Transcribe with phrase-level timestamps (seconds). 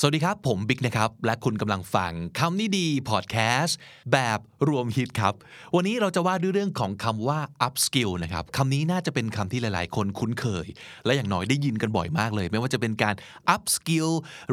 [0.00, 3.76] สวัสดีครับ ผมบิ๊กนะครับ และคุณกำลังฟังคำนี้ดีพอดแคสต์
[4.12, 5.34] แบบรวมฮิตครับ
[5.74, 10.66] วันนี้เราจะว่าด้วยเรื่องของคำว่า up skill นะครับคำนี้น่าจะเป็นคำที่หลาย ๆ คนคุ้นเคย
[11.04, 13.14] และอย่างน้อยได้ยินกันบ่อยมากเลย ไม่ว่าจะเป็นการ
[13.54, 14.10] up skill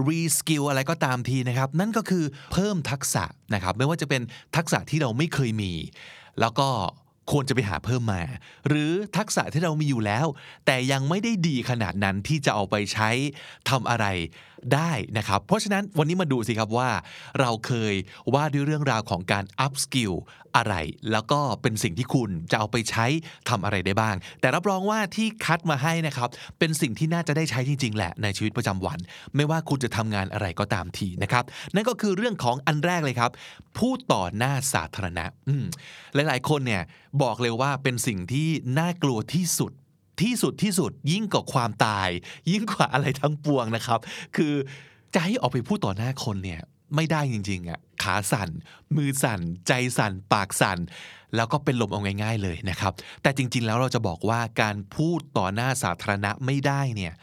[0.07, 3.23] re skill อะไรก็ตามทีนะครับ นั่นก็คือเพิ่มทักษะ
[3.53, 4.21] นะครับ ไม่ว่าจะเป็น
[4.55, 5.73] ทักษะที่เราไม่เคยมี
[6.39, 6.69] แล้วก็
[7.31, 8.21] ควรจะไปหาเพิ่มมา
[8.67, 10.27] หรือทักษะที่เรามีอยู่แล้ว
[10.65, 13.09] แต่ยังไม่ได้ดีขนาดนั้นที่จะเอาไปใช้
[13.69, 14.05] ทำอะไร
[14.73, 16.89] ได้นะครับ เพราะฉะนั้นวันนี้มาดูสิครับว่า
[17.39, 17.93] เราเคย
[18.33, 20.15] ว่าด้วยเรื่องราวของการ up skill
[20.55, 20.75] อะไร
[21.11, 23.05] แล้วก็เป็นสิ่งที่คุณจะเอาไปใช้
[23.49, 26.29] ทำอะไรได้บ้าง แต่รับรองว่าที่คัดมาให้นะครับ
[26.59, 28.99] เป็นสิ่งที่น่าจะได้ใช้จริง ๆ แหละในชีวิตประจำวัน
[29.35, 31.43] ไม่ว่าคุณจะทำงานอะไรก็ตามทีนะครับ
[31.75, 33.31] นั่นก็คือเรื่องของอันแรกเลยครับ
[33.77, 35.25] พูดต่อหน้าสาธารณะ
[36.13, 36.83] หลาย ๆ คนเนี่ย
[37.23, 39.71] บอกเลยว่าเป็นสิ่งที่น่ากลัวที่สุด
[40.21, 42.09] ที่สุดที่สุดยิ่งกว่าความตาย
[42.51, 43.99] ยิ่งกว่าอะไรทั้งปวงนะครับ
[44.35, 44.53] คือ
[45.13, 46.61] จะให้ออกไปพูดต่อหน้าคนเนี่ย
[46.95, 48.49] ไม่ได้จริงๆอะขาสั่น
[48.95, 50.79] มือสั่น ใจสั่น ปากสั่น
[51.35, 57.13] แล้วก็เป็นลมเอาง่ายๆเลยนะครับ แต่จริงๆแล้วเราจะบอกว่าการพูดต่อหน้าสาธารณะไม่ได้เนี่ย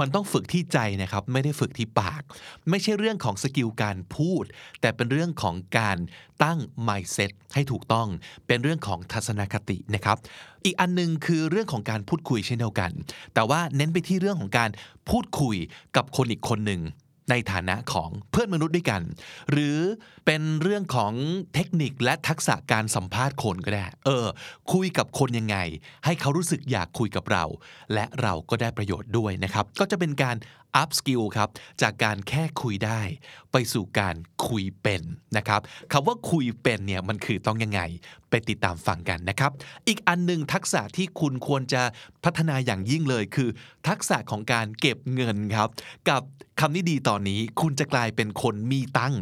[0.00, 2.22] มันต้องฝึกที่ใจนะครับ ไม่ได้ฝึกที่ปาก
[2.70, 4.44] ไม่ใช่เรื่องของสกิลการพูด
[4.80, 5.98] แต่เป็นเรื่องของการ
[6.44, 6.58] ตั้ง
[6.88, 8.08] mindset ให้ถูกต้อง
[8.46, 10.16] เป็นเรื่องของทัศนคตินะครับ
[10.64, 12.90] อีกอันหนึงคือเรื่องของการพูดคุยเช่นเดียวกัน
[13.34, 14.70] แต่ว่าเน้นไปที่เรื่องของการ
[15.10, 15.56] พูดคุย
[15.96, 16.82] กับคนอีกคนหนึ่ง
[17.30, 19.02] ในฐานะของเพื่อนมนุษย์ด้วยกัน
[19.50, 19.78] หรือ
[20.26, 21.12] เป็นเรื่องของ
[21.54, 24.26] เทคนิคและทักษะการสัมภาษณ์คนก็ได้ เออ
[24.72, 25.56] คุยกับคนยังไง
[26.04, 27.44] ให้เขารู้สึกอยากคุยกับเรา
[27.94, 30.36] และเราก็ได้ประโยชน์ด้วยนะครับ ก็จะเป็นการ
[30.82, 31.48] up skill ครับ
[31.82, 33.00] จากการแค่คุยได้
[33.52, 34.16] ไปสู่การ
[34.48, 35.02] คุยเป็น
[35.36, 35.60] นะครับ
[35.92, 37.80] คำว่าคุยเป็นเนี่ยมันคือต้องยังไง
[38.30, 39.50] ไปติดตามฟังกันนะครับ
[39.88, 41.82] อีกอันหนึ่งทักษะที่คุณควรจะ
[42.24, 43.48] พัฒนาอย่างยิ่งเลยคือ
[43.88, 45.68] ทักษะของการเก็บเงินครับ
[46.08, 46.22] กับ
[46.60, 49.20] คำนี้ดีตอนนี้คุณจะกลายเป็นคนมีตังค์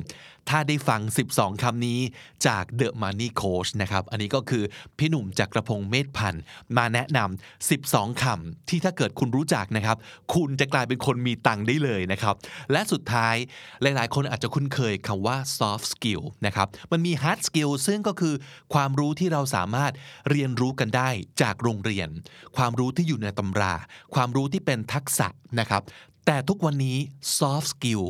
[0.49, 1.01] ถ้าได้ฟัง
[1.33, 2.01] 12 คำนี้
[2.47, 4.65] จาก The Money Coach นะครับ อันนี้ก็คือ
[4.99, 6.43] พี่หนุ่มจักกระพงเมธพันธ์
[6.77, 9.97] มาแนะนำ 12 คำที่ถ้าเกิดคุณรู้จักนะครับ
[10.35, 12.35] คุณจะกลายเป็นคนมีตังค์ได้เลยนะครับ
[12.73, 13.35] และสุดท้าย
[13.83, 18.35] หลาย ๆ คนอาจจะคุ้นเคยคำว่า soft skill นะครับ มันมี hard skill ซึ่งก็คือ
[18.75, 19.93] ความรู้ที่เราสามารถ
[20.31, 21.09] เรียนรู้กันได้
[21.43, 22.09] จากโรงเรียน
[22.57, 23.75] ความรู้ที่อยู่ในตำรา
[24.15, 25.29] ความรู้ที่เป็นทักษะ
[25.61, 25.83] นะครับ
[26.27, 26.99] แต่ทุกวันนี้
[27.39, 28.03] soft skill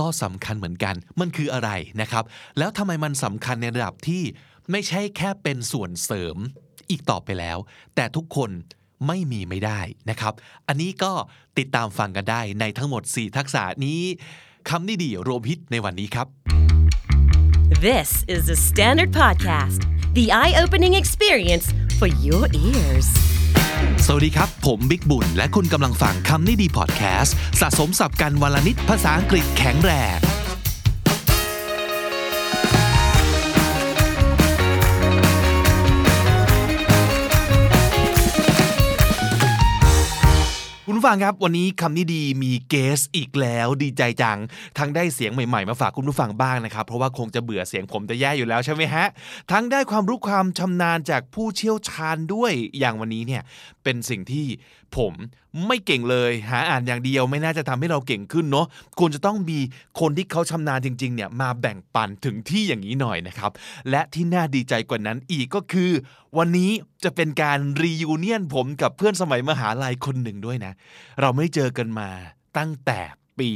[0.00, 1.70] ก็สำคัญเหมือนกัน มันคืออะไร
[2.00, 2.24] นะครับ
[2.58, 4.22] แล้วทำไมมันสำคัญในระดับที่
[4.70, 6.36] ไม่ใช่แค่เป็นส่วนเสริม
[6.90, 7.58] อีกต่อไปแล้ว
[7.94, 8.50] แต่ทุกคน
[9.06, 10.32] ไม่มีไม่ได้นะครับ
[10.68, 11.12] อันนี้ก็
[11.58, 14.00] ติดตามฟังกันได้ในทั้งหมด 4 ทักษะนี้
[14.68, 16.26] คำนี้ดีรวมฮิตในวันนี้ครับ
[17.88, 19.80] This is the Standard Podcast,
[20.18, 21.66] the eye opening experience
[21.98, 23.37] for your ears.
[24.06, 30.18] สวัสดีครับ ผมบิ๊กบุญ และคุณกำลังฟังคำนี้ดีพอดแคสต์สะสมสับกันวลนิดภาษาอังกฤษแข็งแรง
[41.08, 44.38] ฟังครับวันนี้คำนี้ดีมีเกสอีกแล้วดีใจจัง
[44.78, 49.04] ทั้งได้เสียงใหม่ๆ มาฝากคุณผู้ฟังบ้างนะครับ เพราะว่าคงจะเบื่อเสียงผมจะแย่อยู่แล้วใช่ไหมฮะ
[49.50, 53.42] ทั้งได้ความรู้ความชำนาญจากผู้เชี่ยวชาญด้วยอย่างวันนี้เนี่ย
[53.88, 54.46] เป็นสิ่งที่
[54.96, 55.12] ผม
[55.66, 58.66] ไม่เก่งเลย หาอ่านอย่างเดียวไม่น่าจะทำให้เราเก่งขึ้นเนาะ
[58.98, 59.58] ควรจะต้องมี
[60.00, 63.50] คนที่เขาชำนาญจริงๆเนี่ยมาแบ่งปันถึงที่อย่างนี้หน่อยนะครับ
[63.90, 65.90] และที่น่าดีใจกว่านั้นอีกก็คือ
[66.38, 66.70] วันนี้
[67.04, 70.72] จะเป็นการรียูเนียนผมกับเพื่อนสมัยมหาลัยคนหนึ่งด้วยนะ
[71.20, 72.08] เราไม่เจอกันมา
[72.58, 73.00] ตั้งแต่
[73.38, 73.50] ปี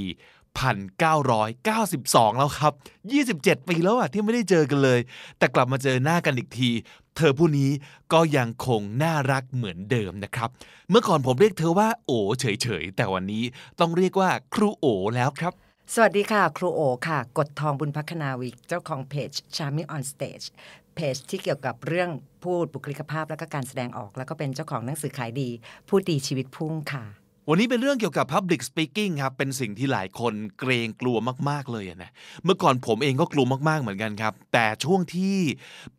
[0.63, 2.73] 1992 แล้วครับ
[3.21, 5.01] 27 ปีแล้วอะที่ไม่ได้เจอกันเลย
[5.39, 6.71] แต่กลับมาเจอหน้ากันอีกที
[7.17, 7.71] เธอผู้นี้
[8.13, 10.49] ก็ยังคงน่ารักเหมือนเดิมนะครับ
[10.91, 13.45] เมื่อก่อนผมเรียกเธอว่า โอเฉยๆ แต่วันนี้
[13.81, 15.53] ต้องเรียกว่าครูโอแล้วครับ
[15.95, 20.47] สวัสดีค่ะ ครูโอค่ะ กดทองบุญพัฒนาวิก เจ้าของเพจ Charming on Stage
[20.95, 22.11] เพจที่เกี่ยวกับเรื่อง
[22.43, 25.49] พูดบุคลิกภาพและก็การแสดงออก แล้วก็เป็นเจ้าของหนังสือขายดี
[25.89, 27.05] พูดดีชีวิตพุ่งค่ะ
[27.49, 31.17] วันนี้เป็นเรื่องเกี่ยวกับ Public Speaking ครับ เป็นสิ่งที่หลายคนเกรงกลัว
[31.49, 32.11] มาก ๆ เลยนะ
[32.45, 35.37] เมื่อก่อนผมเองก็กลัวมาก ๆ เหมือนกันครับ แต่ช่วงที่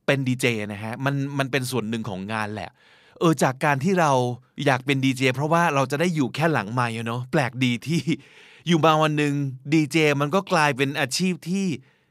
[0.06, 2.70] เป็นดีเจนะฮะ มันมันเป็นส่วนหนึ่งของงานแหละ
[3.20, 4.12] เออ จากการที่เรา
[4.66, 8.02] อยากเป็นดีเจเพราะว่าเราจะได้อยู่แค่หลังไมค์เนาะ แปลกดีที่
[8.68, 9.34] อยู่มาวันหนึ่ง
[9.74, 11.66] ดีเจมันก็กลายเป็นอาชีพที่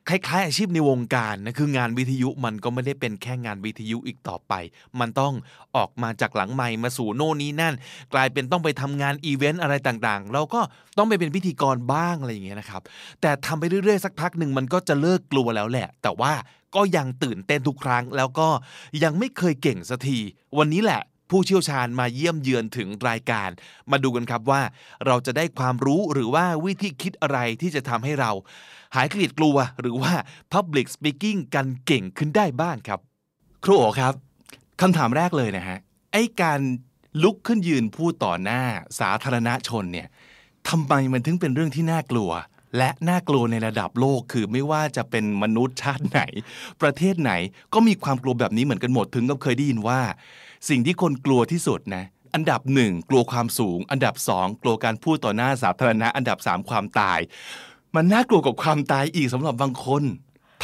[0.08, 4.52] คล้ายๆอาชีพในวงการนะคืองานวิทยุมันก็ไม่ได้เป็นแค่งานวิทยุอีกต่อไป
[5.00, 5.32] มันต้อง
[5.76, 7.74] ออกมาจากหลังไมค์มาสู่โน่นนี้นั่น
[8.12, 10.60] กลายเป็นต้องไปทำงานอีเวนต์อะไรต่างๆ เราก็
[10.98, 12.82] ต้องไปเป็นพิธีกรบ้างอะไรอย่างเงี้ยนะครับ
[13.20, 16.32] แต่ทำไปเรื่อยๆสักพักหนึ่งมันก็จะเลิกกลัวแล้วแหละ แต่ว่า
[16.74, 18.48] ก็ยังตื่นเต้นทุกครั้ง แล้วก็
[19.02, 20.18] ยังไม่เคยเก่งสักที
[20.58, 23.48] วันนี้แหละผู้เชี่ยวชาญมาเยี่ยมเยือนถึงรายการ
[23.90, 24.62] มาดูกันครับว่า
[25.06, 28.30] เราจะได้ความรู้หรือว่าวิธีคิดอะไรที่จะทำให้เรา
[28.96, 30.12] หายเกลียดกลัวหรือว่า
[30.52, 33.00] Public Speaking กันเก่งขึ้นได้บ้างครับ
[33.64, 34.14] ครูโอครับ
[34.80, 35.78] คำถามแรกเลยนะฮะ
[36.12, 36.60] ไอ้การ
[37.22, 38.62] ลุกขึ้นยืนพูดต่อหน้า
[39.00, 40.08] สาธารณชนเนี่ย
[40.68, 42.30] ทำไมมันถึงเป็นเรื่องที่น่ากลัว
[42.78, 46.20] และน่ากลัวในระดับโลกคือไม่ว่าจะเป็นมนุษย์ชาติไหน
[46.82, 47.32] ประเทศไหน
[47.74, 50.00] ก็มีความกลัวแบบนี้เหมือนกันหมดถึงกับเคยได้ยินว่า
[50.68, 52.04] สิ่งที่คนกลัวที่สุดนะ
[52.34, 57.20] อันดับหนึ่งกลัวความสูง อันดับสองกลัวการพูดต่อหน้าสาธารณะ อันดับสามความตาย
[57.96, 60.02] มันน่ากลัวกับความตายอีกสำหรับบางคน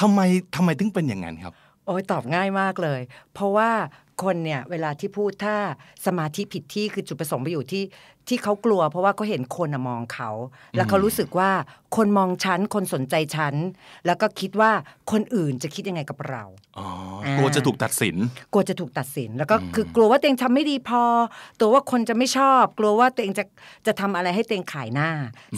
[0.01, 0.21] ทำไม
[0.57, 1.55] ทำไมถึงเป็นอย่างนั้นครับ
[1.87, 3.01] โอ้ยตอบง่ายมากเลย
[3.35, 3.71] เพราะว่า
[4.23, 5.57] คนเนี่ยเวลาที่พูดถ้า
[6.07, 7.83] สมาธิผิดที่คือจุดประสงค์ไปอยู่ที่
[8.29, 10.31] ที่เขากลัว เพราะว่าเขาเห็นคนอะมองเขา
[10.77, 11.51] แล้วเขารู้สึกว่า
[11.97, 13.55] คนมองฉัน คนสนใจฉัน
[14.07, 14.71] แล้วก็คิดว่า
[15.13, 16.45] คนอื่นจะคิดยังไงกับเรา
[16.79, 16.87] อ๋อ
[17.39, 18.17] กลัวจะถูกตัดสิน
[18.53, 21.03] กลัวจะถูกตัดสิน แล้วก็คือกลัวว่าตัวเองทำไม่ดีพอ
[21.61, 23.45] ตัวว่าคนจะไม่ชอบ กลัวว่าตัวเองจะ
[23.87, 25.11] จะทำอะไรให้ตัวเองขายหน้า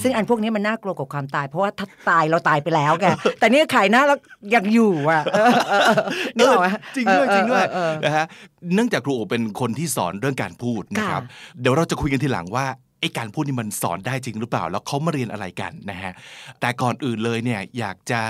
[0.02, 3.04] ซึ่งอันพวกนี้มันน่ากลัวกว่าความตาย เพราะว่าถ้าตายเราตายไปแล้วแก
[3.38, 4.18] แต่นี่ขายหน้าแล้ว
[4.54, 5.96] ยังอยู่อะเออเออเออ
[6.36, 6.66] นึกออกไหม
[6.96, 8.26] จริงด้วยเออจริงด้วยเออเออนะฮะ
[8.74, 12.66] เนื่องจากครูโอเป็นคนที่สอนเรื่องการพูดนะครับค่ะเดี๋ยวเราจะคุยกันทีหลังว่า
[13.00, 16.12] ไอ้การพูดนี่มันสอนได้จริงหรือเปล่า แล้วเขามาเรียนอะไรกันนะฮะ
[16.60, 18.20] แต่ก่อนอื่นเลยเนี่ยอยากจะ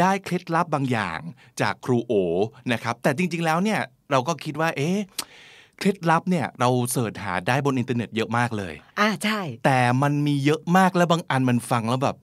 [0.00, 1.18] ได้เคล็ดลับบางอย่าง
[1.60, 2.12] จากครูโอ
[2.72, 3.80] นะครับ แต่จริง ๆ แล้วเนี่ย
[4.10, 4.98] เราก็คิดว่า เอ๊ะ
[5.82, 12.16] เคล็ดลับเนี่ยเรา search หาได้บนอินเทอร์เน็ตเยอะมากเลย อ่าใช่ แต่มันมีเยอะมากและบางอันมันฟังแล้วแบบ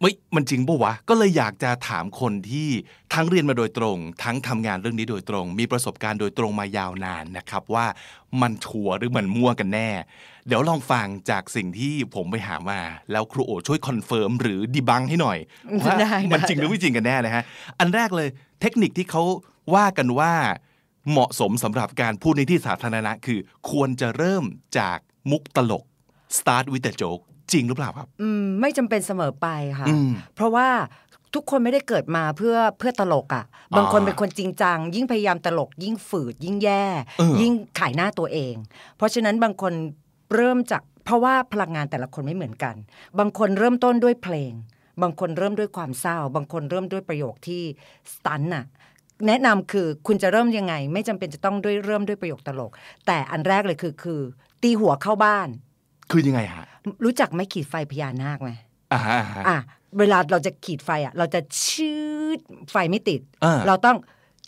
[0.00, 2.68] เฮ้ยมันจริงปะวะ ก็เลยอยากจะถามคนที่
[3.14, 7.86] ทั้งเรียนมาโดยตรง ทั้งทำงานเรื่องนี้โดยตรง มีประสบการณ์โดยตรงมายาวนานนะครับว่า
[8.40, 9.90] มันชัวร์หรือมันมั่วกันแน่
[10.46, 12.80] เดี๋ยวลองฟังจากสิ่งที่ผมไปหามา
[13.12, 15.38] แล้วครูโอช่วย confirm หรือ debunk ให้หน่อย
[15.80, 17.42] ว่าได้มันได้จริงหรือไม่จริงกันแน่นะฮะ
[17.78, 18.28] อันแรกเลย
[18.60, 19.22] เทคนิคที่เขา
[19.74, 20.32] ว่ากันว่า
[21.10, 23.38] เหมาะสมสำหรับการพูดในที่สาธารณะคือ
[23.70, 24.44] ควรจะเริ่ม
[24.78, 24.98] จาก
[25.30, 25.84] มุกตลก
[26.38, 27.22] start with a joke
[27.52, 29.46] จริงหรือเปล่าครับ อืมไม่จำเป็นเสมอไป
[29.78, 30.68] ค่ะอืมเพราะว่า
[31.34, 33.44] ทุกคนไม่ได้เกิดมาเพื่อเพื่อตลกอะ่ะ
[33.76, 36.84] บางคนอ่าเป็นคนจริงจัง ยิ่งพยายามตลก ยิ่งฝืด ยิ่งแย่
[37.18, 38.54] เออยิ่งขายหน้าตัวเอง
[38.96, 39.72] เพราะฉะนั้นบางคน
[40.34, 42.74] เริ่มจากเพราะว่าพลังงานแต่ละคนไม่เหมือนกัน
[43.18, 44.52] บางคนเริ่มต้นด้วยเพลง
[45.02, 47.62] บางคนเริ่มด้วยความเศร้า บางคนเริ่มด้วยประโยคที่
[48.12, 48.64] สตันน่ะ
[49.26, 52.70] แนะนำคือคุณจะเริ่มยังไง ไม่จำเป็นจะต้องด้วยเริ่มด้วยประโยคตลก
[53.06, 54.20] แต่อันแรกเลยคือคือ
[54.62, 55.48] ตีหัวเข้าบ้าน
[56.10, 56.66] คือยังไงฮะ
[57.04, 58.50] รู้จักไหม่ขีดไฟพญานาคไหม
[58.92, 59.58] อ่าฮะอ่าฮะอะ
[59.98, 61.94] เวลาเราจะขีดไฟอะ เราจะชื
[62.38, 62.40] ด
[62.70, 63.96] ไฟไม่ติดอ่าเราต้อง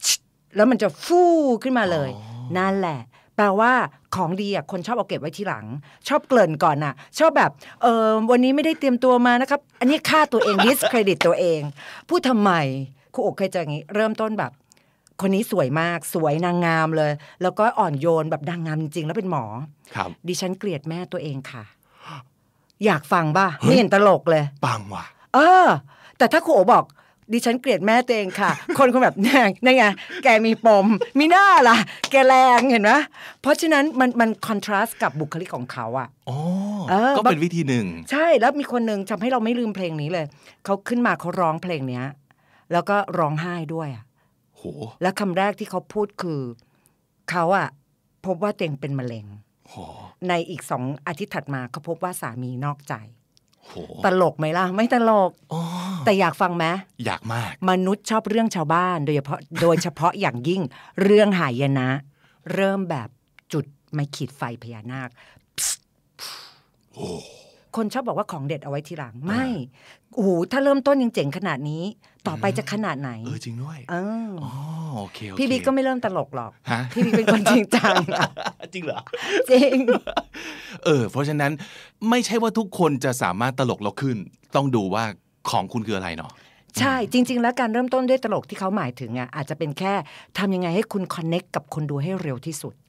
[0.06, 0.20] ชึด
[0.56, 1.32] แล้วมันจะฟู่
[1.62, 2.10] ขึ้นมาเลย
[2.58, 3.00] นั่นแหละ
[3.36, 3.72] แปลว่า
[4.14, 5.66] ของดีอะคนชอบเอาเก็บไว้ที่หลัง
[6.08, 7.50] ชอบเกริ่นก่อนอะ ชอบแบบ
[7.82, 11.60] เออวันนี้ไม่ได้เตรียมตัวมานะครับ อันนี้ค่าตัวเอง discredit ตัวเอง
[12.08, 12.52] พูดทำไม
[13.14, 14.52] ครูอกเคยเจออย่างนี้ เริ่มต้นแบบ
[15.20, 17.12] คนนี้สวยมากสวยนางงามเลย
[17.42, 19.44] แล้วก็อ่อนโยนแบบนางงามจริงๆแล้วเป็นหมอ
[19.94, 21.64] ครับ ดิฉันเกลียดแม่ตัวเองค่ะ
[22.84, 25.66] อยากฟังป่ะไม่เห็นตลกเลยปังว่ะ เออ
[26.18, 26.84] แต่ถ้าครูโอบอก
[27.32, 29.84] ดิฉันเกลียดแม่ตัวเองค่ะ คนคนแบบนี่นั่นไง
[30.24, 30.86] แกมีปม
[31.18, 31.76] มีหน้าล่ะ
[32.10, 32.92] แกแรงเห็นไหม
[33.40, 36.38] เพราะฉะนั้นมันมันคอนทราสต์กับบุคลิกของเขาอะอ๋อ
[36.90, 40.26] เออก็เป็นวิธีหนึ่ง ใช่แล้วมีคนหนึ่งทำให้เราไม่ลืมเพลงนี้เลย
[40.64, 42.04] เขาขึ้นมาเขาร้องเพลงเนี้ย
[42.72, 44.13] แล้วก็ร้องไห้ด้วยอะโห
[45.02, 46.40] แล้วคำแรกที่เขาพูดคือ
[47.30, 47.68] เขาอะ
[48.26, 49.26] พบว่าตัวเองเป็นมะเร็ง
[49.68, 49.74] โห
[50.28, 52.94] ในอีกสองอาทิตย์ถัดมาเขาพบว่าสามีนอกใจ
[53.66, 53.72] โห
[54.04, 55.60] ตลกไหมล่ะ ไม่ตลกอ๋อ
[56.04, 56.64] แต่อยากฟังไหม
[57.04, 60.62] อยากมาก มนุษย์ชอบเรื่องชาวบ้าน โดยเฉพาะโดยเฉพาะอย่างยิ่ง
[61.02, 61.90] เรื่องหายนะ
[62.54, 63.08] เริ่มแบบ
[63.52, 65.08] จุดไม่ขีดไฟพญานาค
[67.76, 69.44] คนชอบบอกว่าของเด็ดเอาไว้ทีหลังไม่
[70.14, 71.82] โอ้โหถ้าเริ่มต้นยังเจ๋งขนาดนี้
[72.28, 73.94] ต่อไปจะขนาดไหนเออจริงด้วยเอ
[74.28, 74.50] ออ๋อ
[74.98, 78.28] โอเคโอเคพี่บิ๊กก็ไม่เริ่มตลกหรอกฮะพี่บิ๊กเป็นคนจริงจังอะ
[78.74, 79.00] จริงเหรอ
[79.50, 79.76] จริง
[80.84, 81.52] เออเพราะฉะนั้น
[82.10, 84.16] ไม่ใช่ว่าทุกคนจะสามารถตลกเราขึ้น
[84.56, 85.04] ต้องดูว่า
[85.50, 86.32] ของคุณคืออะไรเนาะ
[86.80, 89.92] ใช่ จริง ๆ แล้วการเริ่มต้นด้วยตลกที่เขาหมายถึงอะอาจจะเป็นแค่
[90.38, 92.83] ทำยังไงให้คุณคอนเน็กกับคนดูให้เร็วที่สุดอ๋อ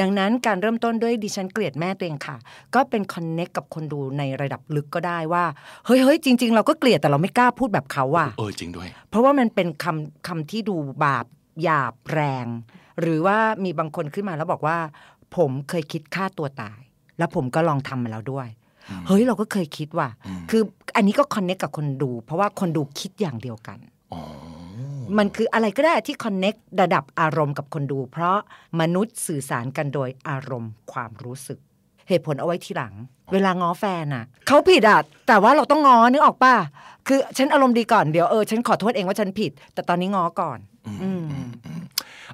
[0.00, 2.36] ดังนั้นการเริ่มต้นด้วยดิฉันเกลียดแม่ตัวเองค่ะ
[2.74, 5.44] ก็เป็นคอนเน็กกับคนดูในระดับลึกก็ได้ว่า
[5.86, 11.26] เฮ้ยเฮ้ยจริง ๆ เราก็เกลียดแต่เราไม่กล้าพูดแบบเขาอะเออจริงด้วย เพราะว่ามันเป็นคำคำที่ดูบาป
[11.62, 12.46] หยาบแรง
[13.00, 14.78] หรือว่ามีบางคนขึ้นมาแล้วบอกว่า
[15.36, 16.80] ผมเคยคิดฆ่าตัวตาย
[17.18, 18.48] แล้วผมก็ลองทำมาแล้วด้วย
[19.06, 20.08] เฮ้ยเราก็เคยคิดว่า
[20.50, 20.62] คือ
[20.96, 23.78] อันนี้ก็คอนเน็กกับคนดู เพราะว่าคนดูคิดอย่างเดียวกัน
[24.12, 24.22] อ๋อ
[25.18, 28.38] มันคืออะไรก็ได้ที่คอนเน็กระดับอารมณ์กับคนดู เพราะ
[28.80, 31.58] มนุษย์สื่อสารกันโดยอารมณ์ความรู้สึก
[32.08, 32.94] เหตุผลเอาไว้ทีหลัง
[33.32, 36.54] เวลาง้อแฟนอะเขาผิดอะแต่ว่าเราต้องง้อนึกออกป่ะ
[37.06, 40.58] คือฉันอารมณ์ดีก่อนเดี๋ยวเออฉันขอโทษเองว่าฉันผิด แต่ตอนนี้ง้อก่อน
[41.02, 41.24] อืม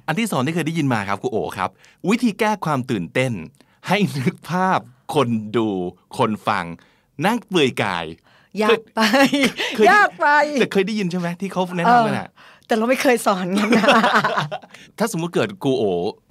[0.05, 1.69] อันที่สองที่เคยได้ยินมาครับครูโอครับ
[2.09, 3.31] วิธีแก้ความตื่นเต้น
[3.87, 4.79] ให้นึกภาพ
[5.15, 5.67] คนดู
[6.17, 6.65] คนฟัง
[7.25, 8.05] นั่งเปลือยกาย
[8.63, 9.01] ยากไป
[9.75, 10.27] เคยยากไป
[10.59, 12.29] แต่เคยได้ยินใช่ไหมที่เขาแนะเอนำอกันอะ
[12.73, 13.85] แต่เราไม่เคยสอนกันนะ
[14.99, 15.83] ถ้าสมมุติเกิดครูโอ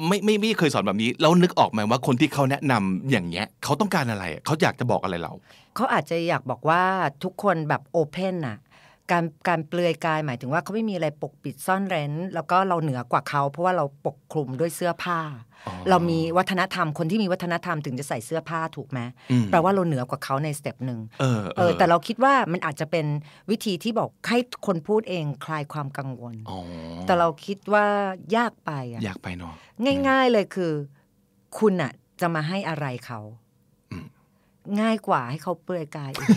[0.07, 5.33] ไม่ไม่ไม่เคยสอนแบบนี้แล้วนึกออกไหมว่าคนที่เขาแนะนำอย่างเงี้ยเขาต้องการอะไรเขาอยากจะบอกอะไรเรา
[5.77, 6.83] เขาอาจจะอยากบอกว่า
[7.25, 8.59] ทุกคนแบบโอเพนน่ะ
[9.11, 15.52] การการเปลือยกายหมายถึงว่าเขาไม่มีอะไรปกปิดซ่อนเร้น แล้วก็เราเหนือกว่าเขาเพราะว่าเราปกคลุมด้วยเสื้อผ้าอ๋อ
[15.91, 19.01] เรามีวัฒนธรรมคนที่มีวัฒนธรรมถึงจะใส่เสื้อผ้าถูกไหม
[19.31, 23.07] อืมแปลว่าเราเหนือกว่าเขาในสเต็ปหนึ่งเออเออแต่เราคิดว่ามันอาจจะเป็น
[23.51, 26.59] วิธีที่บอกให้คนพูดเองคลายความกังวลอ๋อ
[27.07, 27.87] แต่เราคิดว่า
[28.37, 29.55] ยากไปอะอยากไปเนาะ
[30.09, 30.73] ง่าย ๆเลยคือ
[31.59, 33.21] คุณอะจะมาให้อะไรเขา
[33.93, 34.07] อืม
[34.81, 36.29] ง่ายกว่าให้เขาเปลือยกายอีก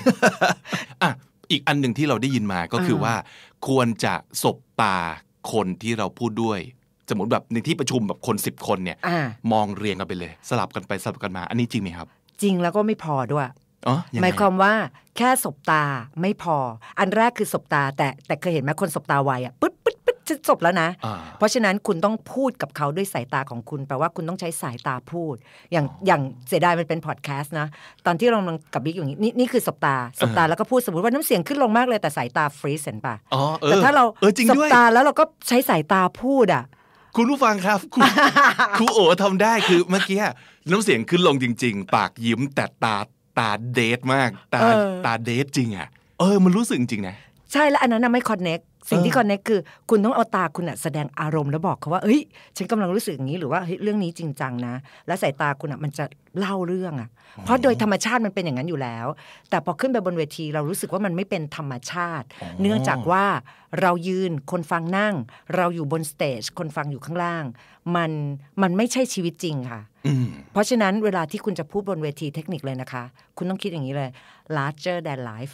[1.04, 1.12] อะ
[1.52, 3.16] อีกอันหนึ่งที่เราได้ยินมาก็คืออ่าว่า
[3.68, 4.14] ควรจะ
[4.44, 4.98] สบตา
[5.52, 6.60] คนที่เราพูดด้วย
[7.10, 9.20] สมมติแบบในที่ประชุมแบบคนสิบคนเนี่ยอ่า
[9.52, 12.08] มองเรียงกันไปเลย สลับกันไปสลับกันมา อันนี้จริงไหมครับ
[12.42, 13.48] จริงแล้วก็ไม่พอด้วย
[13.88, 14.74] อ๋อยังหไงมายความว่า
[15.18, 15.84] แค่สบตา
[16.22, 16.58] ไม่พอ
[17.00, 25.36] อันแรกคือสบตา แต่แต่เคยเห็นไหมคนสบตาไวอะปึ๊ดปึ๊ดปึ๊ดจะจบแล้วนะอ่าเพราะฉะนั้นคุณต้องพูดกับเขาด้วยสายตาของคุณแปลว่าคุณต้องใช้สายตาพูด
[25.72, 27.68] อย่างอย่างเสียดายมันเป็นพอดแคสต์นะ
[28.06, 36.64] ตอนที่เรากำลังกับบิ๊กอยู่อย่างนี้นี่นี่คือสบตาสบตาแล้วก็พูดสมมติว่าน้ำเสียงขึ้นลงมากเลยแต่สายตา freeze เห็นปะอ๋อเออแต่ถ้าเราเออจริงสบด้วยตาแล้วเราก็ใช้สายตาพูดอะ
[37.16, 38.02] คุณผู้ฟังครับครู
[38.78, 40.20] ครูโอทำได้คือเมื่อกี้
[40.72, 42.98] น้ำเสียงขึ้นลงจริง ๆ ปากยิ้มแต่ตา
[43.40, 45.88] ตา dead มาก ตาเออตา dead จริงอะ
[46.20, 47.16] เออ มันรู้สึกจริงๆนะ
[47.54, 52.22] ใช่แล้วอันนั้นน่ะไม่ connect สิ่งที่ connect คือ คุณต้องเอาตาคุณอะแสดงอารมณ์แล้วบอกเขาว่าเฮ้ย
[52.58, 54.76] ฉันกำลังรู้สึกอย่างนี้หรือว่าเฮ้ยเรื่องนี้จริงจังนะ
[55.08, 56.06] แล้วสายตาคุณอะมันจะ
[56.40, 57.10] เล่าเรื่องอะ
[57.44, 59.08] เพราะโดยธรรมชาติมันเป็นอย่างนั้นอยู่แล้ว
[59.50, 63.26] แต่พอขึ้นไปบนเวทีเรารู้สึกว่ามันไม่เป็นธรรมชาติอ๋อเนื่องจากว่า
[63.82, 65.16] เรายืนคนฟังนั่ง
[65.56, 67.44] เราอยู่บนสเตจคนฟังอยู่ข้างล่าง
[67.96, 68.12] มัน
[68.62, 73.04] มันไม่ใช่ชีวิตจริงค่ะอืมเพราะฉะนั้นเวลาที่คุณจะพูดบนเวทีเทคนิคเลยนะคะ
[73.38, 74.10] คุณต้องคิดอย่างนี้เลย
[74.58, 75.54] larger than life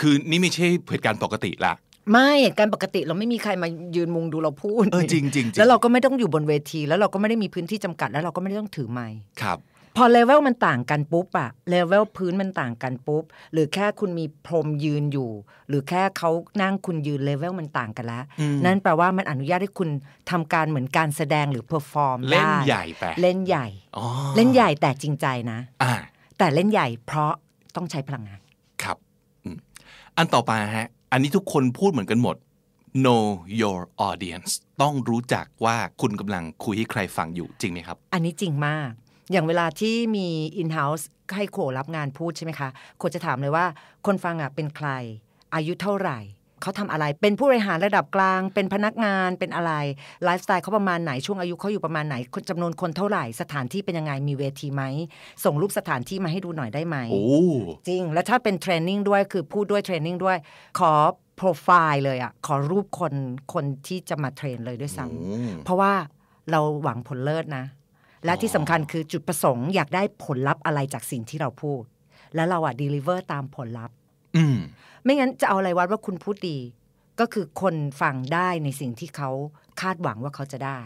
[0.00, 1.74] คือนี่ไม่ใช่เหตุการณ์ปกติละ
[2.12, 9.58] ไม่เหตุการณ์ปกติเราไม่มีใครมายืนมุงดูเราพูดเออจริงๆจริงๆแล้วเราก็ไม่ต้องอยู่บนเวที แล้วเราก็ไม่ได้มีพื้นที่จำกัดแล้วเราก็ไม่ได้ต้องถือไมค์ครับ
[9.96, 15.30] พอเลเวลมันต่างกันปุ๊บอะเลเวลพื้นมันต่างกันปุ๊บ หรือแค่คุณมีพรมยืนอยู่
[15.68, 16.30] หรือแค่เขา
[16.62, 19.88] นั่งคุณยืนเลเวลมันต่างกันแล้วอืมนั่นแปลว่ามันอนุญาตให้คุณ
[20.30, 24.04] ทำการเหมือนการแสดงหรือ perform เล่นใหญ่ไปเล่นใหญ่อ๋อ
[24.36, 25.94] เล่นใหญ่แต่จริงใจนะอ่า
[26.38, 27.32] แต่เล่นใหญ่เพราะ
[27.76, 28.49] ต้องใช้พลังงานครับอืม
[30.20, 32.36] อันต่อไปฮะ อันนี้ทุกคนพูดเหมือนกันหมด
[33.04, 33.24] know
[33.60, 34.50] your audience
[34.82, 38.90] ต้องรู้จักว่าคุณกำลังคุยให้ใครฟังอยู่จริงไหมครับ อันนี้จริงมาก
[39.32, 40.28] อย่างเวลาที่มี
[40.60, 43.66] in-house ให้โครับงานพูดใช่ไหมคะโคจะถามเลยว่า
[44.06, 44.88] คนฟังอะเป็นใคร
[45.54, 46.18] อายุเท่าไหร่
[46.62, 49.72] เขาทำอะไร เป็นผู้บริหารระดับกลาง เป็นพนักงานเป็นอะไร
[50.24, 54.82] ไลฟ์สไตล์เขาประมาณไหนช่วงอายุเขาอยู่ประมาณไหนคนจำนวนคนเท่าไหร่สถานที่เป็นยังไงมีเวทีไหม
[55.44, 57.22] ส่งรูปสถานที่มาให้ดูหน่อยได้ไหมโอ้
[57.88, 60.36] จริง แล้วถ้าเป็น training ด้วยคือพูดด้วย training ด้วย
[60.78, 60.92] ขอ
[61.36, 63.14] โปรไฟล์เลยอะขอรูปคน
[63.52, 65.92] คนที่จะมา train เลยด้วยซ้ำเพราะว่า
[66.50, 67.64] เราหวังผลเลิศนะ
[68.24, 71.82] และที่สำคัญคือจุดประสงค์อยากได้ผลลัพธ์อะไรจากสิ่งที่เราพูด
[72.34, 73.96] แล้วเราอะ deliver ตามผลลัพธ์
[74.36, 74.58] อืม
[75.04, 76.58] ไม่งั้นจะเอาอะไรวัดว่าคุณพูดดี
[77.20, 79.30] ก็คือคนฟังได้ในสิ่งที่เขา
[79.80, 80.80] คาดหวังว่าเขาจะได้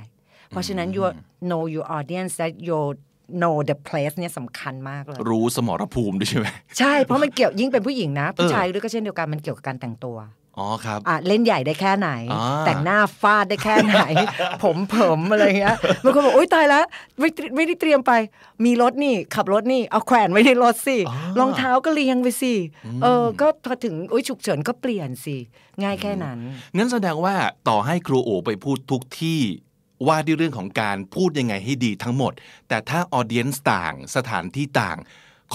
[0.48, 1.10] เพราะฉะนั้น your
[1.48, 2.86] know your audience that your
[3.40, 6.46] know the place เนี่ยสำคัญมากเลย รู้สมรภูมิด้วยใช่ไหม
[6.78, 10.16] ใช่เพราะมันเกี่ยวยิ่งเป็นผู้หญิงนะ ผู้ชายด้วยก็เช่นเดียวกันมันเกี่ยวกับการแต่งตัว
[10.58, 14.00] อ๋อครับอะเล่นใหญ่ได้แค่ไหนอ่าแต่งหน้าฟาดได้แค่ไหน
[14.64, 16.84] ผมเผิมอะไรเงี้ยบางคนบอกโอ๊ยตายแล้ว
[17.20, 18.12] ไม่ไม่ได้เตรียมไป
[18.64, 20.96] มีรถนี่ขับรถนี่เอาแขวนไว้ในรถสิ
[21.38, 22.54] รองเท้าก็เรียงไปสิ
[23.02, 25.36] เออก็พอถึงโอ๊ยฉุกเฉินก็เปลี่ยนสิ
[25.82, 26.38] ง่ายแค่นั้น
[26.76, 27.34] งั้นแสดงว่า
[27.68, 29.40] ต่อให้ครูโอไปพูดทุกที่
[30.06, 32.32] ว่าด้วยเรื่องของการพูดยังไงให้ดีทั้งหมด
[32.68, 34.98] แต่ถ้า audience ต่างสถานที่ต่าง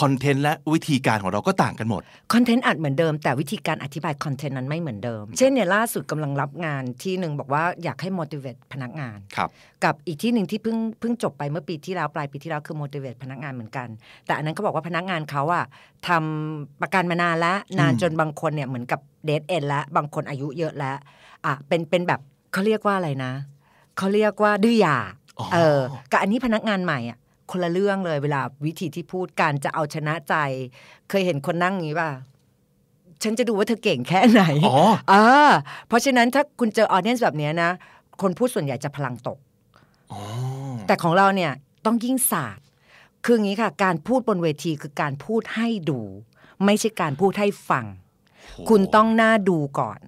[0.01, 2.01] content และวิธีการของเราก็ต่างกันหมด
[2.33, 9.49] contentอาจเหมือนเดิมแต่วิธีการอธิบาย content นั้นไม่เหมือนเดิม เช่นเนี่ยล่าสุดกำลังรับงานที่หนึ่งบอกว่าอยากให้ motivate พนักงานครับ
[9.83, 13.87] กับอีกที่หนึ่งที่เพิ่งเพิ่งจบไปเมื่อปีที่แล้วปลายปีที่แล้วคือ motivate พนักงานเหมือนกัน
[14.25, 15.65] แต่อันนั้นเขาบอกว่าพนักงานเขาอะ
[16.07, 20.97] ทำประกันมานานแล้วนานจนบางคนเนี่ยเหมือนกับเดทเอ็นแล้วบางคนอายุเยอะแล้ว
[21.45, 22.19] อะเป็นเป็นแบบ
[22.53, 23.31] เขาเรียกว่าอะไรนะ
[23.97, 24.97] เขาเรียกว่าดื้อยา
[25.39, 25.79] อ๋อเออ
[26.11, 27.17] กับอันนี้พนักงานใหม่อะ
[27.51, 30.35] คนละเรื่องเลย เวลาวิธีที่พูดการจะเอาชนะใจ
[31.09, 32.11] เคยเห็นคนนั่งอย่างนี้ป่ะ
[33.23, 34.77] ฉันจะดูว่าเธอเก่งแค่ไหนอ๋อ
[35.11, 35.23] อ่า
[35.87, 37.71] เพราะฉะนั้นถ้าคุณเจอออเดียนแบบเนี้ยนะ
[38.21, 39.37] คนพูดส่วนใหญ่จะพลังตก
[40.11, 40.19] อ๋อ
[40.87, 41.51] แต่ของเราเนี่ย
[41.85, 42.65] ต้องยิ่งศาสตร์
[43.25, 45.99] คืออย่างนี้ค่ะ การพูดบนเวทีคือการพูดให้ดู
[46.65, 47.85] ไม่ใช่การพูดให้ฟัง
[48.69, 49.99] คุณต้องน่าดูก่อน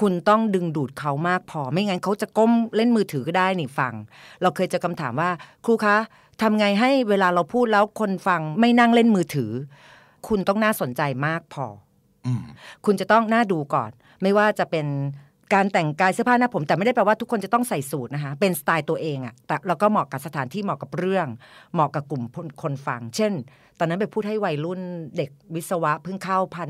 [0.00, 3.94] คุณต้องดึงดูดเขามากพอ ไม่งั้นเขาจะก้มเล่นมือถือก็ได้นี่ฟัง
[4.42, 5.30] เราเคยเจะคำถามว่า
[5.64, 5.96] ครูคะ
[6.42, 9.52] ทำไงให้เวลาเราพูดแล้วคนฟังไม่นั่งเล่นมือถือ
[10.28, 11.66] คุณต้องน่าสนใจมากพอ
[12.26, 12.42] อืม
[12.84, 13.90] คุณจะต้องน่าดูก่อน
[14.22, 14.86] ไม่ว่าจะเป็น
[15.54, 21.26] การแต่งกายเสื้อผ้าหน้าผม แต่ไม่ได้แปลว่าทุกคนจะต้องใส่สูทนะคะ เป็นสไตล์ตัวเองอะแต่เราก็เหมาะกับสถานที่เหมาะกับเรื่อง
[21.74, 23.32] เหมาะกับกลุ่มคนคนฟัง เช่น
[23.78, 24.80] ตอนนั้นไปพูดให้วัยรุ่น
[25.16, 26.68] เด็กวิศวะเพิ่งเข้าพัน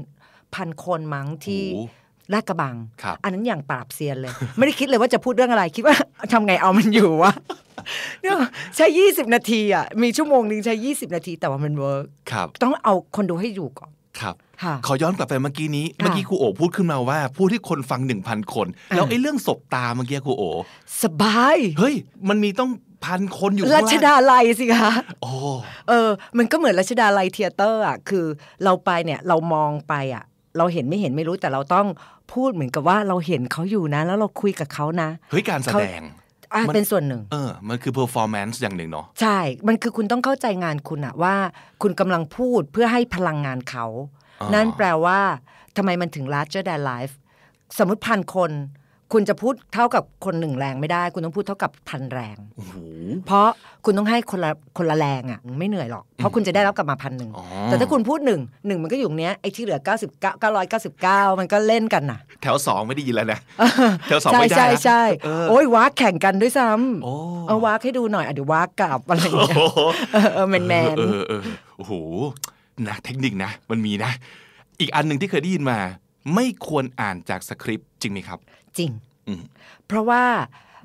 [0.54, 1.92] พันคนมั้งที่โอ้โห
[2.32, 5.96] ลาดกระบังครับอันนั้นอย่างปราบเซียนเลย ไม่ได้คิดเลยว่าจะพูดเรื่องอะไร คิดว่า
[6.32, 7.32] ทำไงเอามันอยู่วะ
[8.22, 8.38] เนี่ย
[8.76, 13.90] ใช้ยี่สิบนาทีอะ มีชั่วโมงหนึงใช้ยี่สิบนาทีแต่ว่ามันเวิร์กครับต้องเอาคนดูให้อยู่ก่อน
[14.20, 20.44] ครับค่ะขอย้อนกลับไปเมื่อกี้นี้ค่ะเมื่อกี้ครูโอพูดขึ้นมาว่า ผู้ที่คนฟังหนึ่งพันคนอ่าแล้วไอ้เรื่องศบตาเมื่อกี้ครูโอ
[21.02, 21.94] สบาย เฮ้ย
[22.28, 22.70] มันมีต้อง
[23.04, 24.90] พันคนอยู่รัข้างล่างชดาลัยสิคะ
[25.22, 25.30] โอ้
[25.88, 28.26] เออ มันก็เหมือนรัชดาลัยเทเตอร์อะ คือ
[28.64, 30.24] เราไปเนี่ยเรามองไปอะ
[30.58, 31.86] เราเห็นไม่เห็นไม่รู้แต่เราต้อง
[32.32, 36.00] พูดเหมือนกับว่าเราเห็นเขาอยู่นะ แล้วเราคุยกับเขานะเฮ้ยการแสดง
[36.54, 41.34] อะมันเป็นส่วนหนึ่ง เออ มันคือ performance อย่างหนึ่งเนาะ ใช่ มันคือคุณต้องเข้าใจงานคุณอะว่า
[41.82, 43.86] คุณกำลังพูดเพื่อให้พลังงานเขา
[44.40, 45.20] อ๋อนั่นแปลว่า
[45.76, 47.14] ทำไมมันถึง larger than life
[47.78, 48.50] สมมติพันคน
[49.12, 52.74] คุณจะพูดเท่ากับคนหนึ่งแรงไม่ได้ คุณต้องพูดเท่ากับพันแรงโอ้โห
[53.26, 53.48] เพราะ
[53.84, 63.40] คุณต้องให้คนละคนละแรงอะไม่เหนื่อยหรอก เพราะคุณจะได้รับกลับมาพันหนึ่งอ๋อแต่ถ้าคุณพูดหนึ่งหนึ่งมันก็อยู่ตรงเนี้ยไอ้ที่เหลือ 99 999 มันก็เล่นกันน่ะ แถวสองไม่ได้ยินแล้วนะ
[64.08, 66.68] แถวสองใช่ไม่ได้ใช่นะใช่เออโอ้ยวักแข่งกันด้วยซ้
[67.04, 69.80] โอ้ำเอาวักให้ดูหน่อยอะเดี๋ยววักกลับอะไรอย่างเงี้ยโอ้โห
[70.14, 71.42] เออเออแมนแมนเออเออเออ
[71.76, 71.92] โอ้โห
[72.88, 74.10] นะเทคนิคนะ มันมีนะ
[74.80, 75.78] อีกอันหนึ่งที่เคยได้ยินมา
[76.34, 78.38] ไม่ควรอ่านจากสคริปต์จริงไหมครับ
[78.78, 78.92] จริง
[79.28, 79.42] อืม
[79.86, 80.22] เพราะว่า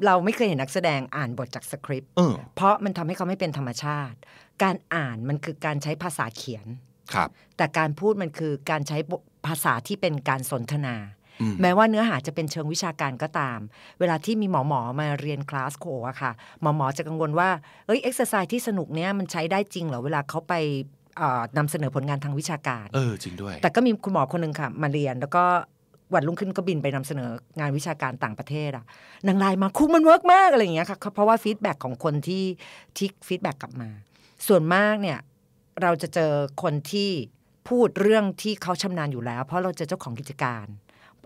[0.06, 4.18] เราไม่เคยเห็นนักแสดงอ่านบทจากสคริปต์เออเพราะมันทำให้เขาไม่เป็นธรรมชาติ
[4.64, 6.68] การอ่านมันคือการใช้ภาษาเขียน
[7.14, 8.98] ครับ แต่การพูดมันคือการใช้
[9.48, 10.96] ภาษาที่เป็นการสนทนา
[11.42, 13.60] อืมแม้ว่าเนื้อหาจะเป็นเชิงวิชาการก็ตาม
[14.00, 16.32] เวลาที่มีหมอหมอมาเรียนคลาสโคอะค่ะ
[16.62, 17.50] หมอหมอจะกังวลว่า
[17.86, 20.54] เอ้ยเอ็กซ์ไซส์ที่สนุกเนี้ยมันใช้ได้จริงเหรอเวลาเขาไป
[21.18, 25.44] เอ่อนำเสนอผลงานทางวิชาการ เออจริงด้วย แต่ก็มีคุณหมอคนหนึ่งค่ะ มาเรียนแล้วก็
[26.14, 28.86] วันรุ่งขึ้นก็บินไปนำเสนองานวิชาการต่างประเทศอะ
[29.28, 32.46] นางไลน์มาครูมัน work มากอะไรอย่างเงี้ยค่ะเพราะว่า feedback ของคนที่
[32.98, 33.90] ที่ feedback กลับมา
[34.48, 35.20] ส่วนมากเนี่ย
[35.82, 36.32] เราจะเจอ
[36.64, 37.10] คนที่
[37.70, 40.66] พูดเรื่องที่เขาชำนาญอยู่แล้ว เพราะเราเจอเจ้าของกิจการ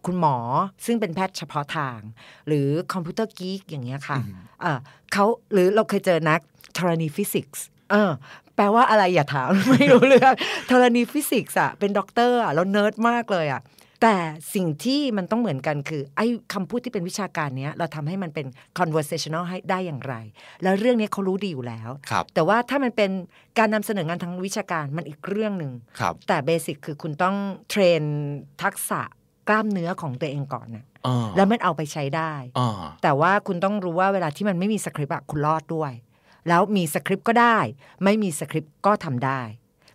[0.05, 0.37] คุณหมอ
[0.85, 1.99] ซึ่งเป็นแพทย์เฉพาะทาง
[2.47, 4.17] หรือ computer geek อย่างเงี้ยค่ะ
[4.61, 4.79] เออ
[5.13, 6.39] เขาหรือเราเคยเจอนัก
[6.77, 8.11] ธรณีฟิสิกส์เออ
[8.55, 10.33] แปลว่าอะไรอย่าถาม ไม่รู้เรื่อง
[10.71, 13.61] ธรณีฟิสิกส์อะเป็นด็อกเตอร์อะแล้วเนิร์ดมากเลยอะ
[14.01, 14.15] แต่
[14.55, 18.47] สิ่งที่มันต้องเหมือนกันคือไอ้คำพูดที่เป็นวิชาการเนี้ยเราทำให้มันเป็น
[18.79, 20.15] conversational ให้ได้อย่างไร
[20.63, 23.11] แล้วเรื่องนี้เขารู้ดีอยู่แล้วครับแต่ว่าถ้ามันเป็น
[23.59, 27.35] การนำเสนองานทางวิชาการมันอีกเรื่องหนึ่งครับแต่ basic คือคุณต้อง
[27.69, 28.01] train
[28.63, 29.01] ทักษะ
[29.47, 32.69] กล้ามเนื้อของตัวเองก่อนนะอ่าแล้วมันเอาไปใช้ได้อ่า
[33.03, 35.91] แต่ว่าคุณต้องรู้ว่าเวลาที่มันไม่มีสคริปต์อะคุณรอดด้วย
[36.49, 37.57] แล้วมีสคริปต์ก็ได้
[38.03, 39.41] ไม่มีสคริปต์ก็ทำได้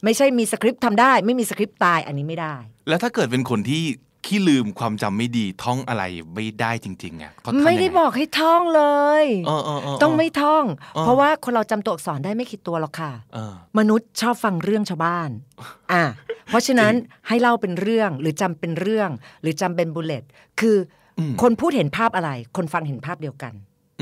[0.04, 2.56] ไม่ใช่มีสคริปต์ทำได้ ไม่มีสคริปต์ตายอันนี้ไม่ได้
[2.88, 3.82] แล้วถ้าเกิดเป็นคนที่
[4.26, 6.02] ขี้ลืมความจำไม่ดีท่องอะไร
[6.34, 8.82] ไม่ได้จริงๆอะเขาทำยังงไม่ได้บอกให้ท่องเล
[9.22, 15.30] ยเออเออเต้องไม่ท่องเออเพราะว่าคนเราจำตัวอักษรได้ไม่กี่ตัวหรอกค่ะเออมนุษย์ชอบฟังเรื่องชาวบ้าน
[15.92, 16.04] อะ
[16.46, 16.92] เพราะฉะนั้น
[17.28, 19.10] ให้เล่าเป็นเรื่องหรือจำเป็นเรื่อง
[19.42, 20.24] หรือจำเป็นบุลเลต
[20.60, 20.76] คือ
[21.18, 23.52] อมคนพูดเห็นภาพอะไร คนฟังเห็นภาพเดียวกัน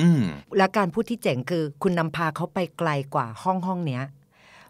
[0.00, 0.22] อืม
[0.58, 4.02] และการพูดที่เจ๋งคือคุณนำพาเขาไปไกลกว่าห้องห้องเนี้ย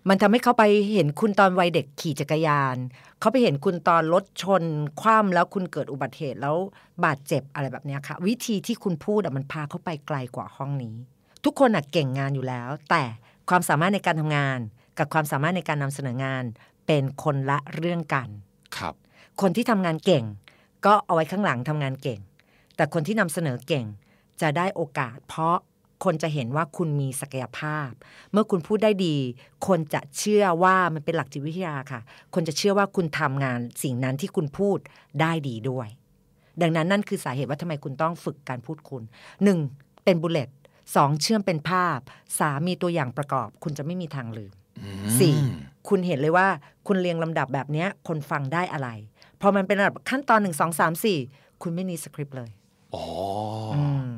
[0.08, 2.76] มันทำให้เขาไปเห็นคุณตอนวัยเด็กขี่จักรยาน
[3.20, 4.62] เขาไปเห็นคุณตอนรถชน
[5.00, 6.56] คว่ำแล้วคุณเกิดอุบัติเหตุแล้ว
[7.04, 10.96] บาดเจ็บอะไรแบบเนี้ยค่ะ วิธีที่คุณพูดอะมันพาเขาไปไกลกว่าห้องนี้
[11.44, 13.02] ทุกคนอะเก่งงานอยู่แล้ว แต่
[13.50, 14.58] ความสามารถในการทำงาน
[14.98, 16.44] กับความสามารถในการนำเสนองาน
[16.86, 18.28] เป็นคนละเรื่องกัน
[18.76, 18.94] ครับ
[19.40, 20.24] คนที่ทำงานเก่ง
[20.86, 22.20] ก็เอาไว้ข้างหลังทำงานเก่ง
[22.76, 23.86] แต่คนที่นำเสนอเก่ง
[24.40, 25.56] จะได้โอกาส เพราะ
[26.04, 27.90] คนจะเห็นว่าคุณมีศักยภาพ
[28.32, 29.16] เมื่อคุณพูดได้ดี
[29.66, 32.00] คนจะเชื่อว่ามันเป็นหลักจิตวิทยาค่ะ
[32.34, 34.78] คนจะเชื่อว่าคุณทำงานสิ่งนั้นที่คุณพูด
[35.20, 35.88] ได้ดีด้วย
[36.62, 39.02] ดังนั้นนั่นคือสาเหตุว่าทำไมคุณต้องฝึกการพูดคุณ
[39.44, 39.58] หนึ่ง
[40.04, 40.48] เป็นบุลเลต
[40.96, 41.98] สองเชื่อมเป็นภาพ
[42.38, 44.52] สามมีตัวอย่างประกอบ คุณจะไม่มีทางลืม
[45.20, 45.36] สี่
[45.88, 46.46] คุณเห็นเลยว่า
[46.86, 48.88] คุณเรียงลำดับแบบเนี้ยคนฟังได้อะไร
[49.40, 51.18] พอมันเป็นระดับขั้นตอนหนึ่งสองสามสี่
[51.62, 52.50] คุณไม่มีสคริปต์เลย
[52.94, 53.04] อ๋อ
[53.76, 54.10] อืม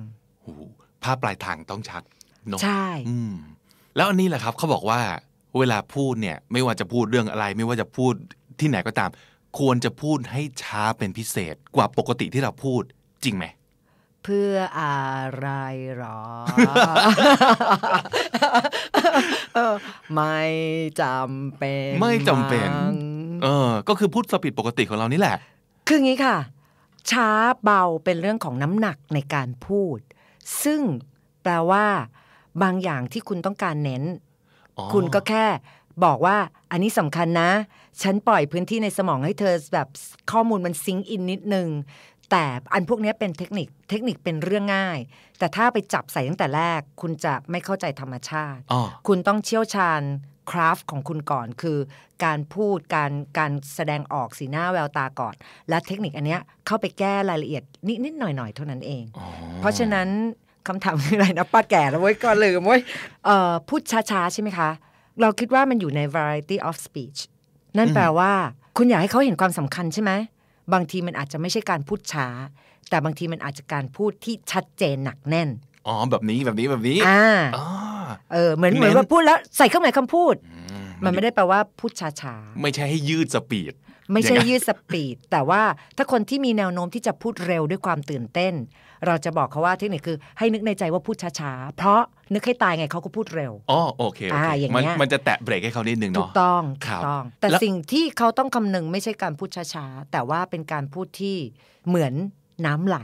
[0.42, 0.60] โอ้โห
[1.02, 2.02] ภาพปลายทางต้องชัด
[2.48, 3.34] เนอะใช่อืม
[3.96, 5.00] แล้วอันนี้แหละครับเขาบอกว่า
[5.58, 8.12] เวลาพูดเนี่ย ไม่ว่าจะพูดเรื่องอะไร ไม่ว่าจะพูด
[8.60, 9.10] ที่ไหนก็ตาม
[9.58, 12.82] ควรจะพูดให้ช้าเป็นพิเศษกว่าปกติที่เราพูด
[13.24, 13.44] จริงไหม
[14.24, 14.98] เพื่ออะ
[15.38, 15.48] ไร
[15.96, 16.22] หรอ
[19.54, 19.74] เออ
[20.12, 20.38] ไม่
[21.00, 22.94] จำเป็น ไม่จำเป็นมั้ง
[23.42, 25.36] เออ ก็คือพูดสปีดปกติของเรานี่แหละ
[25.88, 26.36] คืองี้ค่ะ
[27.10, 27.30] ช้า
[27.62, 29.98] เบาเป็นเรื่องของน้ำหนักในการพูด
[30.64, 30.80] ซึ่ง
[31.42, 31.86] แปลว่า
[32.62, 34.02] บางอย่างที่คุณต้องการเน้น
[34.78, 35.46] อ๋อคุณก็แค่
[36.04, 36.36] บอกว่า
[36.70, 37.50] อันนี้สำคัญนะ
[38.02, 39.88] ฉันปล่อยพื้นที่ในสมองให้เธอแบบ
[40.32, 41.68] ข้อมูลมันซิงก์อินนิดนึง
[42.30, 44.98] แต่อันพวกเนี้ยเป็นเทคนิคเทคนิคเป็นเรื่องง่าย
[45.38, 50.02] แต่ถ้าไปจับใส่ตั้งแต่แรก คุณจะไม่เข้าใจธรรมชาติอ๋อคุณต้องเชี่ยวชาญ
[50.50, 51.78] คราฟของคุณก่อน คือ
[52.24, 55.34] การพูดการการแสดงออกสีหน้าแววตาก่อน
[55.68, 59.04] และเทคนิคอันเนี้ยเข้าไปแก้รายละเอียดนิดนิดๆหน่อยหน่อยๆเท่านั้นเอง
[59.60, 60.08] เพราะฉะนั้น
[60.68, 62.80] คำถามคืออะไรนะป้าแก่แล้วเว้ยก็ลืมเว้ย
[63.24, 64.70] เอ่อพูดช้าๆ ใช่ไหมคะ
[65.20, 67.18] เราคิดว่ามันอยู่ใน variety of speech
[67.78, 68.32] นั่นแปลว่า
[68.76, 70.12] คุณอยากให้เขาเห็นความสำคัญใช่ไหม
[70.72, 72.26] บางทีมันอาจจะไม่ใช่การพูดช้า
[72.88, 75.48] แต่บางทีมันอาจจะการพูดที่ชัดเจนหนักแน่น
[75.86, 77.22] อ๋อแบบนี้แบบนี้แบบนี้อ่า
[77.56, 77.66] อ๋อ
[78.32, 80.34] เออเหมือนเน้นเหมือนว่าพูดแล้วใส่เครื่องหมายคำพูด
[81.04, 83.74] มันไม่ได้แปลว่าพูดช้าๆไม่ใช่ให้ยืดสปีด
[84.12, 85.62] ไม่ใช่อย่างนั้นยืดสปีด แต่ว่า
[85.96, 88.54] ถ้าคนที่มีแนวโน้มที่จะพูดเร็วด้วยความตื่นเต้น
[89.06, 92.00] เราจะบอกเขาว่าเทคนิคคือให้นึกในใจว่าพูดช้าๆ เพราะ
[92.34, 101.36] นึกให้ตายไงเขาก็พูดเร็วอ๋อโอเคโออ่าเคอย่างมันเงี้ยมันจะแตะเบรกให้เขานิดนึงถูเนาะกต้องคถูรับกต้อง แต่แล้วสิ่งที่เขาต้องคำนึงไม่ใช่การพูดช้าๆ แต่ว่าเป็นการพูดที่
[101.88, 102.14] เหมือน
[102.66, 102.98] น้ำไหล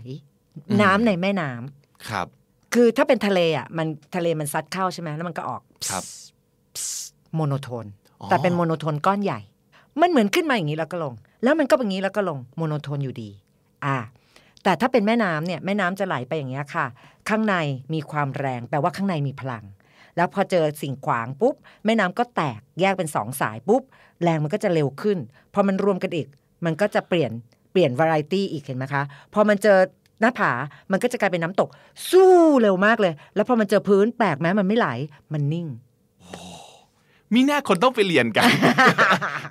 [0.82, 2.26] น้ำในแม่น้ำครับ
[2.76, 6.04] คือถ้าเป็นทะเลอะมันทะเลมันซัดเข้าใช่ไหมแล้วมันก็ออกครับ
[7.34, 7.86] monotone
[8.20, 9.40] อ๋อแต่เป็น monotone ก้อนใหญ่
[10.00, 13.30] มันเหมือนขึ้นมาอย่างนี้แล้วก็ลง แล้วมันก็แบบนี้แล้วก็ลง monotone อยู่ดี
[13.84, 13.96] อ่า
[14.64, 16.86] แต่ถ้าเป็นแม่น้ำเนี่ยแม่น้ำจะไหลไปอย่างเงี้ยค่ะ
[17.28, 17.56] ข้างใน
[17.94, 19.64] มีความแรงแปลว่าข้างในมีพลัง
[20.16, 23.82] แล้วพอเจอสิ่งขวางปุ๊บ แม่น้ำก็แตกแยกเป็นสองสายปุ๊บ
[24.22, 25.18] แรงมันก็จะเร็วขึ้น
[25.54, 26.28] พอมันรวมกันอีก
[26.64, 27.30] มันก็จะเปลี่ยน
[27.72, 29.02] เปลี่ยนวาไรตี้อีกเห็นไหมคะ
[29.34, 29.78] พอมันเจอ
[30.20, 30.52] หน้าผา
[30.92, 31.68] มันก็จะกลายเป็นน้ำตก
[32.10, 34.88] สู้เร็วมากเลย แล้วพอมันเจอพื้นแปลกไหมมันไม่ไหล
[35.32, 35.66] มันนิ่ง
[37.34, 38.48] มีหน้าคนต้องไปเรียนกัน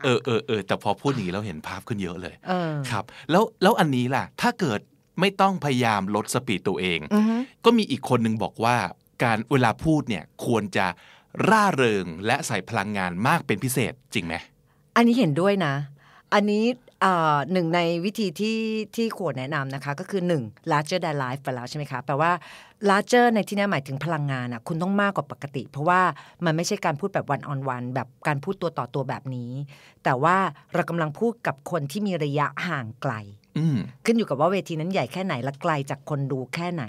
[0.03, 4.79] เออเออเออแต่พอพูดอย่างนี้เราเห็นภาพขึ้นเยอะเลยเออครับ แล้วแล้วอันนี้ล่ะ ถ้าเกิด
[5.19, 8.75] ไม่ต้องพยายามลดสปีดตัวเองอือฮึก็มีอีกคนหนึ่งบอกว่า
[9.23, 10.85] การเวลาพูดเนี่ยควรจะ
[11.49, 14.35] ร่าเริงและใส่พลังงานมากเป็นพิเศษจริงไหม
[14.95, 15.73] อันนี้เห็นด้วยนะ
[16.33, 16.84] อันนี้เอ่อ
[17.51, 18.59] หนึ่งในวิธีที่
[18.95, 22.31] ที่ขวดแนะนำนะคะ ก็คือ 1 larger than life ไปแล้วใช่ไหมคะ แปลว่า
[22.89, 26.01] larger ในที่นี้หมายถึงพลังงานอะคุณต้องมากกว่าปกติ เพราะว่า
[26.45, 29.51] มันไม่ใช่การพูดแบบ one on one แบบการพูดตัวต่อตัวแบบนี้
[30.03, 30.37] แต่ว่า
[30.73, 33.13] เรากำลังพูดกับคนที่มีระยะห่างไกล
[33.57, 36.85] อืมขึ้นอยู่กับว่าเวทีนั้นใหญ่แค่ไหนและไกลจากคนดูแค่ไหน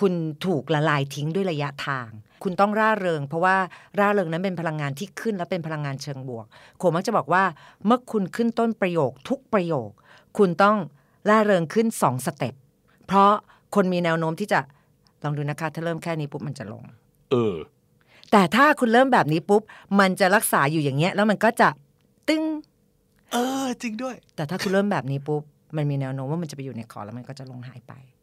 [0.00, 0.12] คุณ
[0.46, 2.08] ถูกละลายทิ้งด้วยระยะทาง
[2.42, 3.56] คุณต้องร่าเริง เพราะว่า
[3.98, 6.46] ร่าเริงนั้นเป็นพลังงานที่ขึ้นและเป็นพลังงานเชิงบวก
[6.78, 7.44] โอมักจะบอกว่า
[7.86, 9.90] เมื่อคุณขึ้นต้นประโยคทุกประโยค
[10.38, 10.76] คุณต้อง
[11.28, 12.54] ร่าเริงขึ้นสอง step
[13.06, 13.32] เพราะ
[13.74, 14.60] คนมีแนวโน้มที่จะ
[15.24, 16.82] ลองดูนะคะถ้าเริ่มแค่นี้ปุ๊บมันจะลง
[17.30, 17.54] เออ
[18.30, 19.62] แต่ถ้าคุณเริ่มแบบนี้ปุ๊บ
[20.00, 21.68] มันจะรักษาอยู่อย่างเงี้ย แล้วมันก็จะ
[22.28, 22.42] ตึ้ง
[23.32, 25.42] เออ จริงด้วย แต่ถ้าคุณเริ่มแบบนี้ปุ๊บ
[25.76, 28.17] มันมีแนวโน้มว่ามันจะไปอยู่ในคอแล้วมันก็จะลงหายไปอืม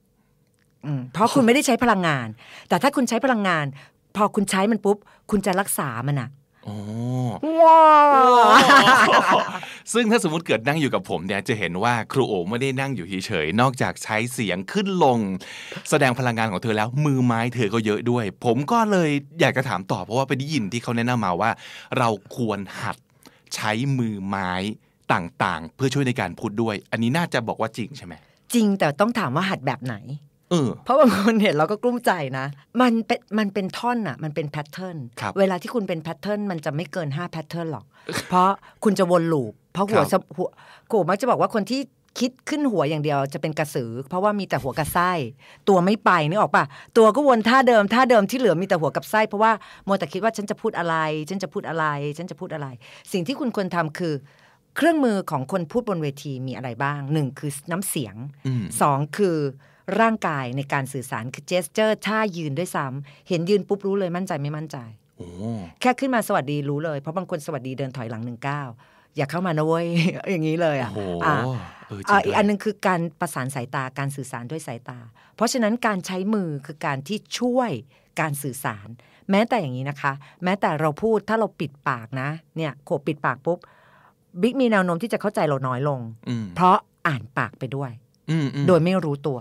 [1.14, 2.28] เพราะคุณไม่ได้ใช้พลังงาน
[2.70, 3.66] แต่ถ้าคุณใช้พลังงาน
[4.16, 4.98] พอคุณใช้มันปุ๊บ
[5.32, 6.30] คุณจะรักษามันอะ
[6.68, 6.78] อ๋อ
[7.62, 7.92] ว้า
[9.36, 9.38] ว
[9.94, 15.20] ซึ่งถ้าสมมติเกิดนั่งอยู่กับผมเนี่ยจะเห็นว่าครูโอไม่ได้นั่งอยู่เฉยๆนอกจากใช้เสียงขึ้นลง
[15.90, 21.52] แสดงพลังงานของเธอแล้วมือไม้เธอก็เยอะด้วย ผมก็เลยอยากจะถามต่อเพราะว่าไปได้ยินที่เขาแนะนำมาว่า
[21.98, 22.98] เราควรหัด
[23.56, 24.52] ใช้มือไม้
[25.14, 28.14] ต่างๆ เพื่อช่วยในการพูดด้วย อันนี้น่าจะบอกว่าจริงใช่ไหม
[28.54, 29.96] จริงแต่ต้องถามว่าหัดแบบไหน
[30.56, 32.46] เออเพราะบางคนเห็นเราก็กลุ้มใจนะ
[32.82, 37.86] มันเป็นมันเป็นท่อนอะมันเป็น pattern ครับเวลาที่คุณเป็น pattern มันจะไม่เกิน5 pattern หรอก
[38.30, 38.50] เพราะ
[38.84, 40.50] คุณจะวน loop เพราะหัวครับสะหัว
[40.92, 41.82] กูมักจะบอกว่าคนที่
[42.20, 45.12] คิดขึ้นหัวอย่างเดียวจะเป็นกระสือ เพราะว่ามีแต่หัวกับไส้
[45.70, 46.66] ตัวไม่ไปนึกออกปะ
[46.98, 49.52] ตัวก็วนท่าเดิมท่าเดิมที่เหลือมีแต่หัวกับไส้ เพราะว่า
[49.88, 50.96] มัวแต่คิดว่าฉันจะพูดอะไร
[51.30, 51.86] ฉันจะพูดอะไร
[52.18, 52.68] ฉันจะพูดอะไร
[53.12, 54.14] สิ่งที่คุณควรทำคือ
[54.78, 58.16] เครื่องมือของคนพูดบนเวทีมีอะไรบ้างหนึ่งคือน้ำเสียง
[58.48, 59.38] อืมสองคือ
[60.00, 64.78] ร่างกายในการสื่อสารคือเจสเจอร์ท่ายืนด้วยซ้ำเห็นยืนปุ๊บรู้เลยมั่นใจไม่มั่นใจ
[65.18, 65.28] โอ้
[65.82, 68.70] แค่ขึ้นมาสวัสดีรู้เลย เพราะบางคนสวัสดีเดินถอยหลังหนึ่งก้าว
[69.16, 69.86] อย่าเข้ามานะเว้ย
[70.32, 71.36] อย่างนี้เลยอะโหอะ
[71.88, 75.00] เออจริอะงอีด้กวยอันหนึงคือการประสานสายตาการสื่อสารด้วยสายตา
[75.36, 77.72] เพราะฉะนั้นการใช้มือคือการที่ช่วย
[78.20, 78.88] การสื่อสาร
[79.32, 83.60] แม้แต่อย่างนี้นะคะ แม้แต่เราพูดถ้าเราปิดปากนะ เนี่ยโขบปิดปากปุ๊บ
[84.42, 87.92] บิ๊กมีแนวโน้มที่จะเข้าใจเราน้อยลงอืมเพราะอ่านปากไปด้วย
[88.32, 89.40] อืมอืมโดยไม่รู้ตัว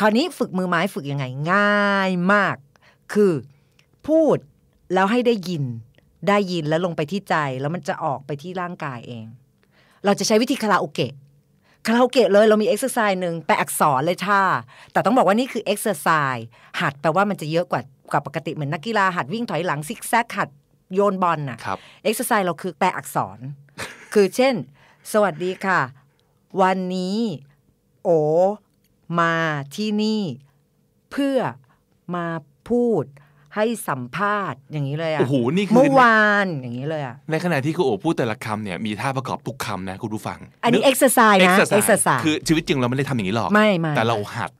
[0.00, 2.56] คราวนี้ฝึกมือไม้ฝึกยังไงง่ายมาก
[3.12, 3.32] คือ
[4.08, 4.36] พูด
[4.94, 5.64] แล้วให้ได้ยิน
[6.28, 9.24] ได้ยินแล้วลงไปที่ใจแล้วมันจะออกไปที่ร่างกายเอง
[10.04, 11.12] เราจะใช้วิธีคาราโอเกะ
[11.86, 14.42] คาราโอเกะเลยเรามีเอ็กซ์ไซส์หนึ่งแปลอักษรเลยท่า
[14.92, 16.46] แต่ต้องบอกว่านี่คือเอ็กซ์ไซส์
[16.80, 17.80] หัดแปลว่ามันจะเยอะกว่า
[18.12, 20.48] กว่าปกติเหมือนนักกีฬาหัดวิ่งถอยหลังซิกแซกหัด
[20.94, 23.38] โยนบอลน่ะครับเอ็กซ์ไซส์เราคือแปลอักษร
[24.14, 24.54] คือเช่น
[25.12, 25.80] สวัสดีค่ะ
[26.62, 27.18] วันนี้
[28.04, 28.08] โอ
[29.20, 29.34] มา
[29.74, 30.22] ที่นี่
[31.10, 31.38] เพื่อ
[32.14, 32.26] มา
[32.70, 33.04] พูด
[33.56, 44.50] ให้สัมภาษณ์อย่างนี้เลยอะโอ้โหนี่คือเมื่อวานอย่างนี้เลยอะในขณะที่ครูโอพูดแต่ละคำเนี่ยมีท่าประกอบทุกคำนะคุณผู้ฟัง อันนี้เอ็กซ์ไซส์นะ exercise เอ็กซ์ไซส์คือชีวิตจริงเราไม่ได้ทำอย่างนี้หรอกไม่ไม่แต่เราหัด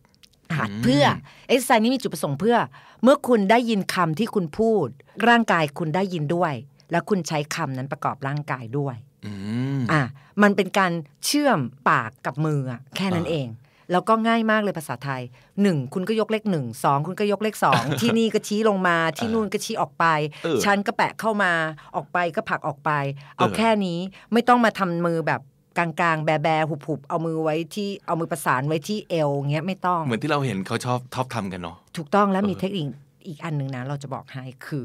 [0.56, 1.04] หัดเพื่อ
[1.48, 2.56] เอ็กซ์ไซส์นี้มีจุดประสงค์เพื่อ
[3.02, 4.86] เมื่อคุณได้ยินคำที่คุณพูด
[5.28, 6.52] ร่างกายคุณได้ยินด้วย
[6.90, 9.32] แล้วคุณใช้คำนั้นประกอบร่างกายด้วยอื
[9.78, 10.02] มอะ
[10.42, 10.92] มันเป็นการ
[11.24, 13.48] เชื่อมปากกับมืออะแค่นั้นอ่าเอง
[13.92, 15.22] แล้วก็ง่ายมากเลยภาษาไทย
[15.62, 20.04] หนึ่งคุณก็ยกเลขหนึ่งสองคุณก็ยกเลขสองที่นี่ก็ชี้ลงมาที่นู่นก็ชี้ออกไป
[20.44, 21.52] เออชั้นก็แปะเข้ามา
[21.96, 22.90] ออกไปก็ผลักออกไป
[23.36, 23.98] เอาเออแค่นี้
[24.32, 25.40] ไม่ต้องมาทำมือแบบ
[25.78, 32.86] กลางๆแบแบๆหุบๆ เอามือไว้ที่เอามือประสานไว้ที่เอวเงี้ยไม่ต้อง เหมือนที่เราเห็นเขาชอบชอบทำกันเนาะถูกต้องแล้วเออมีเทคนิค
[33.26, 34.84] อีกอันหนึ่งนะเราจะบอกให้คือ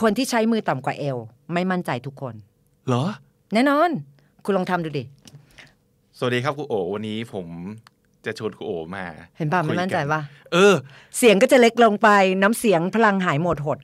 [0.00, 1.16] คนที่ใช้มือต่ำกว่าเอว
[1.52, 2.34] ไม่มั่นใจทุกคน
[2.88, 3.04] เหรอ
[3.54, 3.90] แน่นอน
[4.44, 5.04] คุณลองทำดูดิ
[6.18, 7.46] สวัสดีครับครูโอวันนี้ผม
[8.28, 9.04] จะชวนครูโอมา
[9.38, 10.20] เห็นป่ะคุไม่ยกัมั่นใจป่ะ
[10.52, 10.74] เออ
[11.18, 12.08] เสียงก็จะเล็กลงไป
[12.42, 13.78] น้ำเสียงพลังหายหมดหด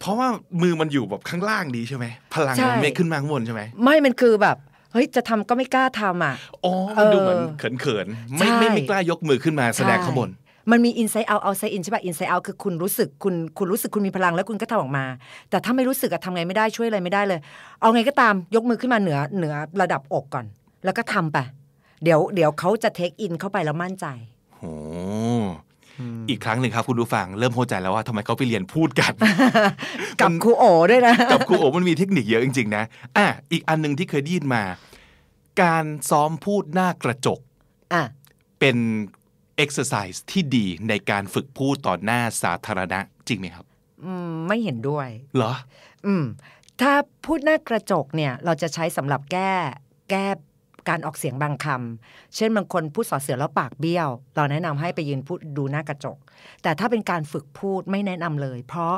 [0.00, 0.28] เพราะว่า
[0.62, 4.56] มือมันอยู่แบบข้างล่างดีใช่ไหมพลังใช่มันไม่ขึ้นมาข้างบนใช่ไหมไม่มันคือแบบ
[4.92, 7.40] เฮ้ยจะทำก็ไม่กล้าทำอะอ๋อเออดูเหมือน
[7.80, 15.04] เขินๆไม่ใช่ไม่ไม่กล้ายกมือขึ้นมาแสดงข้างบนใช่มันมี inside out outside in ใช่ป่ะ inside out คือคุณรู้สึกคุณคุณรู้สึกคุณมีพลังแล้วคุณก็ทำออกมา
[15.50, 17.40] แต่ถ้าไม่รู้สึกอะทำไงไม่ได้ช่วยอะไรไม่ได้เลย
[17.80, 20.44] เอาไงก็ตามยกมือขึ้นมาเหนือเหนือระดับอกก่อน
[20.84, 21.38] แล้วก็ทำไป
[22.04, 24.06] เดี๋ยวเดี๋ยวเขาจะเทคอินเข้าไปแล้วมั่นใจ
[24.58, 24.72] โอ้
[26.28, 29.12] อีกครั้งหนึ่งครับคุณผู้ฟังเริ่มเข้าใจแล้วว่าทำไมเขาไปเรียนพูดกัน
[30.20, 32.84] กับครูโอด้วยนะ กับครูโอมันมีเทคนิคเยอะจริงๆนะ
[33.16, 34.62] อะอีกอันหนึ่งที่เคยได้ยินมา
[35.62, 37.40] การซ้อมพูดหน้ากระจก
[37.94, 38.04] อะ
[38.60, 38.76] เป็น
[39.56, 43.64] เอ็กซ์ไซส์ที่ดีในการฝึกพูดต่อหน้าสาธารณะจริงไหมครับ
[44.04, 45.52] อืมไม่เห็นด้วย เหรอ
[46.06, 46.24] อืม
[46.80, 46.92] ถ้า
[47.26, 49.52] พูดหน้ากระจกเนี่ย เราจะใช้สำหรับแก้
[50.10, 50.26] แก้
[50.88, 56.18] การออกเสียงบางคำเช่นบางคนพูดสอเสือแล้วปากเบี้ยว เราแนะนำให้ไปยืนพูดดูหน้ากระจก
[56.62, 58.96] แต่ถ้าเป็นการฝึกพูดไม่แนะนำเลย เพราะ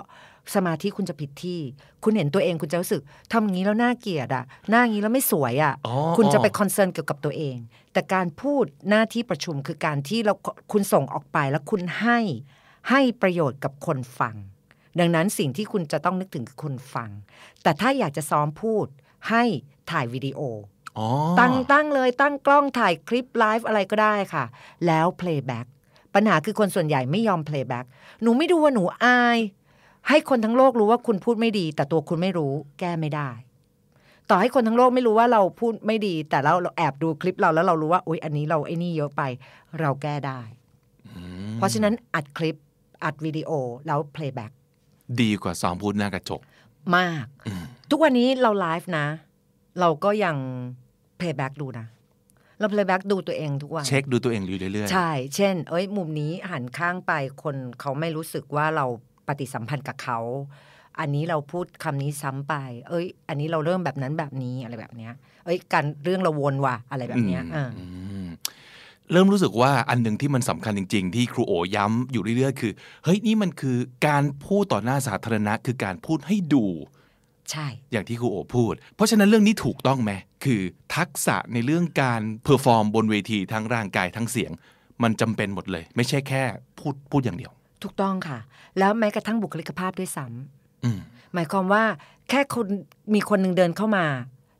[0.54, 1.60] สมาธิคุณจะผิดที่
[2.04, 7.56] คุณเห็นตัวเองคุณจะรู้สึกทำอย่างนี้แล้วน่าเกลียดอะหน้าอย่างนี้แล้วไม่สวยอะอ๋อคุณจะไปคอนเซิร์นเกี่ยวกับตัวเอง
[7.92, 10.34] แต่การพูดหน้าที่ประชุมคือการที่เรา
[10.72, 12.18] คุณส่งออกไปแล้วคุณให้
[12.90, 14.36] ให้ประโยชน์กับคนฟัง
[14.98, 17.10] ดังนั้นสิ่งที่คุณจะต้องนึกถึงคือคนฟัง
[17.62, 18.86] แต่ถ้าอยากจะซ้อมพูด
[19.30, 19.42] ให้
[19.90, 20.79] ถ่ายวิดีโออ๋อ
[21.40, 24.44] ตั้งตั้งเลยตั้งกล้องถ่ายคลิปไลฟ์อะไรก็ได้ค่ะ
[24.86, 25.66] แล้ว playback
[26.14, 27.86] ปัญหาคือคนส่วนใหญ่ไม่ยอม playback
[28.22, 29.38] หนูไม่ดูว่าหนูอาย
[30.08, 33.30] ให้คนทั้งโลกรู้ว่าคุณพูดไม่ดี แต่ตัวคุณไม่รู้ แก้ไม่ได้
[34.30, 39.22] ต่อให้คนทั้งโลกไม่รู้ว่าเราพูดไม่ดี แต่เราเราแอบดูคลิปเราแล้วเรารู้ว่าอุ๊ยอันนี้เราไอ้นี่เยอะไป
[39.80, 40.40] เราแก้ได้
[41.54, 42.56] เพราะฉะนั้นอัดคลิป
[43.04, 43.50] อัดวิดีโอ
[43.86, 44.52] แล้ว playback
[45.20, 46.40] ดีกว่าซ้อมพูดหน้ากระจก
[46.96, 47.26] มาก
[47.90, 49.06] ทุกวันนี้เราไลฟ์นะ
[49.80, 50.36] เราก็ยัง
[51.20, 51.86] playback ดูนะ
[52.58, 58.86] เรา playback ดูตัวเองทุกวัน เช็คดูตัวเองอยู่เรื่อยๆ ใช่ เช่น เอ้ย มุมนี้หันข้างไปคนเขาไม่รู้สึกว่าเรา
[59.26, 60.18] ปฏิสัมพันธ์กับเขา
[61.00, 62.54] อันนี้เราพูดคำนี้ซ้ำไป
[62.88, 65.12] เอ้ย อันนี้เราเริ่มแบบนั้นแบบนี้อะไรแบบเนี้ย
[65.44, 67.84] เอ้ย การเรื่องเราวนว่ะอะไรแบบเนี้ยอืมอ่าอื
[68.26, 68.28] ม
[69.12, 72.72] เริ่มรู้สึกว่าอันหนึ่งที่มันสำคัญจริง ๆ ที่ครูโอย้ำอยู่เรื่อยๆ คือ
[73.04, 76.64] เฮ้ยนี่มันคือการพูดต่อหน้าสาธารณะ คือการพูดให้ดู
[77.52, 80.12] ใช่ อย่างที่ครูโอพูด เพราะฉะนั้นเรื่องนี้ถูกต้องไหม
[80.44, 80.60] คือ
[80.96, 84.52] ทักษะในเรื่องการ perform บนเวทีทั้งร่างกายทั้งเสียง
[85.02, 86.42] มันจำเป็นหมดเลย ไม่ใช่แค่
[86.78, 88.38] พูดพูดอย่างเดียว ถูกต้องค่ะ
[88.78, 91.00] แล้วแม้กระทั่งบุคลิกภาพด้วยซ้ำอืม
[91.34, 91.84] หมายความว่า
[92.30, 92.66] แค่คน
[93.14, 94.06] มีคนหนึ่งเดินเข้ามา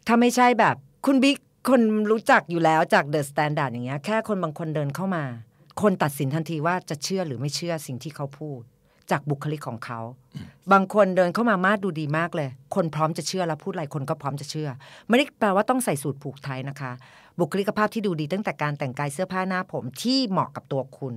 [0.07, 1.37] ถ้าไม่ใช่แบบคุณบิ๊ก
[1.69, 5.25] คนรู้จักอยู่แล้วจาก THE STANDARD อย่างเงี้ยแค่คนบางคนเดินเข้ามา
[5.83, 8.63] คนตัดสินทันทีว่าจะเชื่อหรือไม่เชื่อสิ่งที่เขาพูด
[9.11, 10.01] จากบุคลิกของเขา
[10.73, 14.69] บางคนเดินเข้ามามาดดูดีมากเลย คนพร้อมจะเชื่อแล้วพูดอะไรคนก็พร้อมจะเชื่อ
[15.09, 16.93] ไม่ได้แปลว่าต้องใส่สูตรผูกไทยนะคะ
[17.41, 21.15] บุคลิกภาพที่ดูดีตั้งแต่การแต่งกายเสื้อผ้าหน้าผมที่เหมาะกับตัวคุณ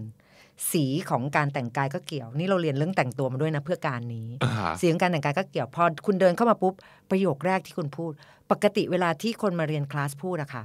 [0.71, 6.73] สีของการแต่งกายก็เกี่ยว นี่เราเรียนเรื่องแต่งตัวมาด้วยนะเพื่อการนี้อ่าฮะเสียงการแต่งกายก็เกี่ยว พอคุณเดินเข้ามาปุ๊บ
[7.09, 8.11] ประโยคแรกที่คุณพูด
[8.51, 10.63] ปกติเวลาที่คนมาเรียนคลาสพูดอะค่ะ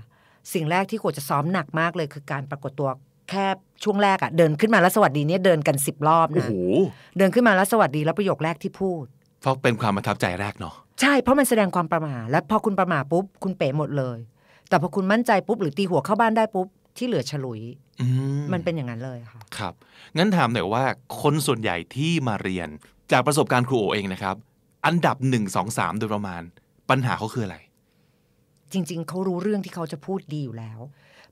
[0.53, 2.91] สิ่งแรกที่โคจะซ้อมหนักมากเลยคือการปรากฏตัว
[3.31, 3.47] แค่
[3.85, 6.55] ช่วงแรกอะเดินขึ้นมาแล้วสวัสดีเนี่ยเดินกันสิบรอบโอ้นะโห
[7.19, 9.05] เดินขึ้นมาแล้วสวัสดีแล้วประโยคแรกที่พูด
[9.41, 14.19] เพราะเป็นความประทับใจแรกเนาะใช่เพราะมันแสดงความประหมาและพอคุณประหมาปุ๊บคุณเป๋หมดเลย
[14.69, 17.61] แต่พอคุณมั่นใจปุ๊บหรือตีหัวเข้าบ้านได้ปุ๊บที่เหลือฉลุย
[18.01, 18.07] อื
[18.53, 19.75] มันเป็นอย่างนั้นเลยค่ะครับ
[20.17, 20.85] งั้นถามหน่อยว่า
[21.23, 22.69] คนส่วนใหญ่ที่มาเรียน
[23.12, 24.37] จากประสบการณ์ครูโอเองนะครับ
[24.87, 26.43] อันดับหนึ่งสองสามโดยประมาณ
[26.91, 27.59] ปัญหาเขาคืออะไร
[28.73, 30.81] จริง ๆเขารู้เรื่องที่เขาจะพูดดีอยู่แล้ว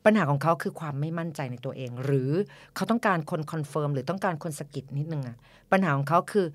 [0.06, 2.30] ปัญหาของเขาคือความไม่มั่นใจในตัวเอง หรือ
[2.74, 5.36] เขาต้องการคน confirm หรือต้องการคนสะกิดนิดนึงอะ
[5.72, 6.46] ปัญหาของเขาคือ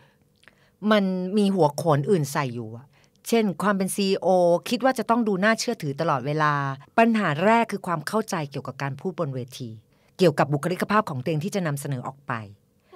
[0.91, 1.03] มัน
[1.37, 2.85] มีหัวโขนอื่นใส่อยู่อะ
[3.27, 4.29] เช่น ความเป็น CEO
[4.69, 6.53] คิดว่าจะต้องดูน่าเชื่อถือตลอดเวลา
[6.99, 9.69] ปัญหาแรกคือความเข้าใจเกี่ยวกับการพูดบนเวที
[10.17, 12.33] เกี่ยวกับบุคลิกภาพของตัวเองที่จะนำเสนอออกไป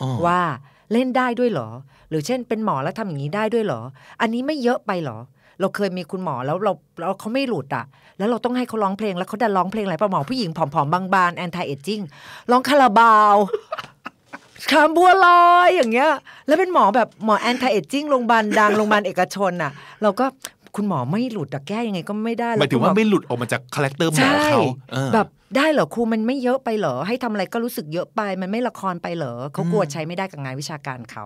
[0.01, 0.39] อ๋อว่า
[0.91, 1.69] เล่นได้ด้วยเหรอ
[2.09, 3.81] หรือเช่น เป็นหมอแล้วทำอย่างนี้ได้ด้วยเหรอ
[4.21, 5.17] อันนี้ไม่เยอะไปเหรอ
[5.59, 7.85] เราเคยมีคุณหมอแล้วเราเราเขาไม่หลุดอะ
[8.17, 12.01] แล้วเราต้องให้เขาร้องเพลงแล้วเขาดันร้องเพลงอะไรปะหมอผู้หญิงผอมๆบางๆ anti-aging
[12.51, 13.35] ร้องคาราบาว
[14.71, 16.11] คามบัวลอยอย่างเงี้ย
[16.47, 19.71] แล้วเป็นหมอแบบหมอ anti-aging โรงพยาบาลดังโรงพยาบาลเอกชนอะ
[20.03, 20.25] เราก็
[20.75, 31.25] คุณหมอไม่หลุดอะแก้ยังไงก็ไม่ได้หมายถึงแล้ว่าคุณหอไม่หลุดออกมาจาก character หมอใช่เขาเออแบบได้เหรอครูมันไม่เยอะไปเหรอให้ทำอะไรก็รู้สึกเยอะไป มันไม่ละครไปเหรอเขากลัวใช้ไม่ได้กับงานวิชาการเขา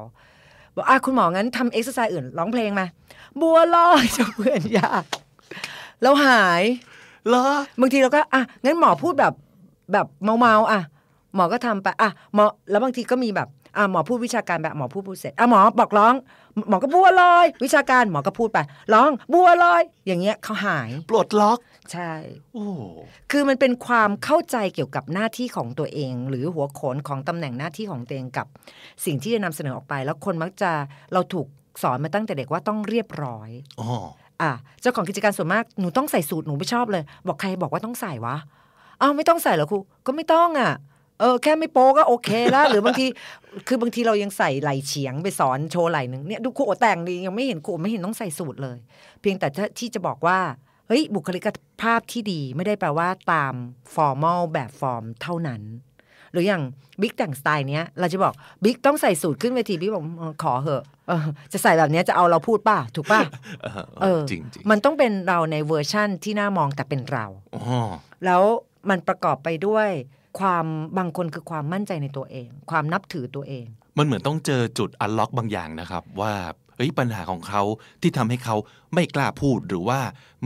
[0.79, 2.85] บอกอะคุณหมองั้นทำเอ็กซ์ไซส์อื่นร้องเพลงมา
[3.41, 5.03] บัวลอยจะเพื่อนยาก
[6.01, 6.63] แล้วหาย
[7.27, 7.45] เหรอ
[7.79, 9.33] บางทีเราก็อะงั้นหมอพูดแบบ
[9.91, 10.81] แบบเมาๆอะ
[11.35, 16.13] หมอก็ทำไปอะหมอแล้วบางทีก็มีแบบอะหมอพูดวิชาการแบบหมอพูดพูดเสร็จอะหมอบอกร้อง
[16.69, 18.59] หมอก็บัวลอย วิชาการหมอก็พูดไป
[18.93, 21.59] ร้องบัวลอย อย่างเงี้ยเขาหาย ปลดล็อก
[21.93, 22.13] ใช่
[22.53, 22.67] โอ้
[23.31, 28.47] คือมันเป็นความเข้าใจเกี่ยวกับหน้าที่ของตัวเอง หรือหัวโขนของตำแหน่งหน้าที่ของตัวเองกับ
[29.05, 30.71] สิ่งที่จะนำเสนอออกไป แล้วคนมักจะ
[31.13, 31.47] เราถูก
[31.83, 33.49] สอนมาตั้งแต่เด็กว่าต้องเรียบร้อย
[33.79, 33.89] อ๋อ
[34.41, 38.35] อะเจ้าของกิจการส่วนมากหนูต้องใส่สูทหนูไม่ชอบเลย บอกใครบอกว่าต้องใส่วะ
[39.01, 40.73] อ้าวไม่ต้องใส่เหรอครูก็ไม่ต้องอะ
[41.19, 43.05] เออแค่ไม่โป๊ก็โอเคแล้วหรือบางที
[43.67, 48.77] คือบางทีเรายังใส่ไหล่เฉียงไปสอนโชว์ไหล่หนึ่งเนี่ยดูครูโอแต่งดียังไม่เห็นครูโอไม่เห็นต้องใส่สูทเลย
[49.21, 50.39] เพียงแต่ถ้าที่จะบอกว่า
[50.89, 51.47] เฮ้ยบุคลิก
[51.81, 53.53] ภาพที่ดีไม่ได้แปลว่าตาม
[53.95, 55.61] formal แบบฟอร์มเท่านั้น
[56.31, 56.63] หรืออย่าง
[57.01, 61.19] บิ๊กแต่งสไตล์เนี้ย เราจะบอกบิ๊กต้องใส่สูทขึ้นเวทีบิ๊กบอกเออขอเหอะเออ
[61.53, 63.21] จะใส่แบบเนี้ยจะเอาเราพูดป่ะ ถูกป่ะ
[63.63, 67.25] เออเออจริงจริงมันต้องเป็นเราในเวอร์ชั่นที่น่ามองแต่เป็นเรา
[67.55, 67.61] อ๋อ
[68.25, 68.41] แล้ว
[68.89, 69.89] มันประกอบไปด้วย
[70.39, 70.65] ความ
[70.97, 73.65] บางคนคือความมั่นใจในตัวเอง ความนับถือตัวเอง
[73.97, 76.33] มันเหมือนต้องเจอจุดอันล็อกบางอย่างนะครับ ว่า
[76.79, 77.63] เอ้ยปัญหาของเขา
[78.01, 78.55] ที่ทำให้เขา
[78.93, 79.99] ไม่กล้าพูดหรือว่า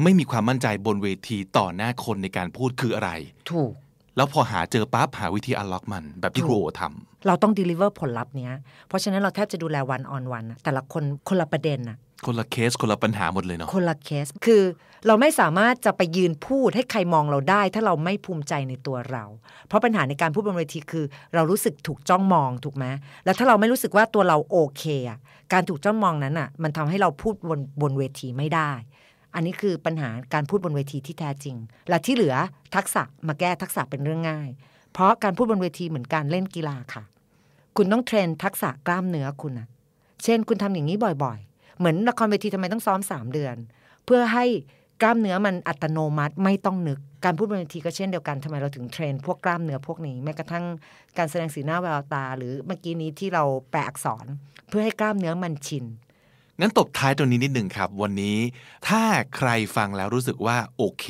[0.03, 3.09] ไม่มีความมั่นใจบนเวทีต่อหน้าคนในการพูดคืออะไร
[3.51, 3.73] ถูก
[4.15, 8.53] แล้วพอหาเจอปั๊บหาวิธีอันล็อกมัน แบบที่ครูโอทำเราต้อง deliver ผลลัพธ์เนี้ย
[8.87, 14.63] เพราะฉะนั้นเราแทบจะดูแลวันออนวันแต่ละคนคนละประเด็นอะคนละเคสคนละปัญหาหมดเลยเนาะคนละเคสคือ
[15.07, 19.23] เราไม่สามารถจะไปยืนพูดให้ใครมองเราได้ ถ้าเราไม่ภูมิใจในตัวเรา
[19.67, 22.85] เพราะปัญหาในการพูดบนเวทีคือ เรารู้สึกถูกจ้องมองถูกไหม
[23.25, 25.19] แล้วถ้าเราไม่รู้สึกว่าตัวเราโอเคอะ
[25.53, 28.71] การถูกจ้องมองนั้นอะมันทำให้เราพูดบนบนเวทีไม่ได้
[29.35, 31.55] อันนี้คือปัญหาการพูดบนเวทีที่แท้จริง
[31.89, 32.35] และที่เหลือ
[32.75, 34.49] ทักษะมาแก้ทักษะเป็นเรื่องง่าย
[34.93, 37.03] เพราะการพูดบนเวทีเหมือนการเล่นกีฬาค่ะ
[37.77, 39.67] คุณต้องเทรนทักษะกล้ามเนื้อคุณอะ
[40.23, 43.55] เช่น คุณทำอย่างนี้บ่อยๆ เหมือนละครเวทีทำไมต้องซ้อมสามเดือน
[44.05, 44.45] เพื่อให้
[45.01, 50.65] กล้ามเนื้อมันอัตโนมัติไม่ต้องนึก การพูดบนเวทีก็เช่นเดียวกันทำไมเราถึงเทรน พวกกล้ามเนื้อพวกนี้แม้กระทั่ง
[51.17, 54.25] การแสดงสีหน้าแววตา หรือเมื่อกี้นี้ที่เราแปลอักษร
[54.69, 55.85] เพื่อให้กล้ามเนื้อมันชิน
[56.59, 58.37] งั้นตบท้ายตรงนี้นิดหนึ่งครับ วันนี้
[58.87, 59.03] ถ้า
[59.35, 61.05] ใครฟังแล้วรู้สึกว่าโอเค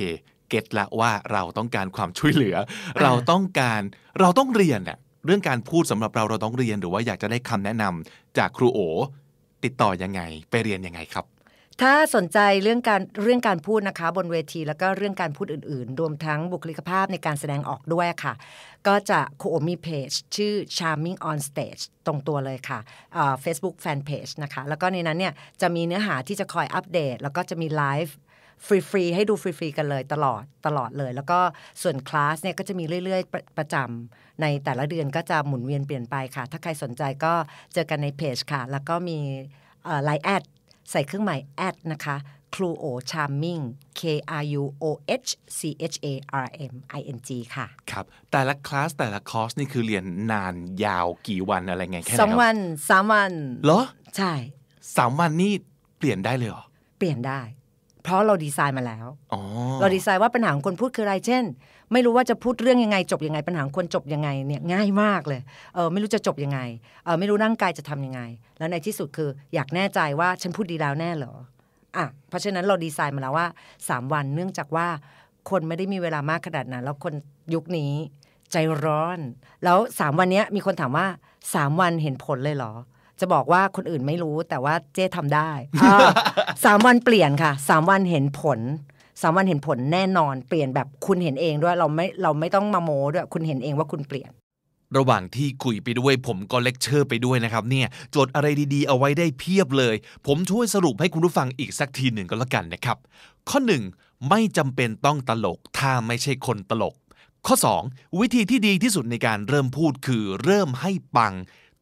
[0.50, 2.56] เก็ตละว่าเราต้องการความช่วยเหลือ
[3.02, 3.82] เราต้องการ
[4.20, 8.80] เราต้องเรียนอะเรื่องการพูดสำหรับเราเราต้องเรียนหรือว่าอยากจะได้คำแนะนำจากครูโอ
[9.64, 11.26] ติดต่อยังไง ไปเรียนยังไงครับ
[11.82, 18.34] ถ้าสนใจเรื่องการเรื่องการพูดนะคะ บนเวที แล้วก็เรื่องการพูดอื่นๆ รวมทั้งบุคลิกภาพในการแสดงออกด้วยค่ะ
[18.88, 22.80] ก็จะโคมีเพจชื่อ charming on stage ตรงตัวเลยค่ะ
[23.42, 28.16] เฟซบุ๊กแฟนเพจนะคะ แล้วก็ในนั้นเนี่ยจะมีเนื้อหาที่จะคอยอัปเดต แล้วก็จะมีไลฟ์
[28.68, 31.40] ฟรีๆให้ดูฟรีๆกันเลยตลอดตลอดเลย แล้วก็
[31.82, 37.34] ส่วนคลาสเนี่ยก็จะมีเรื่อยๆ ประประจำในแต่ละเดือนก็จะหมุนเวียนเปลี่ยนไปค่ะ ถ้าใครสนใจก็
[37.74, 39.20] เจอกันในเพจค่ะ แล้วก็มี
[40.04, 40.44] ไลน์แอด
[40.94, 42.18] ใส่เครื่องหมาย at นะคะ
[42.56, 43.60] ครูโอ๋ Charming
[44.00, 44.02] K
[44.42, 44.86] R U O
[45.26, 45.60] H C
[45.94, 46.08] H A
[46.46, 52.58] R M I N G ค่ะ ครับ แต่ละคลาสแต่ละคอร์สนี่คือเรียนนานยาวกี่วันอะไรไงแค่ไหนสองครับวัน
[52.90, 53.32] สามวัน
[53.66, 53.82] เหรอ
[54.18, 54.34] ใช่
[54.98, 55.54] สามวันนี่
[55.98, 56.66] เปลี่ยนได้เลยเหรอ
[56.98, 57.42] เปลี่ยนได้
[58.04, 59.42] เพราะเราดีไซน์มาแล้วอ๋อ
[59.80, 61.44] เราดีไซน์ว่าปัญหาของคนพูดคืออะไร เช่น
[61.92, 65.42] ไม่รู้ว่าจะพูดเรื่องยังไงจบยังไง ปัญหาของคนจบยังไงเนี่ยง่ายมากเลย
[65.76, 66.60] เออไม่รู้จะจบยังไง
[67.06, 68.22] เออไม่รู้ร่างกายจะทำยังไง
[68.58, 71.34] แล้วในที่สุดคืออยากแน่ใจว่าฉันพูดดีแล้วแน่เหรอ
[71.98, 73.48] อะ เพราะฉะนั้นเราดีไซน์มาแล้วว่า
[73.80, 74.88] 3 วันเนื่องจากว่า
[75.50, 77.14] คนไม่ได้มีเวลามากขนาดนั้น แล้วคน
[77.54, 77.94] ยุคนี้
[78.52, 79.20] ใจร้อน
[79.64, 81.08] แล้ว 3 วันเนี้ยมีคนถามว่า
[81.44, 82.74] 3 วันเห็นผลเลยเหรอ
[83.24, 85.52] จะบอกว่าคนอื่นไม่รู้แต่ว่าเจ๊ทำได้
[85.84, 85.98] อ่า
[86.66, 88.60] สามวันเปลี่ยนค่ะสามวันเห็นผล
[89.22, 94.32] สามวันเห็นผลแน่นอนเปลี่ยนแบบคุณเห็นเองด้วยเราไม่เราไม่ต้องมาโม้ด้วยคุณเห็นเองว่าคุณเปลี่ยน
[94.98, 99.96] ระหว่างที่คุยไปด้วยผมก็เลคเชอร์ไปด้วยนะครับเนี่ยจดอะไรดีๆ เอาไว้ได้เพียบเลย
[100.28, 102.98] ผมช่วยสรุปให้คุณผู้ฟังอีกสักทีหนึ่งก็แล้วกันนะครับ
[103.50, 103.60] ข้อ
[103.94, 106.96] 1 ไม่จำเป็นต้องตลกถ้าไม่ใช่คนตลก
[107.48, 107.56] ข้อ
[107.88, 111.34] 2 วิธีที่ดีที่สุดในการเริ่มพูดคือเริ่มให้ปัง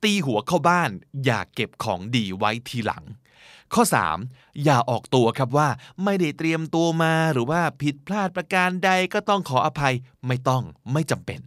[0.03, 0.91] ตีหัวเข้าบ้าน
[1.25, 3.03] อย่าเก็บของดีไว้ทีหลัง
[3.73, 3.83] ข้อ
[4.23, 5.69] 3 อย่าออกตัวครับว่า
[6.03, 9.95] ไม่ได้เตรียมตัวมาหรือว่าผิดพลาดประการใดก็ต้องขออภัย
[10.27, 11.39] ไม่ต้องไม่จำเป็น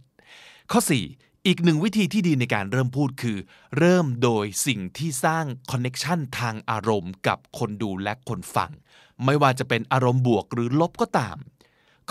[0.71, 0.79] ข้อ
[1.13, 3.37] 4 อีกหนึ่งวิธีที่ดีในการเริ่มพูดคือ
[3.77, 8.71] เริ่มโดยสิ่งที่สร้างคอนเน็ชันทางอารมณ์กับคนดูและคนฟัง
[9.25, 11.37] ไม่ว่าจะเป็นอารมณ์บวกหรือลบก็ตาม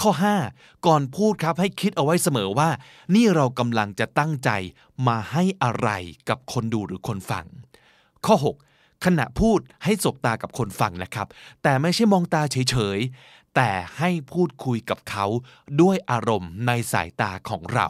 [0.00, 0.10] ข้อ
[0.48, 2.70] 5 ก่อนพูดครับให้คิดเอาไว้เสมอว่า
[3.14, 4.50] นี่เรากำลังจะตั้งใจ
[5.06, 5.88] มาให้อะไร
[6.28, 7.46] กับคนดูหรือคนฟัง
[8.26, 8.36] ข้อ
[8.70, 11.26] 6 ขณะพูดให้สบตากับคนฟังนะครับ
[11.62, 15.26] แต่ไม่ใช่มองตาเฉยๆ แต่ให้พูดคุยกับเขา
[15.80, 17.88] ด้วยอารมณ์ในสายตาของเรา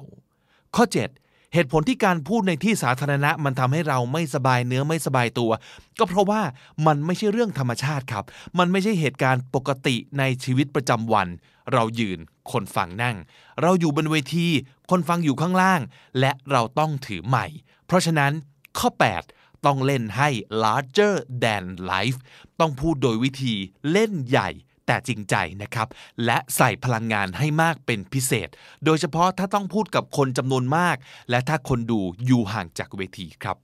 [0.77, 1.24] ข้อ 7
[1.55, 5.51] เหตุผลที่การพูดในที่สาธารณะมันทำให้เราไม่สบายเนื้อไม่สบายตัว
[5.99, 6.43] ก็เพราะว่า
[6.87, 8.25] มันไม่ใช่เรื่องธรรมชาติครับ
[8.59, 11.29] มันไม่ใช่เหตุการณ์ปกติในชีวิตประจำวัน
[11.73, 12.19] เรายืน
[12.53, 13.17] คนฟังนั่ง
[13.63, 14.49] เราอยู่บนเวที
[14.91, 15.81] คนฟังอยู่ข้างล่าง
[16.21, 17.47] และเราต้องถือใหม่
[17.87, 18.33] เพราะฉะนั้น
[18.79, 18.89] ข้อ
[19.29, 20.29] 8 ต้องเล่นให้
[20.63, 22.19] larger than life
[22.61, 23.55] ต้องพูดโดยวิธี
[23.91, 24.51] เล่นใหญ่
[24.87, 25.89] แต่จริงใจนะครับ
[26.24, 28.49] และใส่พลังงานให้มากเป็นพิเศษ
[28.85, 30.97] โดยเฉพาะถ้าต้องพูดกับคนจำนวนมาก
[31.30, 33.57] และถ้าคนดูอยู่ห่างจากเวทีครับ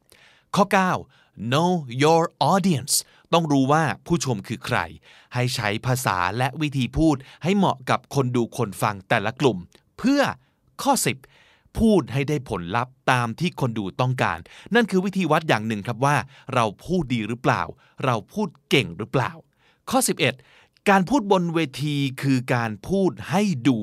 [0.56, 0.64] ข้อ
[1.06, 2.94] 9 know your audience
[3.32, 4.78] ต้องรู้ว่าผู้ชมคือใคร
[5.34, 9.58] ให้ใช้ภาษาและวิธีพูดให้เหมาะกับคนดูคนฟังแต่ละกลุ่ม
[9.98, 10.22] เพื่อ
[10.82, 10.92] ข้อ
[11.36, 14.38] 10 พูดให้ได้ผลลัพธ์ตามที่คนดูต้องการ
[14.74, 16.16] นั่นคือวิธีวัดอย่างหนึ่งครับว่า
[16.54, 17.62] เราพูดดีหรือเปล่า
[18.04, 19.30] เราพูดเก่งหรือเปล่า
[19.90, 23.78] ข้อ 11 การพูดบนเวทีคือการพูดให้ดู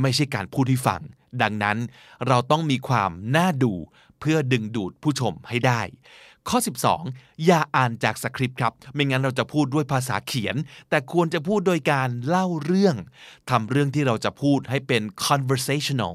[0.00, 1.02] ไม่ใช่การพูดให้ฟัง
[1.42, 1.78] ดังนั้น
[2.26, 3.72] เราต้องมีความน่าดู
[4.20, 5.80] เพื่อดึงดูดผู้ชมให้ได้
[6.48, 6.58] ข้อ
[7.00, 10.56] 12 อย่าอ่านจากสคริปต์ครับ ไม่งั้นเราจะพูดด้วยภาษาเขียน
[10.88, 12.96] แต่ควรจะพูดโดยการเล่าเรื่อง
[13.50, 16.14] ทำเรื่องที่เราจะพูดให้เป็น conversational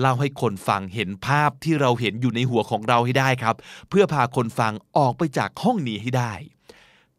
[0.00, 3.56] เล่าให้คนฟังเห็นภาพที่เราเห็นอยู่ในหัวของเราให้ได้ครับ
[3.88, 6.32] เพื่อพาคนฟังออกไปจากห้องนี้ให้ได้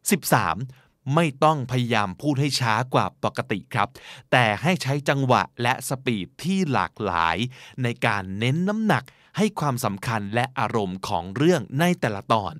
[0.00, 0.79] 13.
[1.14, 3.88] ไม่ต้องพยายามพูดให้ช้ากว่าปกติครับ
[4.32, 7.36] แต่ให้ใช้จังหวะและ speed ที่หลากหลาย
[7.82, 9.04] ในการเน้นน้ำหนัก
[9.36, 12.54] ให้ความสำคัญและอารมณ์ของเรื่องในแต่ละตอน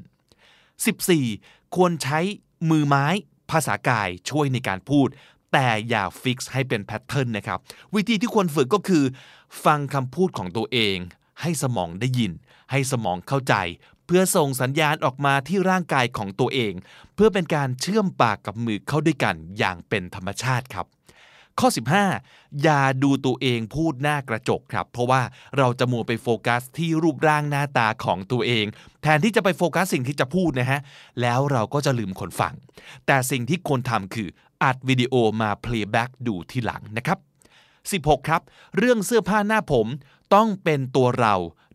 [1.04, 1.76] 14.
[1.76, 2.20] ควรใช้
[2.70, 3.06] มือไม้
[3.50, 5.08] ภาษากายช่วยในการพูด
[5.52, 7.58] แต่อย่า fix ให้เป็น pattern นะครับ
[7.94, 9.04] วิธีที่ควรฝึกก็คือ
[9.64, 10.96] ฟังคำพูดของตัวเอง
[11.40, 12.32] ให้สมองได้ยิน
[12.70, 13.54] ให้สมองเข้าใจ
[14.10, 16.74] พื่อส่งสัญญาณออกมาที่ร่างกายของตัวเอง
[17.14, 20.86] เพื่อเป็นการเชื่อมปากกับมือเข้าด้วยกันอย่างเป็นธรรมชาติครับ
[21.60, 21.68] ข้อ
[22.12, 25.22] 15 อย่าดูตัวเองพูดหน้ากระจกครับ เพราะว่า
[25.58, 28.64] เราจะมัวไปโฟกัสที่รูปร่างหน้าตาของตัวเอง
[29.02, 30.80] แทนที่จะไปโฟกัสสิ่งที่จะพูดนะฮะ
[31.20, 32.54] แล้วเราก็จะลืมคนฟัง
[33.06, 34.28] แต่สิ่งที่ควรทำคือ
[34.62, 37.18] อัดวิดีโอมา playback ดูทีหลังนะครับ
[38.04, 38.42] 16 ครับ
[38.76, 39.86] เรื่องเสื้อผ้าหน้าผม
[40.34, 41.34] ต้องเป็นตัวเรา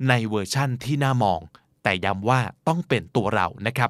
[0.09, 1.41] ในเวอร์ชั่นที่น่ามอง
[1.86, 3.89] แต่ย้ำว่าต้องเป็นตัวเรานะครับ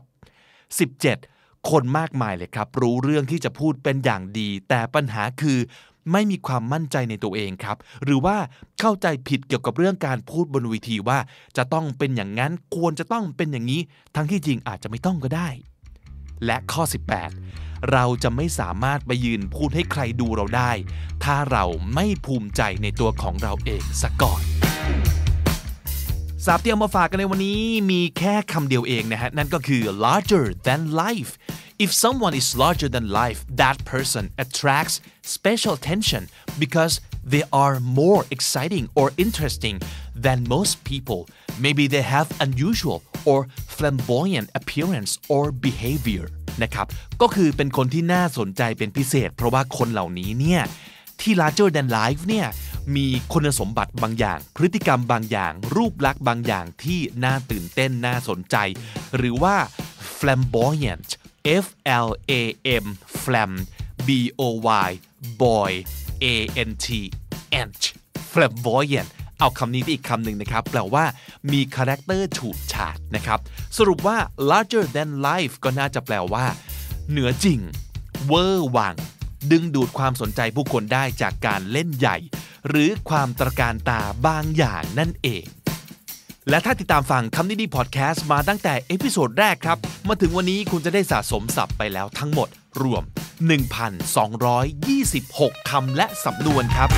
[1.06, 5.60] 17 คนมากมายเลยครับ รู้เรื่องที่จะพูดเป็นอย่างดี แต่ปัญหาคือ
[6.12, 8.38] ไม่มีความมั่นใจในตัวเองครับ หรือว่า
[8.80, 11.20] เข้าใจผิดเกี่ยวกับเรื่องการพูดบนเวทีว่า
[11.58, 13.82] จะต้องเป็นอย่างนั้นควรจะต้องเป็นอย่างนี้
[14.16, 15.50] ทั้งที่จริงอาจจะไม่ต้องก็ได้
[16.46, 16.84] และข้อ
[17.38, 20.72] 18 เราจะไม่สามารถไปยืนพูดให้ใครดูเราได้
[21.24, 24.42] ถ้าเราไม่ภูมิใจในตัวของเราเองสักก่อน
[26.48, 31.32] สาบที่เอามาฝากกันในวันนี้มีแค่คำเดียวเองนะฮะ นั่นก็คือ larger than life
[31.84, 34.96] if someone is larger than life that person attracts
[35.36, 36.22] special attention
[36.64, 36.94] because
[37.32, 39.76] they are more exciting or interesting
[40.26, 41.22] than most people
[41.66, 43.40] maybe they have unusual or
[43.76, 46.26] flamboyant appearance or behavior
[46.64, 46.88] นะครับ
[47.22, 50.62] ก็คือเป็นคนที่น่าสนใจเป็นพิเศษ เพราะว่าคนเหล่านี้เนี่ย
[51.22, 52.48] ที่ larger than life เนี่ย
[52.96, 58.56] มีคุณสมบัติบางอย่าง พฤติกรรมบางอย่าง รูปลักษณ์บางอย่างที่น่าตื่นเต้นน่าสนใจ
[59.16, 59.56] หรือว่า
[60.18, 61.10] flamboyant
[61.64, 61.66] F
[62.08, 62.34] L A
[62.84, 62.86] M
[63.24, 63.52] flam
[64.08, 64.10] B
[64.40, 64.44] O
[64.88, 64.90] Y
[65.44, 65.72] boy
[66.24, 66.26] A
[66.70, 66.88] N T
[67.62, 67.82] ant
[68.32, 69.10] flamboyant
[69.40, 71.06] เอาคำนี้ไปอีกคำหนึ่งนะครับ แปลว่า
[71.52, 73.40] มี character ฉูดฉาดนะครับ
[73.78, 74.18] สรุปว่า
[74.50, 76.46] larger than life ก็น่าจะแปลว่า
[77.10, 77.60] เหนือจริง
[78.28, 78.96] เวอร์วัง
[79.52, 82.18] ดึงดูดความสนใจผู้คนได้จากการเล่นใหญ่
[82.70, 85.46] หรือความตระการตาบางอย่างนั่นเอง
[86.50, 89.78] และถ้าติดตามฟังคำนี้ดีพอดแคสต์มาตั้งแต่ episode แรกครับ
[90.08, 92.50] มาถึงวันนี้คุณจะได้สะสมศัพท์ไปแล้วทั้งหมด
[92.82, 93.04] รวม
[94.36, 96.90] 1,226 คำและสำนวนครับ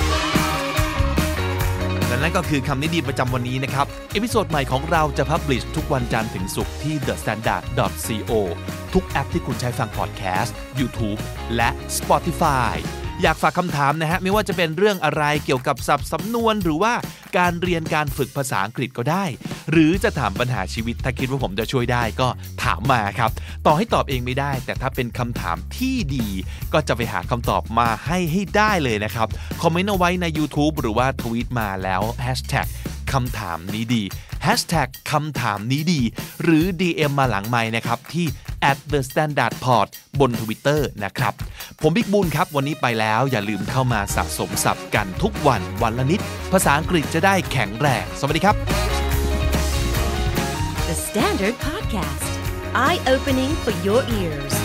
[2.08, 8.32] และนั่นก็คือคำนี้ดีประจำวันนี้นะครับ episode ใหม่ของเราจะ publish ทุกวันจันทร์ถึงศุกร์ที่ thestandard.co
[8.94, 11.20] ทุกแอปที่คุณใช้ฟังพอดแคสต์ YouTube
[11.56, 12.76] และ Spotify
[13.24, 16.94] อยากฝากคำถามนะฮะไม่ว่าจะเป็นเรื่องอะไรเกี่ยวกับศัพท์สำนวน หรือว่า
[17.38, 19.26] การเรียนการฝึกภาษาอังกฤษก็ได้
[19.72, 22.28] หรือจะถามปัญหาชีวิตถ้าคิดว่าผมจะช่วยได้ก็
[22.64, 23.32] ถามมาครับ
[23.66, 26.28] ต่อให้ตอบเองไม่ได้ แต่ถ้าเป็นคำถามที่ดี
[26.74, 29.28] ก็จะไปหาคำตอบมาให้ให้ได้เลยนะครับ
[29.62, 32.68] คอมเมนต์เอาไว้ใน YouTube หรือว่าทวีตมาแล้ว hashtag
[33.14, 34.04] คำถามนี้ดี
[34.46, 36.02] Hashtag คำถามนี้ดี
[36.44, 38.26] หรือ DM มาหลังไม้นะครับที่
[38.70, 39.88] at the standard port
[40.20, 41.34] บน Twitter นะครับ
[41.82, 48.56] ผมบิ๊กบุญครับ วันนี้ไปแล้วอย่าลืมเข้ามาสะสมศัพท์กันทุกวันวันละนิด ภาษาอังกฤษจะได้แข็งแรง สวัสดีครับ
[50.88, 52.32] The Standard Podcast,
[52.86, 54.56] eye opening for your ears.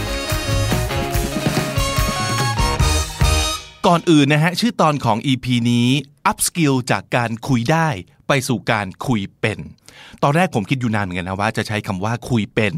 [3.87, 5.89] ก่อนอื่นนะฮะ ชื่อตอนของ EP นี้
[6.31, 7.89] up skill จากการคุยได้
[8.29, 9.59] ไปสู่การคุยเป็น
[10.23, 12.75] ตอนแรกผมคิดอยู่นานเหมือนกันนะว่าจะใช้คำว่าคุยเป็น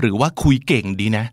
[0.00, 1.24] หรือว่าคุยเก่งดีนะ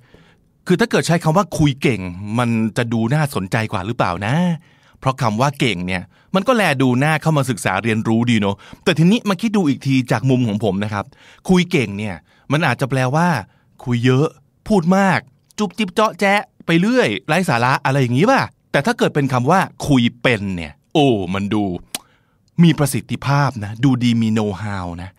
[0.68, 2.02] คือถ้าเกิดใช้คำว่าคุยเก่ง
[2.40, 4.36] มันจะดูน่าสนใจกว่าหรือเปล่านะ
[5.00, 6.04] เพราะคำว่าเก่งเนี่ย
[6.36, 11.06] มันก็แลดูหน้าเข้ามาศึกษาเรียนรู้ดีเนาะแต่ทีนี้มาคิดดูอีกทีจากมุมของผมนะครับ
[11.50, 12.16] คุยเก่งเนี่ย
[12.52, 13.28] มันอาจจะแปลว่า
[13.84, 14.28] คุยเยอะ
[14.68, 15.20] พูดมาก
[15.60, 18.42] จุบจิบเจาะแจ๊ะไปเรื่อยไร้สาระอะไรอย่างนี้ป่ะ
[18.72, 21.64] แต่ถ้าเกิดเป็นคำว่า คุยเป็นเนี่ย โอ้ มันดู
[22.64, 25.10] มีประสิทธิภาพนะ ดูดีมีโน้ตฮาวนะ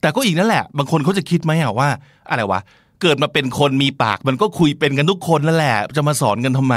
[0.00, 1.88] แต่ก็อีกนั่นแหละ บางคนเขาจะคิดไหมอะว่า
[2.30, 2.60] อะไรวะ
[3.02, 6.76] เกิดมาเป็นคนมีปาก มันก็คุยเป็นกันทุกคนนั่นแหละ จะมาสอนกันทำไม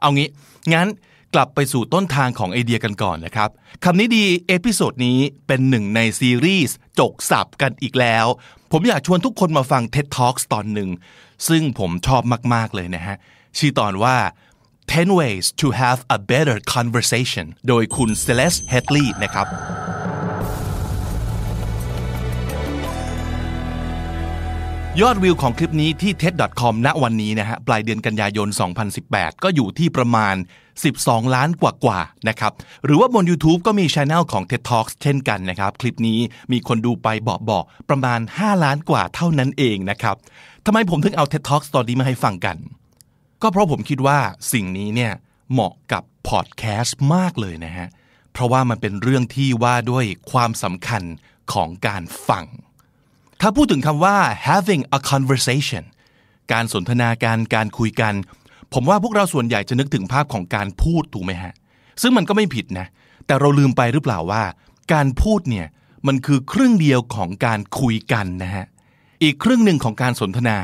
[0.00, 0.28] เอางี้
[0.72, 0.88] งั้น
[1.34, 3.48] กลับไปสู่ต้นทางของไอเดียกันก่อนนะครับ
[3.84, 8.26] คำนี้ดี episode นี้เป็นหนึ่งในซีรีส์จกศัพท์กันอีกแล้ว
[8.72, 10.90] ผมอยากชวนทุกคนมาฟัง TED Talks ตอนหนึ่ง
[11.48, 12.22] ซึ่งผมชอบ
[12.54, 13.16] มาก ๆ เลยนะฮะ
[13.58, 14.16] ชื่อตอนว่า
[14.88, 19.46] 10 ways to have a better conversation โดยคุณ Celeste Headley นะครับ
[25.00, 28.48] ยอดวิวของคลิปนี้ที่ TED.com ณวันนี้นะฮะปลายเดือนกันยายน
[28.96, 30.34] 2018 ก็อยู่ที่ประมาณ
[30.84, 32.52] 12 ล้านกว่าๆนะครับ
[32.84, 36.18] หรือว่าบน YouTube ก็มีช anel ของ TED Talks เช่นกันนะครับ คลิปนี้
[36.52, 40.16] มีคนดูไปเบาๆประมาณ 5 ล้านกว่าเท่านั้นเองนะครับ
[40.66, 42.56] ทำไมผมถึงเอา TED Talks ตอนนี้มาให้ฟังกัน
[43.42, 44.18] ก็เพราะผมคิดว่า
[44.52, 45.12] สิ่งนี้เนี่ย
[45.52, 47.88] เหมาะกับพอดแคสต์มากเลยนะฮะ
[48.32, 51.02] เพราะว่ามันเป็นเรื่องที่ว่าด้วยความสำคัญ
[51.52, 52.46] ของการฟัง
[53.40, 54.16] ถ้าพูดถึงคำว่า
[54.48, 55.84] having a conversation
[56.52, 58.14] การสนทนาการการคุยกัน
[58.74, 61.52] ผมว่าพวกเราส่วนใหญ่จะนึกถึงภาพของการพูดถูกไหมฮะ
[62.02, 62.86] ซึ่งมันก็ไม่ผิดนะ
[63.26, 64.42] แต่เราลืมไปหรือเปล่าว่า
[64.92, 65.66] การพูดเนี่ย
[66.06, 68.64] มันคือครึ่งเดียวของการคุยกันนะฮะ
[69.22, 70.58] อีกครึ่งหนึ่งของการสนทนา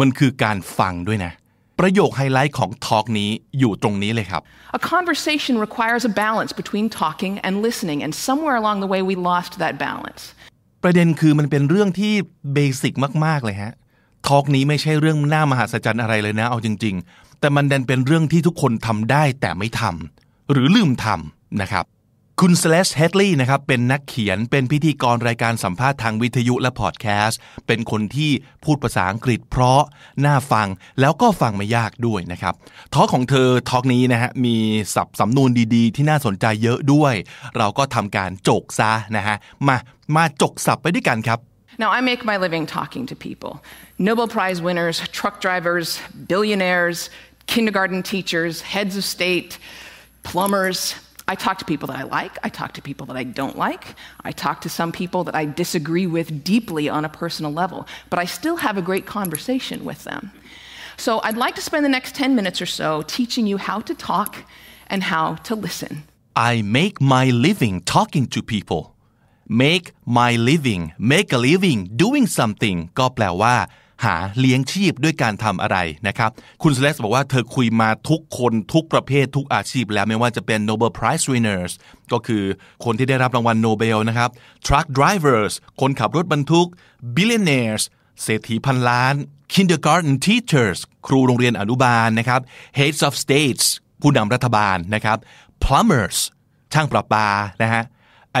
[0.00, 1.32] มันคือการฟังด้วยนะ
[1.78, 4.42] ประโยคไฮไลท์ของทอล์กนี้อยู่ตรงนี้เลยครับ
[4.78, 9.14] A conversation requires a balance between talking and listening, and somewhere along the way, we
[9.30, 10.22] lost that balance.
[10.82, 12.12] ประเด็นคือมันเป็นเรื่องที่
[12.54, 13.72] เบสิกมาก ๆ เลยฮะ
[14.26, 21.84] ทอล์กนี้ไม่ใช่เรื่องหน้ามหัศจรรย์อะไรเลยนะ เอาจริง ๆ แต่มันดันเป็นเรื่องที่ทุกคนทำได้แต่ไม่ทำหรือลืมทำนะครับ
[22.42, 28.30] คุณ Celeste Headley นะครับเป็นนักเขียนเป็นพิธีกรรายการสัมภาษณ์ทางวิทยุและพอดแคสต์เป็นคนที่
[28.64, 29.80] พูดภาษาอังกฤษเพราะ
[30.26, 30.68] น่าฟัง
[31.00, 32.54] แล้วก็ฟังไม่ยากด้วยนะครับ
[32.94, 34.56] ทอของเธอทอกนี้นะฮะมี
[34.94, 37.14] สับสำนวนดีๆ ที่น่าสนใจเยอะด้วย
[37.58, 39.36] เราก็ทำการจกซะนะฮะ
[39.68, 39.76] มา
[40.16, 41.38] มาจกสับไปด้วยกันครับ
[41.82, 43.52] Now, I make my living talking to people
[44.08, 45.86] Nobel Prize winners, truck drivers,
[46.32, 46.98] billionaires,
[47.54, 49.50] kindergarten teachers, heads of state,
[50.28, 50.80] plumbers.
[51.27, 52.37] I talk to people that I like.
[52.43, 53.95] I talk to people that I don't like.
[54.25, 58.19] I talk to some people that I disagree with deeply on a personal level, but
[58.19, 60.31] I still have a great conversation with them.
[60.97, 63.95] So I'd like to spend the next 10 minutes or so teaching you how to
[63.95, 64.43] talk
[64.87, 66.03] and how to listen.
[66.35, 68.93] I make my living talking to people
[69.47, 73.55] make my living make a living doing something ก็แปลว่า
[74.04, 75.78] หาเลี้ยงชีพด้วยการทำอะไร
[76.08, 76.30] นะครับ
[76.62, 81.72] คุณ c e l e s t บอกว่าเธอคุยมาทุกคนทุกประเภททุกอาชีพแล้วไม่ว่าจะเป็น Nobel Prize winners
[82.12, 82.44] ก็คือ
[82.84, 84.30] คนที่ได้รับรางวัลโนเบลนะครับ
[84.66, 86.68] truck drivers คนขับรถบรรทุก
[87.16, 87.84] billionaires
[88.22, 89.14] เศรษฐีพันล้าน
[89.54, 92.40] kindergarten teachers ครูโรงเรียนอนุบาลนะครับ
[92.78, 93.64] heads of states
[94.02, 95.18] ผู้นำรัฐบาลนะครับ
[95.64, 96.18] plumbers
[96.72, 97.28] ช่างประปา
[97.62, 97.84] นะฮะ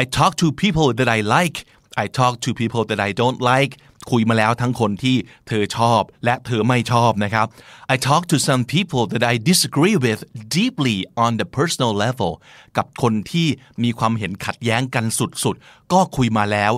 [0.00, 1.56] I talk to people that I like
[2.02, 3.72] I talk to people that I don't like
[4.10, 5.16] คุยมาแล้วทั้งคนที่
[5.48, 7.46] เธอชอบและเธอไม่ชอบนะครับ
[7.94, 10.20] I talk to some people that I disagree with
[10.58, 12.32] deeply on the personal level
[12.76, 13.48] กับคนที่
[13.82, 15.04] มีความเห็นขัดแย้งกัน
[15.44, 16.72] สุดๆ ก็คุยมาแล้ว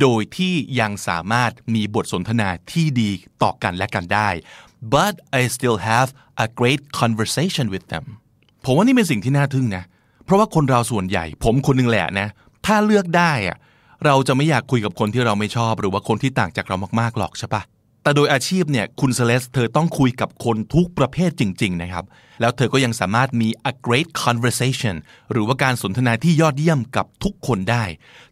[0.00, 3.10] โดยที่ยังสามารถมีบทสนทนาที่ดี
[3.42, 4.28] ต่อกันและกันได้
[4.94, 6.08] but I still have
[6.44, 8.04] a great conversation with them
[8.64, 9.84] ผมว่านี่เป็นสิ่งที่น่าทึ่งนะ
[10.24, 12.28] เพราะว่าคนเราส่วนใหญ่ ผมคนหนึงแหละนะ
[12.66, 13.56] ถ้าเลือกได้อะ
[14.06, 17.62] เราจะไม่อยากคุยกับคนที่เราไม่ชอบ หรือว่าคนที่ต่างจากเรามากๆหรอกใช่ปะ
[18.02, 22.04] แต่โดยอาชีพเนี่ยคุณเซเลสเธอต้องคุยกับคนทุกประเภทจริง ๆ นะครับ
[22.40, 24.94] แล้วเธอก็ยังสามารถมี a great conversation
[25.32, 27.84] หรือว่าการสนทนาที่ยอดเยี่ยมกับทุกคนได้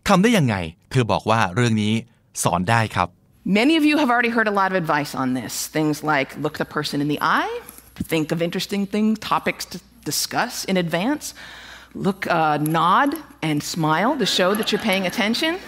[0.08, 0.56] ทำได้ยังไง
[0.90, 1.94] เธอบอกว่าเรื่องนี้
[2.42, 3.08] สอนได้ครับ
[3.60, 5.52] Many of you have already heard a lot of advice on this.
[5.76, 7.54] Things like look the person in the eye,
[8.12, 9.76] think of interesting thing, topics to
[10.10, 11.24] discuss in advance,
[11.93, 15.59] look, uh, nod and smile to show that you're paying attention.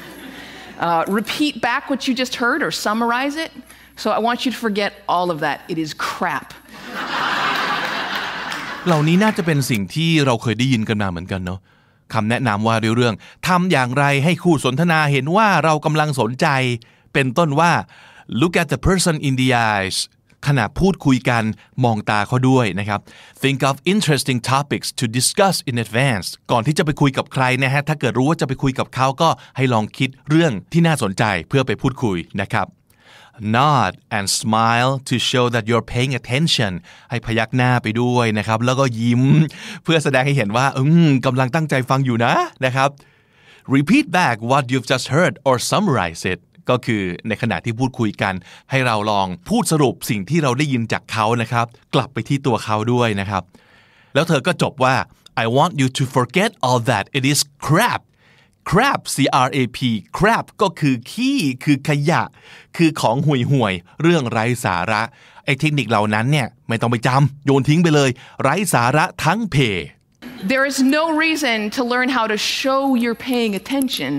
[0.79, 3.51] Uh, repeat back what you just heard or summarize it.
[3.95, 5.57] So I want you to forget all of that.
[5.67, 6.47] It is crap.
[8.87, 11.59] เหล่านี้น่าจะเป็นสิ่งที่เราเคยได้ยินกันมาเหมือนกันเนาะ
[12.13, 13.15] คำแนะนำว่าด้วยเรื่อง
[13.47, 16.47] ทำอย่างไรให้คู่สนทนาเห็นว่าเรากำลังสนใจ
[17.13, 17.71] เป็นต้นว่า
[18.41, 19.97] look at the person in the eyes
[20.48, 21.42] ขณะพูดคุยกัน
[21.84, 23.00] มองตาเขาด้วยนะครับ
[23.42, 32.68] think of interesting topics to discuss in advance ก่อนที่จะไปคุยกับใครนะฮะถ้าเกิดรู้ว่าจะไปคุยกับเขาก็ให้ลองคิดเรื่องที่น่าสนใจเพื่อไปพูดคุยนะครับ
[33.56, 36.72] nod and smile to show that you're paying attention
[37.10, 39.22] ให้พยักหน้าไปด้วยนะครับ แล้วก็ยิ้ม
[39.84, 42.32] เพื่อแสดงให้เห็นว่า อืมกำลังตั้งใจฟังอยู่นะ
[42.64, 42.90] นะครับ
[43.76, 46.40] repeat back what you've just heard or summarize it
[46.70, 48.34] ก็คือในขณะที่พูดคุยกัน
[48.70, 53.42] ให้เราลองพูดสรุปสิ่งที่เราได้ยินจากเขานะครับ กลับไปที่ตัวเขาด้วยนะครับ
[54.14, 54.94] แล้วเธอก็จบว่า
[55.42, 58.00] I want you to forget all that it is crap
[58.70, 59.78] crap c r a p
[60.18, 62.22] crap ก็คือขี้คือขยะ
[62.76, 65.02] คือของห่วยห่วยเรื่องไร้สาระ
[65.44, 68.10] ไอ้เทคนิคเหล่านั้นเนี่ยไม่ต้องไปจำโยนทิ้งไปเลย
[68.42, 69.56] ไร้สาระทั้งเพ
[70.52, 74.12] There is no reason to learn how to show you're paying attention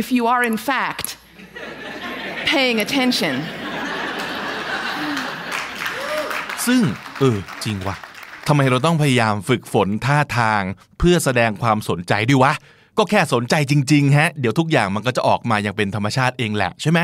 [0.00, 1.06] if you are, in fact,
[2.51, 3.35] paying attention.
[6.65, 6.81] ซึ่ง
[7.19, 7.95] เออจริงวะ
[8.47, 10.61] ทำไมเราต้องพยายามฝึกฝนท่าทาง
[10.99, 12.53] เพื่อแสดงความสนใจด้วยวะ
[12.97, 17.01] ก็แค่สนใจจริงๆฮะ เดี๋ยวทุกอย่างมันก็จะออกมาอย่างเป็นธรรมชาติเองแหละใช่ไหม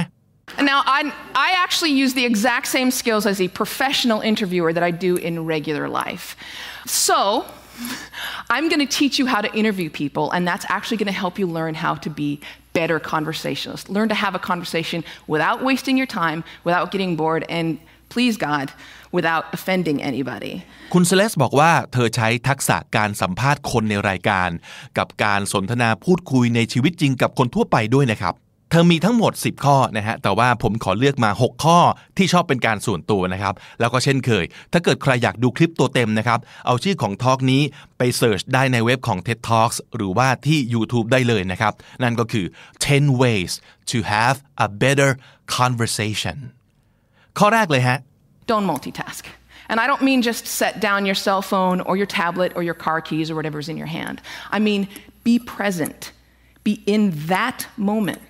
[0.58, 1.00] And Now, I,
[1.48, 5.46] I actually use the exact same skills as a professional interviewer that I do in
[5.46, 6.26] regular life.
[6.86, 7.46] So,
[8.50, 11.39] I'm going to teach you how to interview people, and that's actually going to help
[11.39, 12.30] you learn how to be
[12.76, 13.89] better conversationalists.
[13.98, 17.80] Learn to have a conversation without wasting your time, without getting bored, and
[18.14, 18.68] please God,
[19.18, 20.54] without offending anybody.
[20.94, 24.50] คุณเซเลสบอกว่าเธอใช้ทักษะการสัมภาษณ์คนในรายการ
[24.98, 28.34] กับการสนทนาพูดคุยในชีวิตจริงกับคนทั่วไปด้วยนะครับ
[28.71, 31.79] เธอมีทั้งหมด 10 ข้อนะฮะแต่ว่าผมขอเลือกมา 6 ข้อ
[32.17, 37.62] ที่ชอบเป็นการส่วนตัวนะครับ แล้วก็เช่นเคย ถ้าเกิดใครอยากดูคลิปตัวเต็มนะครับ เอาชื่อของทอล์กนี้
[37.99, 42.47] ไปเสิร์ชได้ในเว็บของ TED Talks หรือว่าที่ YouTube ได้เลยนะครับ นั่นก็คือ
[42.83, 43.53] 10 ways
[43.91, 44.37] to have
[44.67, 45.11] a better
[45.59, 46.37] conversation
[47.39, 47.99] ข้อแรกเลยฮะ
[48.51, 49.25] Don't multitask.
[49.71, 52.79] And I don't mean just set down your cell phone or your tablet or your
[52.85, 54.17] car keys or whatever's in your hand.
[54.57, 54.83] I mean,
[55.29, 56.01] be present.
[56.62, 57.03] Be in
[57.35, 58.29] that moment.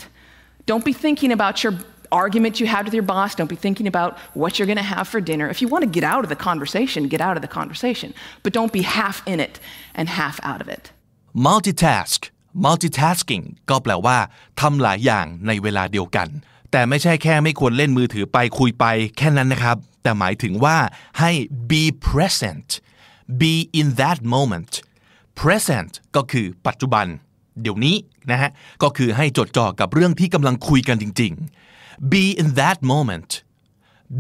[0.66, 1.74] Don't be thinking about your
[2.12, 3.36] argument you had with your boss.
[3.36, 5.50] Don't be thinking about what you're going to have for dinner.
[5.50, 8.14] If you want to get out of the conversation, get out of the conversation.
[8.44, 9.60] But don't be half in it
[10.00, 10.84] and half out of it.
[11.48, 12.22] multitask
[12.68, 14.18] multitasking ก็แปลว่า
[14.62, 16.28] ทำหลายอย่างในเวลาเดียวกัน
[16.72, 18.86] แต่ไม่ใช่แค่ไม่ควรเล่นมือถือไปคุยไป
[19.18, 20.78] แค่นั้นนะครับ แต่หมายถึงว่า
[21.20, 21.32] ให้
[21.72, 22.70] be present
[23.42, 24.74] be in that moment
[25.42, 27.06] present ก็คือปัจจุบัน
[27.63, 27.97] เดี๋ยวนี้
[28.31, 28.51] นะฮะ
[28.83, 31.33] ก็คือให้จดจ่อกับเรื่องที่กำลังคุยกันจริง
[31.73, 33.31] ๆ be in that moment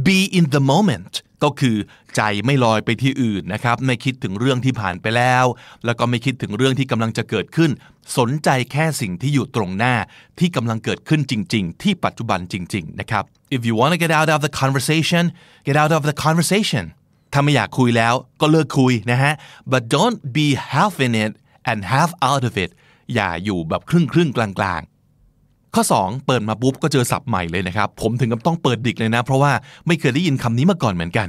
[0.07, 1.15] be in the moment
[1.45, 1.77] ก็คือ
[2.17, 5.45] ใจไม่ลอยไปที่อื่นนะครับไม่คิดถึงเรื่องที่ผ่านไปแล้ว
[5.85, 7.71] แล้วก็ไม่คิดถึงเรื่องที่กำลังจะเกิดขึ้น
[8.19, 9.95] สนใจแค่สิ่งที่อยู่ตรงหน้า
[10.39, 13.25] ที่กำลังเกิดขึ้นจริง ๆ ที่ปัจจุบันจริง ๆ นะครับ
[13.57, 15.25] if you want to get out of the conversation
[15.69, 16.85] get out of the conversation
[17.33, 19.33] ถ้าไม่อยากคุยแล้วก็เลิกคุยนะฮะ
[19.73, 21.33] but don't be half in it
[21.71, 22.71] and half out of it
[23.15, 29.53] อย่าอยู่แบบครึ่งครึ่งๆกลางๆ ข้อ 2 เปิดมาปุ๊บก็เจอศัพท์ใหม่เลยนะครับ ผมถึงกับต้องเปิดดิกเลยนะ เพราะว่า
[29.87, 31.29] ไม่เคยได้ยินคำนี้มาก่อนเหมือนกัน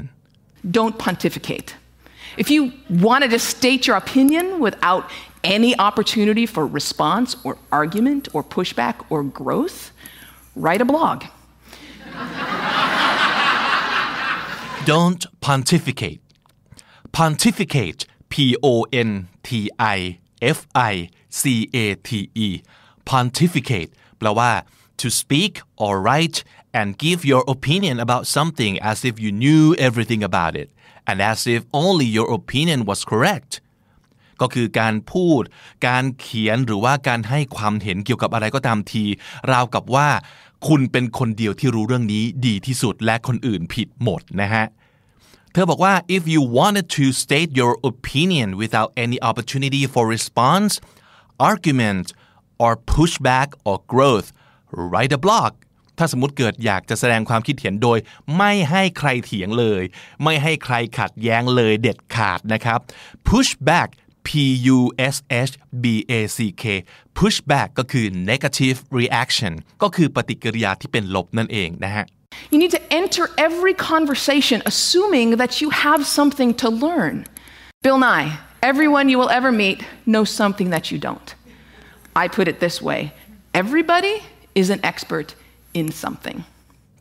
[0.78, 1.69] Don't pontificate.
[2.43, 2.61] If you
[3.07, 5.03] wanted to state your opinion without
[5.43, 9.80] any opportunity for response or argument or pushback or growth,
[10.65, 11.17] write a blog.
[14.93, 16.21] don't pontificate
[17.17, 18.01] pontificate
[18.34, 18.73] p o
[19.07, 19.09] n
[19.47, 19.49] t
[19.95, 19.99] i
[20.57, 20.59] f
[20.91, 20.93] i
[21.39, 21.43] c
[21.75, 21.77] a
[22.07, 22.09] t
[22.45, 22.47] e
[23.09, 24.51] pontificate แปลว่า
[25.01, 26.38] to speak or write
[26.79, 30.67] and give your opinion about something as if you knew everything about it
[31.09, 33.51] and as if only your opinion was correct
[34.41, 35.41] ก็คือการพูด
[35.88, 39.03] การเขียนหรือว่าการให้ความเห็นเกี่ยวกับอะไรก็ตามที
[39.51, 40.09] ราวกับว่า
[40.67, 44.65] คุณเป็นคนเดียวที่รู้เรื่องนี้ดีที่สุดและคนอื่นผิดหมดนะฮะ
[45.59, 50.73] ธอบอกว่า if you wanted to state your opinion without any opportunity for response
[51.51, 52.05] argument
[52.63, 54.27] or pushback or growth
[54.91, 55.51] write a blog
[55.97, 57.99] ถ้าสมมติเกิดอยากจะแสดงความคิดเห็นโดย
[58.37, 59.83] ไม่ให้ใครเถียงเลย
[60.23, 62.79] ไม่ให้ใครขัดแย้งเลยเด็ดขาดนะครับ
[63.27, 63.89] pushback
[64.27, 64.29] P
[64.77, 64.79] U
[65.13, 65.15] S
[65.49, 65.53] H
[65.83, 66.63] B A C K
[67.17, 72.05] pushback ก็คือ negative reaction ก็คือปฏิกิริยาที่เป็นลบนั่นเองนะฮะ
[72.50, 77.26] You need to enter every conversation assuming that you have something to learn.
[77.82, 81.34] Bill Nye, Everyone you will ever meet knows something that you don't.
[82.14, 83.12] I put it this way
[83.54, 84.22] everybody
[84.54, 85.34] is an expert
[85.74, 86.38] in something.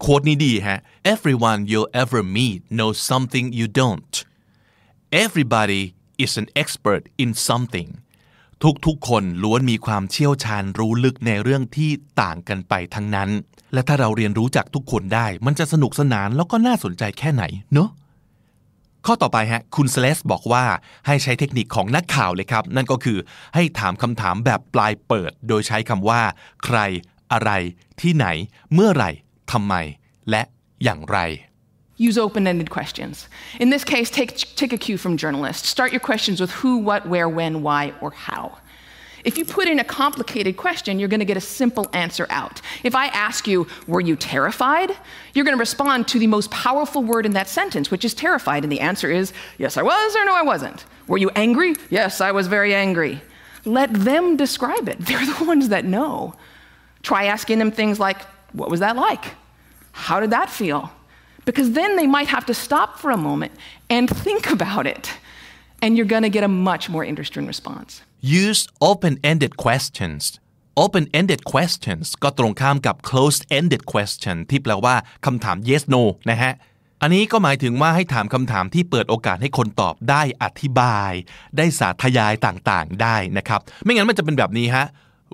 [0.02, 0.80] โค้ดนี้ดีฮะ
[1.14, 4.14] everyone you'll ever meet knows something you don't
[5.26, 5.84] everybody
[6.26, 7.90] is an expert in something
[8.87, 11.91] ทุกๆ คนล้วนมีความเชี่ยวชาญรู้ลึกในเรื่องที่
[12.23, 13.31] ต่างกันไปทั้งนั้น
[13.73, 17.91] และถ้าเราเรียนรู้จากทุกคนได้ มันจะสนุกสนานแล้วก็น่าสนใจแค่ไหนเนอะ
[19.07, 20.65] ข้อต่อไปฮะคุณเซเลสบอกว่า
[21.07, 23.19] ให้ใช้เทคนิคของนักข่าวเลยครับ นั่นก็คือ
[23.55, 26.21] ให้ถามคำถามแบบปลายเปิด โดยใช้คำว่า
[26.65, 26.79] ใคร
[27.33, 27.51] อะไร
[28.01, 28.27] ที่ไหน
[28.75, 29.11] เมื่อไหร่
[29.53, 29.75] ทำไม
[30.31, 30.43] และ
[30.83, 31.19] อย่างไร
[31.97, 33.29] Use open ended questions.
[33.59, 35.69] In this case, take, take a cue from journalists.
[35.69, 38.59] Start your questions with who, what, where, when, why, or how.
[39.27, 42.61] If you put in a complicated question, you're going to get a simple answer out.
[42.85, 44.93] If I ask you, Were you terrified?
[45.35, 48.63] You're going to respond to the most powerful word in that sentence, which is terrified.
[48.63, 50.85] And the answer is, Yes, I was, or No, I wasn't.
[51.09, 51.75] Were you angry?
[51.91, 53.21] Yes, I was very angry.
[53.65, 54.99] Let them describe it.
[55.01, 56.37] They're the ones that know.
[57.03, 58.23] Try asking them things like,
[58.53, 59.25] What was that like?
[59.91, 60.93] How did that feel?
[61.49, 63.53] Because then they might have to stop for a moment
[63.95, 65.05] and think about it.
[65.83, 67.91] And you're going to get a much more interesting response.
[68.45, 70.23] use open-ended questions
[70.85, 74.95] open-ended questions ก็ตรงข้ามกับ closed-ended question ที่แปลว่า
[75.27, 76.53] คำถาม yes no นะฮะ
[77.03, 81.13] อันนี้ก็หมายถึงว่าให้ถามคำถามที่เปิดโอกาสให้คนตอบได้อธิบาย
[81.57, 84.87] ได้สาธยายต่างๆ ได้นะครับ ไม่งั้นมันจะเป็นแบบนี้ฮะ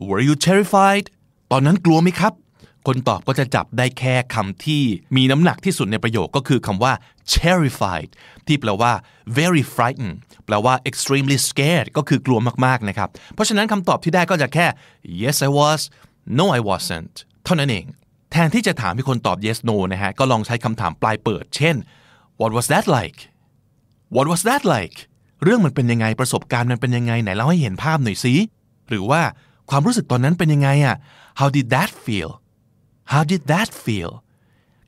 [0.08, 1.06] were you terrified
[1.52, 2.32] ตอนนั้นกลัวไหมครับ
[2.86, 4.82] คนตอบก็จะจับได้แค่คำที่
[5.16, 6.92] มีน้ำหนักที่สุดในประโยคก็คือคำว่า
[7.36, 8.10] terrified
[8.46, 8.92] ที่แปลว่า
[9.38, 10.16] very frightened
[10.46, 14.66] แปลว่า extremely scared ก็คือกลัวมากๆนะครับ เพราะฉะนั้นคำตอบที่ได้ก็จะแค่
[15.22, 15.80] yes I was
[16.38, 17.14] no I wasn't
[17.44, 17.86] เท่านั้นเอง
[18.32, 21.76] แทนที่จะถามให้คนตอบ yes no นะฮะ ก็ลองใช้คำถามปลายเปิด เช่น
[22.40, 23.18] what was that like
[24.14, 24.96] what was that like
[25.42, 28.34] เรื่องมันเป็นยังไงประสบการณ์มันเป็นยังไงไหนเล่าให้เห็นภาพหน่อยสิ
[28.88, 29.22] หรือว่า
[29.70, 30.96] ความรู้สึกตอนนั้นเป็นยังไงอะ
[31.38, 32.30] how did that feel
[33.12, 34.12] how did that feel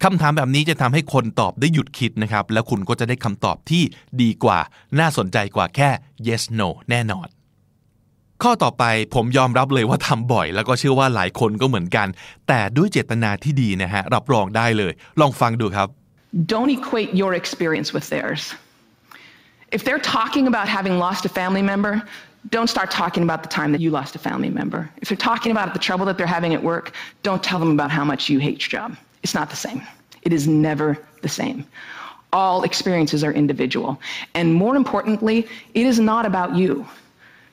[0.04, 3.82] คำถามแบบนี้จะทำให้คนตอบได้หยุดคิดนะครับ แล้วคุณก็จะได้คำตอบที่
[4.22, 4.58] ดีกว่า
[4.98, 5.90] น่าสนใจกว่าแค่
[6.26, 7.28] yes no แน่นอน
[8.42, 8.84] ข้อต่อไป
[9.14, 12.08] ผมยอมรับเลยว่าทำบ่อย แล้วก็เชื่อว่าหลายคนก็เหมือนกัน
[12.48, 15.88] แต่ด้วยเจตนาที่ดีนะฮะ รับรองได้เลย ลองฟังดูครับ
[16.52, 18.42] Don't equate your experience with theirs.
[19.76, 21.94] If they're talking about having lost a family member,
[22.49, 24.89] don't start talking about the time that you lost a family member.
[25.01, 27.91] If they're talking about the trouble that they're having at work, don't tell them about
[27.91, 28.97] how much you hate your job.
[29.23, 29.81] It's not the same.
[30.21, 31.65] It is never the same.
[32.31, 33.99] All experiences are individual.
[34.33, 36.87] And more importantly, it is not about you.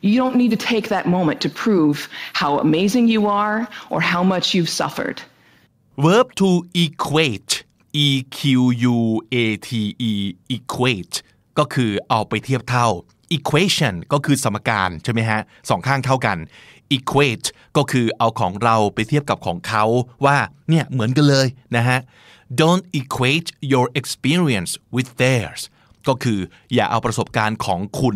[0.03, 4.23] You don't need to take that moment to prove how amazing you are or how
[4.23, 5.21] much you've suffered.
[5.99, 11.17] verb to equate e q u a t e equate
[11.59, 12.89] ก็คือเอาไปเทียบเท่า
[13.36, 16.38] equation ก็คือสมการใช่ไหมฮะสองข้างเท่ากัน
[16.98, 19.86] equate ก็คือเอาของเราไปเทียบกับของเขา
[20.26, 20.38] ว่า
[20.70, 22.00] เนี่ยเหมือนกันเลยนะฮะ
[22.62, 25.62] don't equate your experience with theirs
[26.08, 26.40] ก็คือ
[26.74, 28.16] อย่าเอาประสบการณ์ของคุณ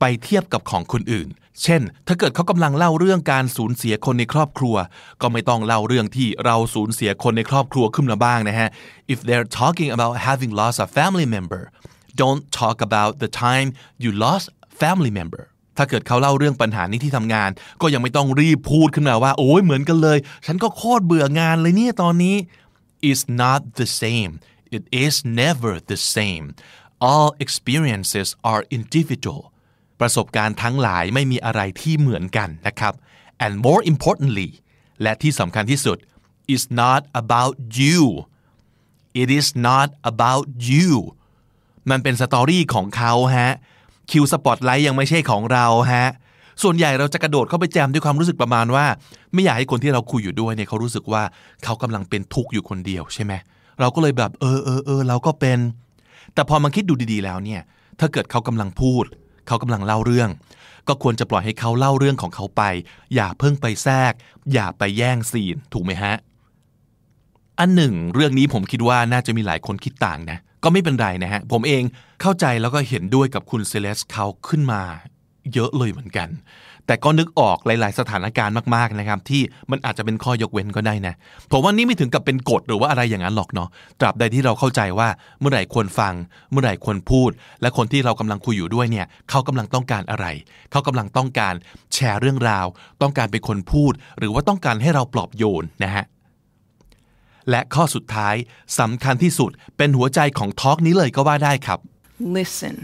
[0.00, 1.28] ไปเทียบกับของคนอื่น
[1.64, 4.76] เช่น ถ้าเกิดเขากำลังเล่าเรื่องการสูญเสียคนในครอบครัว
[5.22, 8.68] ก็ไม่ต้องเล่าเรื่องที่เราสูญเสียคนในครอบครัวขึ้นมาบ้างนะฮะ
[9.12, 11.62] if they're talking about having lost a family member
[12.22, 13.68] don't talk about the time
[14.02, 14.46] you lost
[14.80, 15.44] family member
[15.76, 17.50] ถ้าเกิดเขาเล่าเรื่องปัญหานี้ที่ทำงาน
[17.82, 22.36] ก็ยังไม่ต้องรีบพูดขึ้นมาว่า โอ้ยเหมือนกันเลย ฉันก็โคตรเบื่องานเลยเนี่ยตอนนี้
[23.10, 24.32] is not the same
[24.76, 26.44] it is never the same
[27.08, 29.42] all experiences are individual
[30.00, 32.94] ประสบการณ์ทั้งหลายไม่มีอะไรที่เหมือนกันนะครับ
[33.44, 34.50] and more importantly
[35.02, 35.98] และที่สำคัญที่สุด
[36.54, 38.00] is not about you
[39.20, 40.90] it is not about you
[41.90, 43.52] มันเป็น story ของเขาฮะ
[44.10, 46.06] คิวสปอตไลท์ยังไม่ใช่ของเราฮะ
[46.62, 48.86] ส่วนใหญ่เราจะกระโดดเข้าไปแจมด้วยความรู้สึกประมาณว่า
[49.34, 51.22] ไม่อยากให้คนที่เราคุยอยู่ด้วยเนี่ยเขารู้สึกว่า
[51.64, 53.32] เขากำลังเป็นทุกข์อยู่คนเดียวใช่ไหม
[53.80, 55.58] เราก็เลยแบบเออเออเออเราก็เป็น
[56.34, 57.60] แต่พอมาคิดดูดีๆแล้วเนี่ย
[58.00, 59.04] ถ้าเกิดเขากำลังพูด
[59.46, 60.30] เขากำลังเล่าเรื่อง
[60.88, 62.62] ก็ควรจะปล่อยให้เขาเล่าเรื่องของเขาไป
[63.14, 64.12] อย่าเพิ่งไปแทรก
[64.52, 66.14] อย่าไปแย่งซีนถูกไหมฮะ
[67.58, 71.82] อันหนึ่ง เรื่องนี้ผมคิดว่าน่าจะมีหลายคนคิดต่างนะ ก็ไม่เป็นไรนะฮะ ผมเอง
[72.20, 74.82] เข้าใจแล้วก็เห็นด้วยกับคุณเซเลสเขาขึ้นมา
[75.54, 76.28] เยอะเลยเหมือนกัน
[76.86, 81.14] แต่ก็นึกออกหลาย ๆ สถานการณ์มาก ๆ นะครับ ที่มันอาจจะเป็นข้อยกเว้นก็ได้นะ
[81.50, 83.68] ผมว่านี่ไม่ถึงกับเป็นกฎหรือว่าอะไรอย่างนั้นหรอกเนาะ
[84.00, 85.08] ตราบใดที่เราเข้าใจว่า
[85.40, 86.14] เมื่อไหร่ควรฟัง
[86.50, 87.30] เมื่อไหร่ควรพูด
[87.62, 90.26] และคนที่เรากำลังคุยอยู่ด้วยเนี่ย เขากำลังต้องการอะไร
[90.70, 91.54] เขากำลังต้องการ
[91.94, 92.66] แชร์เรื่องราว
[93.02, 96.04] ต้องการเป็นคนพูด หรือว่าต้องการให้เราปลอบโยนนะฮะ
[97.50, 98.34] และข้อสุดท้าย
[98.78, 101.78] สำคัญที่สุดเป็นหัวใจของทอล์กนี้เลยก็ว่าได้ครับ
[102.38, 102.76] Listen.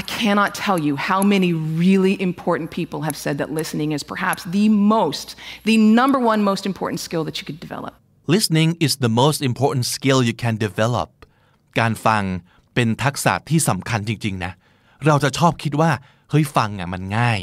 [0.00, 1.50] I cannot tell you how many
[1.84, 5.26] really important people have said that listening is perhaps the most,
[5.70, 7.94] the number one most important skill that you could develop.
[8.36, 11.08] listening is the most important skill you can develop
[11.78, 12.22] การฟัง
[12.74, 14.52] เป็นทักษะที่สำคัญจริง ๆ นะ
[15.06, 15.90] เราจะชอบคิดว่า
[16.30, 17.40] เฮ้ยฟังอะมันง่าย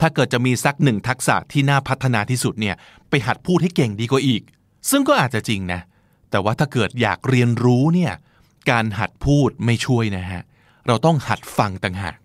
[0.00, 2.76] ถ้าเกิดจะมีสักหนึ่งทักษะที่น่าพัฒนาที่สุดเนี่ย
[3.08, 4.42] ไปหัดพูดให้เก่งดีกว่าอีก
[4.90, 5.80] ซึ่งก็อาจจะจริงนะ
[6.30, 8.12] แต่ว่าถ้าเกิดอยากเรียนรู้เนี่ย
[8.70, 10.42] การหัดพูดไม่ช่วยนะฮะ
[10.86, 12.16] เราต้องหัดฟังต่างหาก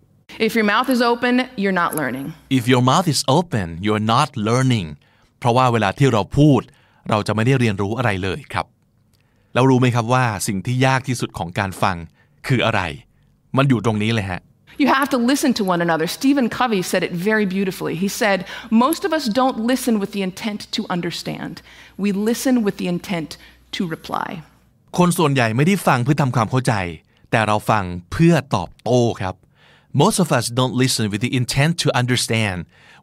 [0.46, 2.26] If your mouth is open, you're not learning.
[2.58, 4.88] if your mouth is open you're not learning
[5.38, 6.60] เพราะว่าเวลาที่เราพูด
[7.10, 8.66] เราจะไม่ได้เรียนรู้อะไรเลยครับ
[9.54, 11.96] แล้วรู้ไหมครับว่าสิ่งที่ยากที่สุดของการฟัง
[12.46, 12.80] คืออะไร
[13.56, 14.40] มันอยู่ตรงนี้เลยฮะ
[14.81, 16.07] You have to listen to one another.
[16.07, 17.95] Stephen Covey said it very beautifully.
[17.95, 18.37] He said,
[18.85, 21.61] Most of us don't listen with the intent to understand,
[21.97, 23.31] we listen with the intent
[23.75, 24.29] to reply.
[24.97, 26.73] คนส่วนใหญ่ไม่ได้ฟังเพื่อทำความเข้าใจ
[27.31, 29.35] แต่เราฟังเพื่อตอบโต้ครับ
[30.01, 32.57] most of us don't listen with the intent to understand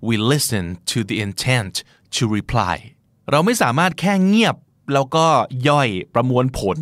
[0.08, 1.74] we listen to the intent
[2.16, 2.76] to reply
[3.30, 4.56] เราไม่สามารถแค่เงียบ
[4.94, 5.26] แล้วก็
[5.68, 6.78] ย่อยประมวลผล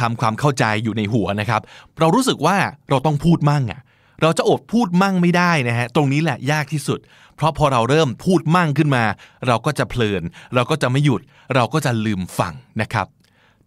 [0.00, 1.62] ทำความเข้าใจอยู่ในหัวนะครับ
[2.00, 2.56] เรารู้สึกว่า
[2.88, 3.80] เราต้องพูดมั่งอะ
[4.21, 6.99] เราจะอดพูดมั่งไม่ได้นะฮะตรงนี้แหละยากที่สุด
[7.35, 9.03] เพราะพอเราเริ่มพูดมั่งขึ้นมา
[9.47, 10.23] เราก็จะเพลิน
[10.55, 11.21] เราก็จะไม่หยุด
[11.55, 13.07] เราก็จะลืมฟังนะครับ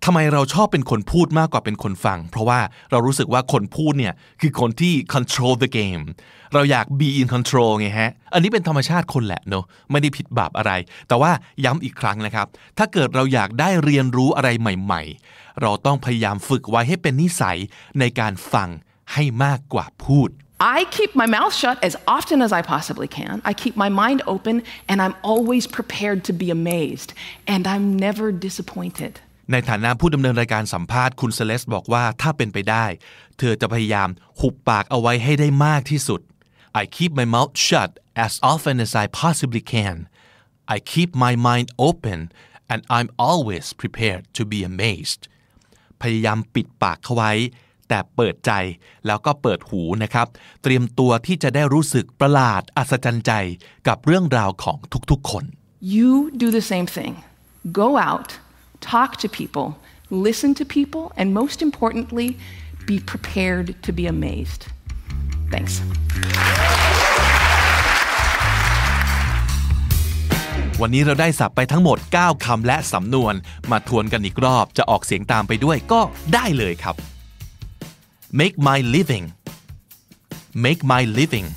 [0.07, 6.03] ทำไมเราชอบเป็นคนพูดมากกว่าเป็นคนฟัง เพราะว่าเรารู้สึกว่าคนพูดเนี่ยคือคนที่ control the game
[6.55, 10.73] เราอยาก be in control ไงฮะ อันนี้เป็นธรรมชาติคนแหละเนอะไม่ได้ผิดบาปอะไร
[11.09, 11.31] แต่ว่า
[11.65, 12.47] ย้ำอีกครั้งนะครับ
[12.79, 17.59] ถ้าเกิดเราอยากได้เรียนรู้อะไรใหม่ ๆ เราต้องพยายามฝึกไว้ให้เป็นนิสัย
[17.99, 18.69] ในการฟัง
[19.13, 20.31] ให้มากกว่าพูด
[20.77, 23.35] I keep my mouth shut as often as I possibly can.
[23.51, 24.57] I keep my mind open,
[24.89, 27.11] and I'm always prepared to be amazed,
[27.53, 29.15] and I'm never disappointed.
[29.53, 32.87] ในฐานะผู้ดำเนินรายการสัมภาษณ์คุณเซเลสบอกว่าถ้าเป็นไปได้
[33.39, 34.09] เธอจะพยายาม
[34.41, 36.21] หุบปากเอาไว้ให้ได้มากที่สุด
[36.81, 37.91] I keep my mouth shut
[38.27, 39.97] as often as I possibly can
[40.75, 42.19] I keep my mind open
[42.71, 45.21] and I'm always prepared to be amazed
[46.03, 47.33] พยายามปิดปากเขาไว้
[47.95, 48.53] แต่เปิดใจ
[49.07, 50.27] แล้วก็เปิดหูนะครับ
[50.63, 53.33] เตรียมตัวที่จะได้รู้สึกประหลาดอัศจรรย์ใจ
[53.89, 54.79] กับเรื่องราวของ
[55.11, 55.45] ทุกๆคน
[55.97, 56.11] You
[56.43, 57.15] do the same thing.
[57.83, 58.29] Go out,
[58.93, 59.67] talk to people,
[60.27, 62.29] listen to people, and most importantly,
[62.91, 64.63] be prepared to be amazed.
[65.53, 65.75] Thanks.
[70.81, 73.35] วันนี้เราได้สับไปทั้งหมด 9 คำและสำนวน
[73.71, 76.01] มาทวนกันอีกรอบ จะออกเสียงตามไปด้วยก็
[76.35, 76.97] ได้เลยครับ
[78.41, 79.27] make my living
[80.65, 81.49] make my living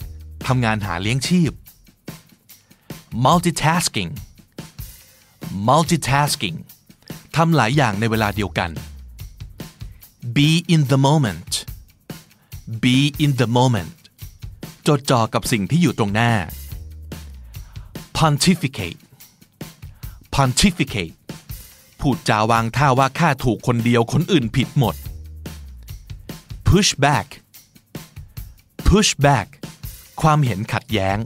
[0.47, 1.51] ทำงานหาเลี้ยงชีพ
[3.25, 4.11] multitasking
[5.67, 6.57] multitasking
[7.35, 8.69] ทำหลายอย่างในเวลาเดียวกัน
[10.35, 11.51] be in the moment
[12.83, 13.97] be in the moment
[14.87, 16.31] จดจ่อกับสิ่งที่อยู่ตรงหน้า
[18.17, 19.01] pontificate
[20.35, 21.15] pontificate
[21.99, 24.95] พูดจาวางท่าว่าข้าถูกคนเดียวคนอื่นผิดหมด
[26.69, 27.27] push back
[28.89, 29.47] push back
[30.21, 31.17] ความเห็นขัดแย้ง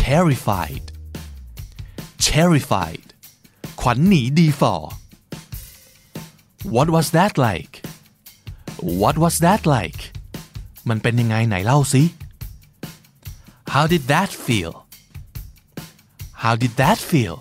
[0.00, 0.84] terrified
[2.28, 3.06] terrified
[3.80, 4.74] ขวัญหนีดีฝ่อ
[6.74, 7.74] what was that like
[9.00, 10.00] what was that like
[10.88, 12.02] มันเป็นยังไงไหนเล่าสิ
[13.72, 14.72] how did that feel
[16.42, 17.36] how did that feel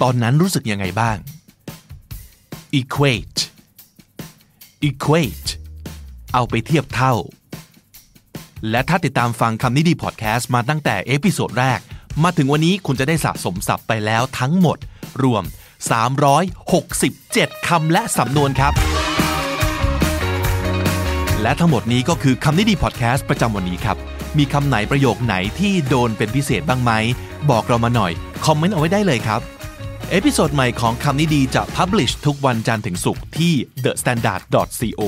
[0.00, 1.16] ตอนนั้นรู้สึกยังไงบ้าง
[2.80, 3.40] equate
[4.88, 5.50] equate
[6.34, 7.14] เอาไปเทียบเท่า
[8.70, 11.80] และถ้าติดตามฟังคำนี้ดีพอดแคสต์มาตั้งแต่ episode แรก
[12.22, 14.78] มาถึงวันนี้คุณจะได้สะสมศัพท์ไปแล้วทั้งหมด
[15.22, 15.44] รวม
[16.80, 18.72] 367 คำและสำนวนครับ
[21.42, 23.96] และทั้งหมดนี้ก็คือคำนี้ดีพอดแคสต์ประจำวันนี้ครับ
[24.38, 26.92] มีคำไหนประโยคไหนที่โดนเป็นพิเศษบ้างไหม
[27.50, 28.12] บอกเรามาหน่อย
[28.44, 29.40] คอมเมนต์เอาไว้ได้เลยครับ
[30.10, 33.52] episode ใหม่ของคำนี้ดีจะ Publish ทุกวันจันทร์ถึงศุกร์ที่
[33.84, 35.02] thestandard.co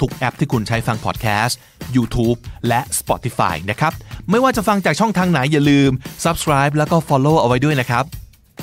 [0.00, 1.58] ทุกแอปที่คุณใช้ฟังพอดแคสต์
[1.96, 2.38] YouTube
[2.68, 3.92] และ Spotify นะครับ
[4.30, 5.90] ไม่ว่าจะฟังจากช่องทางไหนอย่าลืม
[6.24, 8.04] Subscribe แล้วก็ Follow เอาไว้ด้วยนะครับ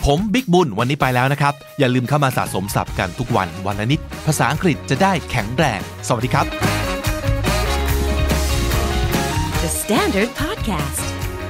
[0.06, 6.46] ผมบิ๊กบุญวันนี้ไปแล้วนะครับ อย่าลืมเข้ามาสะสมศัพท์กันทุกวันวันละนิด ภาษาอังกฤษจะได้แข็งแรง สวัสดีครับ
[9.64, 11.06] The Standard Podcast.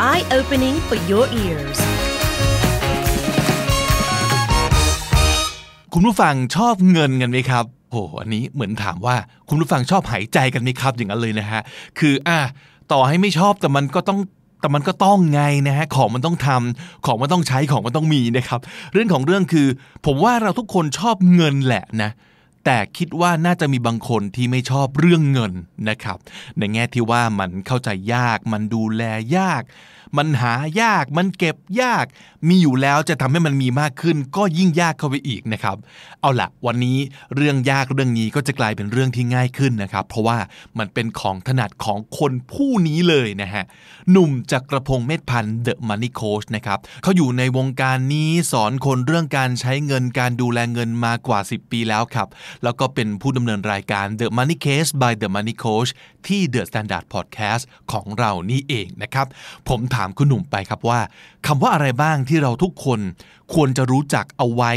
[0.09, 1.79] Eye opening for your ears.
[5.93, 9.15] คุณผู้ฟังชอบเงินกันไหมครับ โหอันนี้เหมือนถามว่า
[9.49, 11.61] คุณผู้ฟังชอบหายใจกันไหมครับอย่างนั้นเลยนะฮะ
[11.99, 12.39] คืออะ
[12.91, 14.19] ต่อให้ไม่ชอบแต่มันก็ต้อง
[14.61, 18.59] แต่มันก็ต้องไงนะฮะของมันต้องทำของมันต้องใช้ของมันต้องมีนะครับ
[18.93, 19.67] เรื่องของเรื่องคือ
[20.05, 22.11] ผมว่าเราทุกคนชอบเงินแหละนะ
[22.65, 25.53] แต่คิดว่าน่าจะมีบางคนที่ไม่ชอบเรื่องเงิน
[25.89, 26.17] นะครับ
[26.57, 29.03] ในแง่ที่ว่ามันเข้าใจยาก มันดูแล
[29.37, 29.61] ยาก
[30.17, 32.05] มันหายาก มันเก็บยาก
[32.47, 35.77] มีอยู่แล้วจะทำให้มันมีมากขึ้น ก็ยิ่งยากเข้าไปอีกนะครับ
[36.21, 36.97] เอาละวันนี้
[37.35, 40.37] เรื่องยากเรื่องนี้ก็จะกลายเป็นเรื่องที่ง่ายขึ้นนะครับ เพราะว่า
[40.79, 43.63] มันเป็นของถนัดของคนผู้นี้เลยนะฮะ
[44.11, 52.27] หนุ่มจักรพงศ์เมธพันธ์ The Money Coach นะครับเขาอยู่ในวงการนี้สอนคนเรื่องการใช้เงินการดูแลเงินมากว่า 10 ปีแล้วครับ
[52.63, 55.89] แล้วก็เป็นผู้ดำเนินรายการ The Money Case by The Money Coach
[56.27, 59.27] ที่ The Standard Podcast ของเรานี่เองนะครับ
[59.69, 60.99] ผมถามคุณหนุ่มไปครับว่า
[61.47, 62.99] คำว่าอะไรบ้างที่เราทุกคน
[63.53, 64.71] ควรจะรู้จักเอาไว้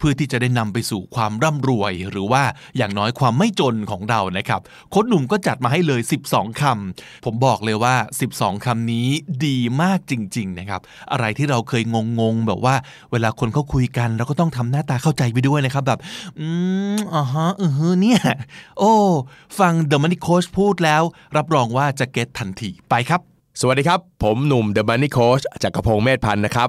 [0.00, 2.42] เพื่อที่จะได้นำไปสู่ความร่ำรวย หรือว่า
[2.76, 7.94] อย่างน้อยความไม่จนของเรานะครับโค้ดหนุ่มก็จัดมาให้เลย 12คำผมบอกเลยว่า
[8.30, 9.08] 12คำนี้
[9.46, 10.80] ดีมากจริง ๆ นะครับ
[11.12, 11.82] อะไรที่เราเคย
[12.20, 12.74] งงๆแบบว่า
[13.12, 16.00] เวลาคนเขาคุยกัน เราก็ต้องทำหน้าตาเข้าใจไปด้วยนะครับ แบบ
[16.38, 16.46] อื
[16.96, 18.20] มอ่าฮะเออเนี่ย
[18.78, 18.92] โอ้
[19.58, 21.02] ฟัง The Money Coach พูดแล้ว
[21.36, 23.20] รับรองว่าจะเก็ตทันทีไปครับ
[23.60, 26.68] สวัสดีครับ ผมหนุ่ม The Money Coach จากกรพงศ์เมธพันธ์นะครับ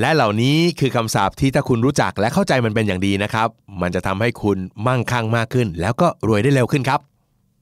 [0.00, 3.48] และเหล่านี้คือคำศัพท์ที่ถ้าคุณรู้จักและเข้าใจมันเป็นอย่างดีนะครับ
[3.82, 7.00] มันจะทำให้คุณมั่งคั่งมากขึ้น แล้วก็รวยได้เร็วขึ้นครับ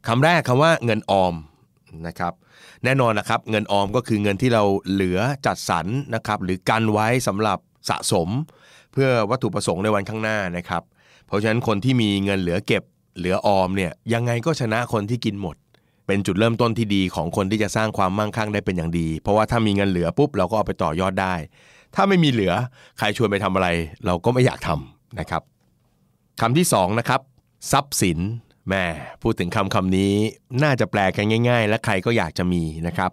[0.09, 1.35] คำแรกคำว่าเงินออม
[2.07, 2.33] นะครับ
[2.85, 7.59] แน่นอนนะครับเงินออมก็คือเงินที่เราเหลือจัดสรรนะครับหรือกันไว้สำหรับ
[7.89, 8.29] สะสม
[8.93, 10.83] เพื่อวัตถุประสงค์ในวันข้างหน้านะครับ
[11.27, 12.83] เพราะฉะนั้นคนที่มีเงินเหลือเก็บ
[13.19, 15.57] เหลือออมเนี่ยยังไงก็ชนะคนที่กินหมด
[16.07, 21.35] เป็นจุดเริ่มต้นที่ดีของคนที่จะสร้างความมั่งคั่งได้เป็นอย่างดี เพราะว่าถ้ามีเงินเหลือปุ๊บเราก็เอาไปต่อยอดได้
[21.95, 22.53] ถ้าไม่มีเหลือ
[22.99, 23.69] ใครชวนไปทำอะไร
[24.07, 25.43] เราก็ไม่อยากทำนะครับ
[26.41, 27.21] คำที่สองนะครับ
[27.73, 28.19] ทรัพย์สิน
[28.69, 28.85] แม่
[29.23, 30.13] พูดถึงคำคำนี้
[30.63, 33.11] น่าจะแปลกันง่าย ๆ และใครก็อยากจะมีนะครับ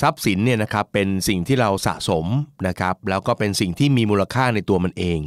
[0.00, 2.26] ทรัพย์สินเนี่ยนะครับเป็นสิ่งที่เราสะสม
[2.68, 5.20] นะครับแล้วก็เป็นสิ่งที่มีมูลค่าในตัวมันเอง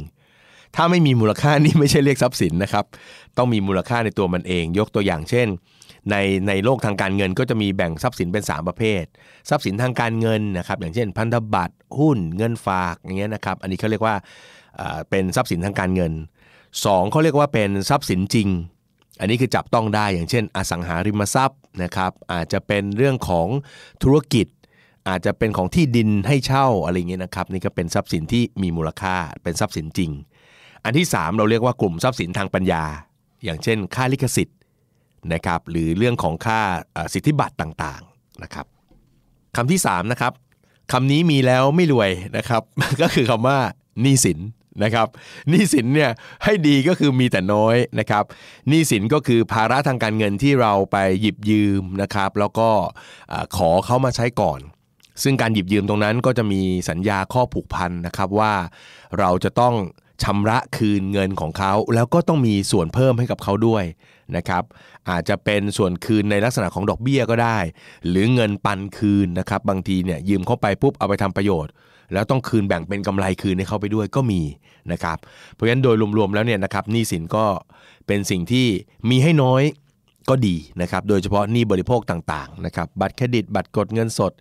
[0.76, 2.84] ถ้าไม่มีมูลค่านี่ไม่ใช่เรียกทรัพย์สินนะครับ
[3.36, 5.48] ต้องมีมูลค่าในตัวมันเอง ยกตัวอย่างเช่น
[6.10, 6.16] ใน
[6.48, 9.04] ในโลกทางการเงินก็จะมีแบ่งทรัพย์สินเป็น 3 ประเภท
[9.48, 14.14] ทรัพย์สินทางการเงินนะครับอย่างเช่น พันธบัตรหุ้นเงินฝากอย่างเงี้ยนะครับอันนี้เขาเรียกว่า
[15.10, 16.12] เป็นทรัพย์สินทางการเงิน
[16.84, 18.48] สองเขาเรียกว่าเป็นทรัพย์สินจริง
[19.20, 23.48] อันนี้คือจับต้องได้อย่างเช่น อสังหาริมทรัพย์นะครับอาจจะเป็นเรื่องของ
[24.02, 24.46] ธุรกิจ
[25.08, 30.10] อาจจะเป็นของที่ดินให้เช่าอะไรเงี้ยนะครับนี่ก็เป็นทรัพย์สินที่มีมูลค่าเป็นทรัพย์สินจริง
[30.84, 32.84] อันที่ 3 เราเรียกว่ากลุ่มทรัพย์สินทางปัญญา
[33.44, 34.56] อย่างเช่น ค่าลิขสิทธิ์
[35.32, 36.60] นะครับหรือเรื่องของค่า
[37.12, 38.66] สิทธิบัตรต่างๆนะครับ
[39.56, 40.32] คำที่3นะครับ
[40.92, 42.62] คำนี้มีแล้วไม่รวยนะครับ
[43.02, 43.58] ก็คือคำว่า
[44.02, 44.38] หนี้สิน
[44.84, 45.08] นะครับ
[45.48, 46.10] หนี้สินเนี่ย
[46.44, 48.24] ให้ดีก็คือมีแต่น้อยนะครับ
[48.68, 52.68] หนี้สินก็คือภาระทางการเงินที่เราไปหยิบยืมนะครับ แล้วก็
[53.56, 54.60] ขอเขามาใช้ก่อน
[55.22, 58.52] ซึ่งการหยิบยืมตรงนั้นก็จะมีสัญญาข้อผูกพันนะครับว่า
[59.18, 59.74] เราจะต้อง
[60.22, 63.84] ชำระคืนเงินของเขา แล้วก็ต้องมีส่วนเพิ่มให้กับเขาด้วย
[64.36, 64.62] นะครับ
[65.10, 67.58] อาจจะเป็นส่วนคืนในลักษณะของดอกเบี้ยก็ได้
[68.08, 71.72] หรือเงินปันคืนนะครับบางทีเนี่ยยืมเข้าไปปุ๊บเอาไปทำประโยชน์
[72.12, 74.42] แล้วต้องคืนแบ่งเป็นกำไรคืนให้เขาไปด้วยก็มี
[74.92, 75.18] นะครับ
[75.52, 77.44] เพราะฉะนั้นโดยรวมๆแล้วเนี่ยนะครับหนี้สินก็
[78.06, 78.66] เป็นสิ่งที่
[79.10, 79.62] มีให้น้อย
[80.28, 84.32] ก็ดีนะครับโดยเฉพาะหนี้บริโภคต่างๆนะครับบัตรเครดิต บัตรกดเงินสด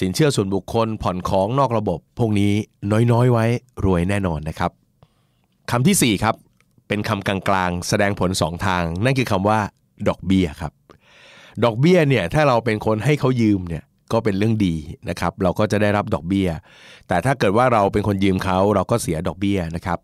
[0.00, 2.52] สินเชื่อส่วนบุคคลผ่อนของนอกระบบ พวกนี้
[3.12, 3.44] น้อยๆไว้
[3.84, 4.70] รวยแน่นอนนะครับ
[5.70, 6.34] คำทีสี่4 ครับ
[6.88, 9.58] เป็นคำกลางๆ แสดงผล2ทาง นั่นคือคำว่า
[10.08, 10.72] ดอกเบี้ยครับ
[11.64, 14.74] ดอกเบี้ยเนี่ยถ้าเราเป็นคนให้เขายืมเนี่ยก็เป็นเรื่องดี
[15.08, 16.48] นะครับ เราก็จะได้รับดอกเบี้ย
[17.08, 19.98] แต่ถ้าเกิดว่าเราเป็นคนยืมเขาเราก็เสียดอกเบี้ยนะครับ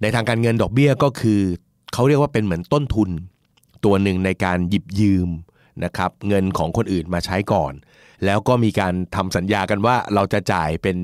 [0.00, 1.40] ในทางการเงินดอกเบี้ยก็คือ
[1.92, 3.10] เขาเรียกว่าเป็นเหมือนต้นทุน
[3.84, 5.28] ตัวหนึ่งในการหยิบยืม
[5.84, 7.72] นะครับเงินของคนอื่นมาใช้ก่อน
[8.24, 10.96] แล้วก็มีการทำสัญญากันว่าเราจะจ่ายเป็น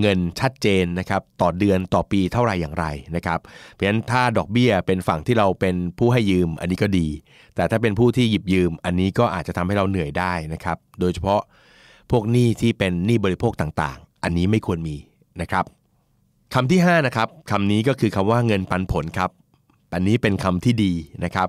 [0.00, 2.86] เงินชัดเจนนะครับต่อเดือนต่อปีเท่าไหร่อย่างไร
[3.16, 3.38] นะครับ
[3.72, 7.08] เพราะฉะนั้นถ้าดอกเบี้ยเป็นฝั่งที่เราเป็นผู้ให้ยืมอันนี้ก็ดี
[7.54, 11.40] แต่ถ้าเป็นผู้ที่หยิบยืม อันนี้ก็อาจจะทำให้เราเหนื่อยได้นะครับโดยเฉพาะ
[12.10, 14.96] พวกหนี้ที่เป็นหนี้บริโภคต่างๆ อันนี้ไม่ควรมี
[15.40, 15.64] นะครับ
[16.54, 19.30] คำที่5นะครับคำนี้ก็คือคำว่าเงินปันผลครับ
[19.94, 20.92] อันนี้เป็นคำที่ดี
[21.24, 21.48] นะครับ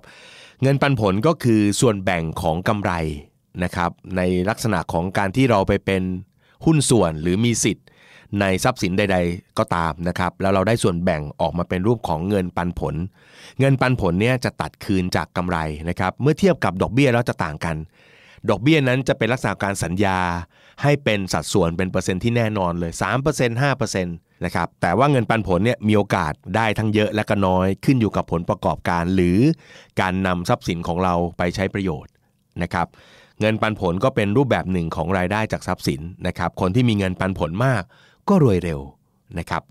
[0.64, 2.92] เงินปันผลก็คือส่วนแบ่งของกำไร
[3.64, 6.04] นะครับในลักษณะของการที่เราไปเป็น
[6.66, 7.88] หุ้นส่วนหรือมีสิทธิ์
[8.40, 12.96] ในทรัพย์สินใด ๆ ก็ตามนะครับแล้วเราได้ส่วนแบ่งออกมาเป็นรูปของเงินปันผล
[13.60, 15.58] เงินปันผลเนี่ยจะตัดคืนจากกำไร
[15.90, 17.76] นะครับเมื่อเทียบกับดอกเบี้ยแล้วจะต่างกัน
[18.50, 20.20] ดอกเบี้ยนั้นจะเป็นลักษณะการสัญญา
[20.84, 22.92] ให้เป็นสัดส่วนเป็นเปอร์เซ็นต์ที่แน่นอนเลย
[23.28, 29.40] 3% 5%นะครับแต่ว่าเงินปันผลเนี่ยมีโอกาสได้ทั้งเยอะและก็น้อยขึ้นอยู่กับผลประกอบการ หรือ
[30.02, 32.12] การนำทรัพย์สินของเราไปใช้ประโยชน์
[32.64, 32.88] นะครับ
[33.40, 37.84] เงินปันผลก็เป็นรูปแบบหนึ่งของรายได้จากทรัพย์สินนะครับคนที่มีเงินปันผลมาก
[38.30, 38.80] ก็รวยเร็ว
[39.40, 39.64] นะครับ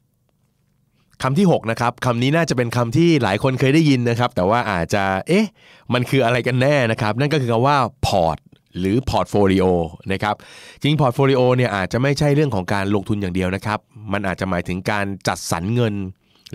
[1.22, 5.46] คำที่6นะครับคำนี้น่าจะเป็นคำที่หลายคนเคยได้ยินนะครับ แต่ว่าอาจจะเอ๊ะ
[5.92, 8.38] มันคืออะไรกันแน่นะครับ นั่นก็คือคำว่าพอร์ต
[8.78, 9.64] หรือ portfolio
[10.12, 10.34] นะครับ
[10.80, 13.78] จริง portfolio เนี่ยอาจจะไม่ใช่เรื่องของการลงทุนอย่างเดียวนะครับ
[14.12, 15.94] มันอาจจะหมายถึงการจัดสรรเงิน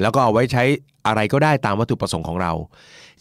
[0.02, 0.64] แล้วก็เอาไว้ใช้
[1.08, 2.52] อะไรก็ได้ตามวัตถุประสงค์ของเรา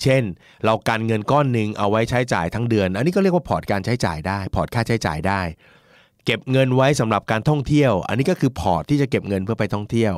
[0.03, 0.22] เช่น
[0.64, 5.40] เรากันเงินก้อนหนึ่งเอาไว้ใช้จ่ายทั้งเดือน อันนี้ก็เรียกว่าพอร์ตการใช้จ่ายได้ พอร์ตค่าใช้จ่ายได้
[6.24, 10.14] เก็บเงินไว้สำหรับการท่องเที่ยว อันนี้ก็คือพอร์ตที่จะเก็บเงินเพื่อไปท่องเที่ยว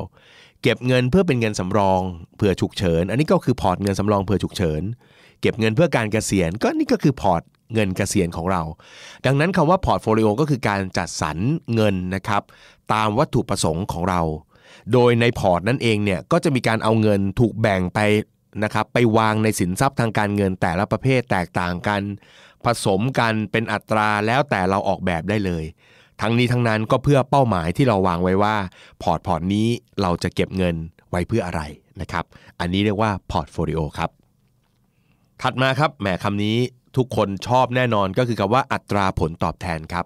[0.63, 2.01] เก็บเงินเพื่อเป็นเงินสำรอง
[2.35, 4.81] เผื่อฉุกเฉิน อันนี้ก็คือพอร์ตเงินสำรองเผื่อฉุกเฉิน
[5.41, 7.41] เก็บเงินเพื่อการเกษียณ ก็นี่ก็คือพอร์ต
[7.73, 8.61] เงินเกษียณของเรา
[9.25, 11.37] ดังนั้นคำว่า portfolio ก็คือการจัดสรร
[11.75, 12.41] เงินนะครับ
[12.93, 14.21] ตามวัตถุประสงค์ของเรา
[14.93, 17.99] โดยในพอร์ตนั่นเองเนี่ยก็จะมีการเอาเงินถูกแบ่งไป
[18.63, 22.01] นะครับไปวางในสินทรัพย์ทางการเงินแต่ละประเภทแตกต่างกัน
[22.65, 25.65] ผสมกันเป็นอัตราแล้วแต่เราออกแบบได้เลย
[26.21, 28.55] ทั้งนี้ทั้งนั้นก็เพื่อเป้าหมายที่เราวางไว้ว่า
[29.03, 29.67] พอร์ตพอร์ตนี้
[30.01, 30.75] เราจะเก็บเงิน
[31.09, 31.61] ไว้เพื่ออะไร
[32.01, 32.25] นะครับ
[32.59, 34.09] อันนี้เรียกว่า portfolio ครับ
[35.41, 36.57] ถัดมาครับแหมคำนี้
[36.97, 40.05] ทุกคนชอบแน่นอนก็คือคำว่าอัตราผลตอบแทนครับ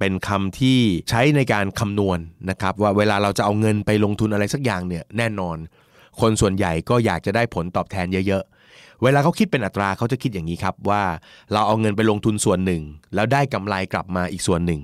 [0.00, 0.78] เป็นคำที่
[1.10, 2.18] ใช้ในการคำนวณ
[2.50, 5.56] นะครับว่าเวลาเราจะเอาเงินไปลงทุนอะไรสักอย่างเนี่ยแน่นอน
[6.20, 11.02] คนส่วนใหญ่ก็อยากจะได้ผลตอบแทนเยอะ ๆ เวลาเขาคิดเป็นอัตราเขาจะคิดอย่างนี้ครับว่า
[11.52, 12.82] เราเอาเงินไปลงทุนส่วนหนึ่ง
[13.14, 14.80] แล้วได้กำไรกลับมาอีกส่วนหนึ่ง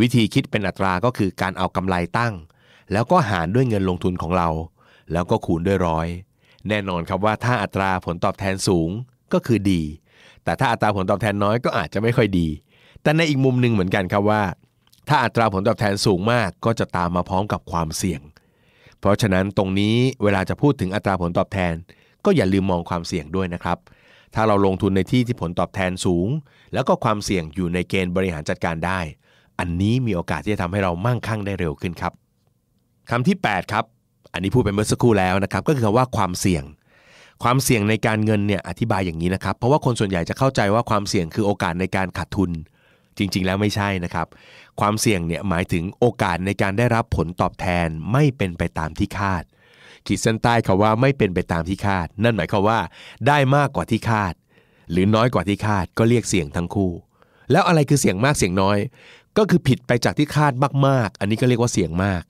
[0.00, 2.34] วิธีคิดเป็นอัตราก็คือการเอากำไรตั้ง
[2.92, 4.48] แล้วก็หารด้วยเงินลงทุนของเรา
[5.12, 6.08] แล้วก็คูณด้วยร้อย
[6.68, 8.90] แน่นอนครับว่าถ้าอัตราผลตอบแทนสูง
[9.32, 9.82] ก็คือดี
[10.44, 12.48] แต่ถ้าอัตราผลตอบแทนน้อยก็อาจจะไม่ค่อยดี
[13.02, 14.42] แต่ในอีกมุมหนึ่งเหมือนกันครับว่า
[15.08, 18.20] ถ้าอัตราผลตอบแทนสูงมากก็จะตามมาพร้อมกับความเสี่ยง
[19.02, 21.74] เพราะฉะนั้นตรงนี้เวลาจะพูดถึงอัตราผลตอบแทน
[22.24, 23.78] ก็อย่าลืมมองความเสี่ยงด้วยนะครับ
[24.34, 26.28] ถ้าเราลงทุนในที่ที่ผลตอบแทนสูง
[26.72, 29.00] แล้วก็ความเสี่ยงอยู่ในเกณฑ์บริหารจัดการได้
[29.58, 32.12] อันนี้มีโอกาสที่จะทำให้เรามั่งคั่งได้เร็วขึ้นครับ
[33.10, 33.84] คำที่ 8 ครับ
[34.32, 36.64] อันนี้พูดไปเมื่อสักครู่แล้วนะครับ ก็คือคำว่าความเสี่ยง
[37.42, 42.50] ความเสี่ยงในการเงินเนี่ยอธิบายอย่างนี้นะครับ เพราะว่าคนส่วนใหญ่จะเข้าใจว่าความเสี่ยงคือโอกาสในการขาดทุน
[43.18, 44.26] จริง ๆ แล้วไม่ใช่นะครับ
[44.80, 49.42] ความเสี่ยงเนี่ยหมายถึงโอกาสในการได้รับผลตอบแทนไม่เป็นไปตามที่คาด
[50.06, 52.80] ขีดเส้นใต้คาว่าไม่เป็นไปตามที่คาด นั่นหมายความว่า
[53.26, 54.34] ได้มากกว่าที่คาด
[54.90, 56.92] หรือน้อยกว่าที่คาดก็เรียกเสี่ยงทั้งคู่
[57.50, 58.78] แล้วอะไรคือเสี่ยงมากเสี่ยงน้อย
[59.38, 60.52] ก็คือผิดไปจากที่คาด
[60.86, 62.22] มากๆ อันนี้ก็เรียกว่าเสี่ยงมาก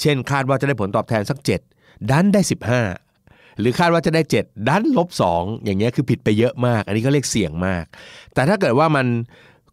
[0.00, 1.38] เช่น คาดว่าจะได้ผลตอบแทนสัก
[1.74, 2.40] 7 ดันได้
[3.00, 7.84] 15หรือคาดว่าจะได้ 7 ดันลบ2อย่างเงี้ยคือผิดไปเยอะมาก อันนี้ก็เรียกเสี่ยงมาก
[8.34, 9.06] แต่ถ้าเกิดว่ามัน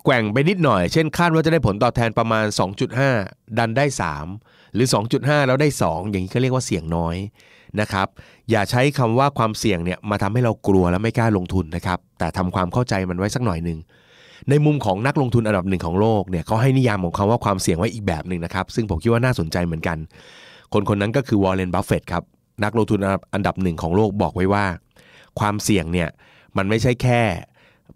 [0.03, 2.45] แกว่งไปนิดหน่อย เช่นคาดว่าจะได้ผลตอบแทนประมาณ
[3.01, 3.85] 2.5 ดันได้
[4.29, 4.87] 3 หรือ
[5.17, 7.15] 2.5 แล้วได้ 2 อย่างนี้ก็เรียกว่าเสี่ยงน้อย
[7.81, 8.07] นะครับ
[8.51, 13.79] อย่าใช้คำว่าความเสี่ยงเนี่ยมาทำให้เรากลัวและไม่กล้าลงทุนนะครับ แต่ทำความเข้าใจมันไว้สักหน่อยหนึ่ง
[14.49, 19.97] ในมุมของนักลงทุนอันดับหนึ่งของโลกเนี่ยเขาให้นิยามของคำว่าความเสี่ยงไว้อีกแบบหนึ่งนะครับ ซึ่งผมคิดว่าน่าสนใจเหมือนกัน
[20.73, 22.23] คนคนนั้นก็คือวอร์เรนบัฟเฟตครับ
[22.63, 22.99] นักลงทุน
[23.33, 24.65] อันดับหนึ่งของโลกบอกไว้ว่า
[25.39, 26.09] ความเสี่ยงเนี่ย
[26.57, 27.21] มันไม่ใช่แค่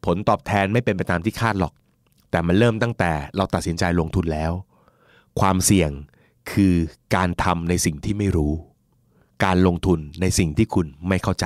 [0.05, 1.73] ผลตอบแทนไม่เป็นไปตามที่คาดหรอก
[2.35, 4.51] แต่มันเริ่มตั้งแต่เราตัดสินใจลงทุนแล้ว
[5.39, 5.91] ความเสี่ยง
[6.51, 6.75] คือ
[7.15, 8.53] การทำในสิ่งที่ไม่รู้
[9.45, 11.45] การลงทุนในสิ่งที่คุณไม่เข้าใจ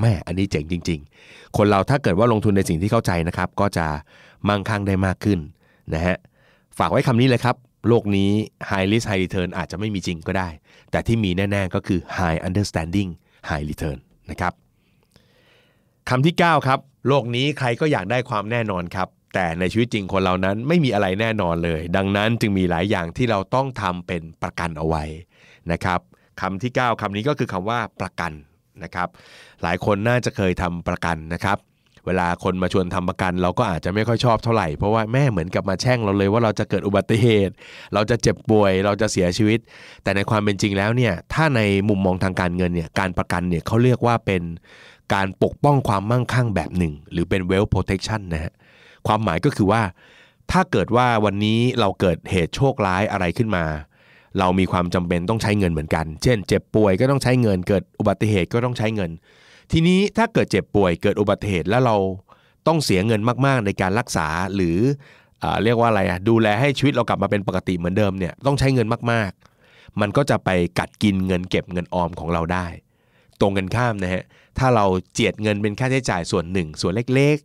[0.00, 3.86] แหมอันนี้เจ๋งจริง ๆ คนเราถ้าเกิดว่าลงทุนในสิ่งที่เข้าใจนะครับ ก็จะ
[4.48, 5.38] มั่งคั่งได้มากขึ้น
[5.94, 6.16] นะฮะ
[6.78, 7.56] ฝากไว้คำนี้เลยครับ
[7.88, 8.30] โลกนี้
[8.70, 10.48] high risk high return อาจจะไม่มีจริงก็ได้
[10.90, 13.10] แต่ที่มีแน่ ๆ ก็คือ high understanding
[13.48, 13.98] high return
[14.30, 14.52] นะครับ
[16.08, 16.78] คำที่ 9 ครับ
[17.08, 25.04] โลกนี้ใครก็อยากได้ความแน่นอนครับ แต่ในชีวิตจริงคนเรานั้นไม่มีอะไรแน่นอนเลย ดังนั้นจึงมีหลายอย่างที่เราต้องทำเป็นประกันเอาไว้
[25.72, 26.00] นะครับ
[26.40, 28.32] คำที่ 9คำนี้ก็คือคำว่าประกัน
[28.82, 29.08] นะครับ
[29.62, 31.58] หลายคนน่าจะเคยทำประกันนะครับ
[32.06, 37.54] เวลาคนมาชวนทำประกัน เราก็อาจจะไม่ค่อยชอบเท่าไหร่เพราะว่าแม่เหมือนกับมาแช่งเราเลยว่าเราจะเกิดอุบัติเหตุ
[37.94, 39.58] เราจะเจ็บป่วย เราจะเสียชีวิต
[40.02, 44.42] แต่ในความเป็นจริงแล้วเนี่ยถ้าในมุมมองทางการเงินเนี่ยการประกันเนี่ยเขาเรียกว่าเป็น
[45.14, 48.52] การปกป้องความมั่งคั่งแบบหนึ่ง หรือเป็น wealth protection นะฮะ
[49.06, 49.82] ความหมายก็คือว่า
[50.52, 53.64] ถ้าเกิดว่าวันนี้เราเกิดเหตุโชคร้ายอะไรขึ้นมา
[54.38, 59.10] เรามีความจำเป็นต้องใช้เงินเหมือนกัน เช่น เจ็บป่วยก็ต้องใช้เงิน เกิดอุบัติเหตุก็ต้องใช้เงิน
[59.72, 61.96] ทีนี้ถ้าเกิดเจ็บป่วยเกิดอุบัติเหตุแล้วเรา
[62.66, 64.76] ต้องเสียเงินมาก ๆ ในการรักษาหรือ
[65.42, 69.30] อเรียกว่าอะไรอะดูแลให้ชีวิตเรากลับมาเป็นปกติเหมือนเดิมเนี่ยต้องใช้เงินมาก
[69.66, 72.66] ๆ มันก็จะไปกัดกินเงินเก็บเงินออมของเราได้
[73.40, 74.22] ตรงกันข้ามนะฮะ
[74.58, 77.36] ถ้าเราเจียดเงินเป็นค่าใช้จ่ายส่วนหนึ่ง ส่วนเล็ก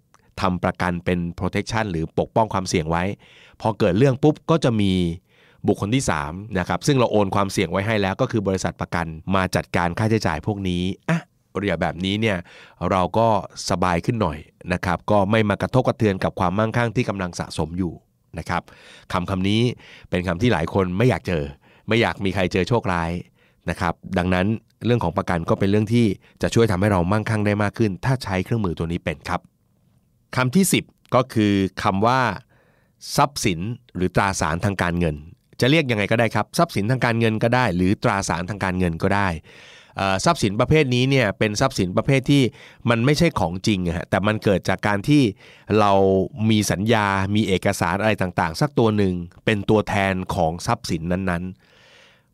[0.42, 3.04] ทำประกันเป็น protection หรือปกป้องความเสี่ยงไว้
[3.62, 4.92] พอเกิดเรื่องปุ๊บก็จะมี
[5.68, 9.06] บุคคลที่3นะครับซึ่งเราโอนความเสี่ยงไว้ให้แล้วก็คือบริษัทประกัน
[9.36, 11.20] มาจัดการค่าใช้จ่ายพวกนี้อะ
[11.58, 12.38] เรียแบบนี้เนี่ย
[12.92, 13.28] เราก็
[13.70, 14.38] สบายขึ้นหน่อย
[14.74, 17.94] นะครับก็ไม่มากระทบกระเทือนกับความมั่งคั่งที่กำลังสะสมอยู่
[18.40, 18.62] นะครับ
[19.14, 19.62] คำคำนี้
[20.10, 21.44] เป็นคำที่หลายคนไม่อยากเจอ
[21.88, 23.12] ไม่อยากมีใครเจอโชคร้าย
[23.70, 24.46] นะครับดังนั้น
[24.86, 26.06] เรื่องของประกันก็เป็นเรื่องที่
[26.42, 29.42] จะช่วยทำให้เรามั่งคั่งได้มากขึ้น ถ้าใช้เครื่องมือตัวนี้เป็นครับ
[30.36, 31.54] คำที่ 10 ก็คือ
[31.84, 32.22] คำว่า
[33.16, 33.60] ทรัพย์สิน
[33.96, 35.16] หรือตราสารทางการเงิน
[35.60, 39.28] จะเรียกยังไงก็ได้ครับ ทรัพย์สินทางการเงินก็ได้ หรือตราสารทางการเงินก็ได้
[40.26, 42.44] ทรัพย์สินประเภทนี้เนี่ยเป็นทรัพย์สินประเภทที่
[42.90, 45.24] มันไม่ใช่ของจริงอะฮะแต่มันเกิดจากการที่
[45.80, 45.92] เรา
[46.50, 49.14] มีสัญญา มีเอกสารอะไรต่างๆ สักตัวหนึ่ง
[49.46, 51.75] เป็นตัวแทนของทรัพย์สินนั้นๆ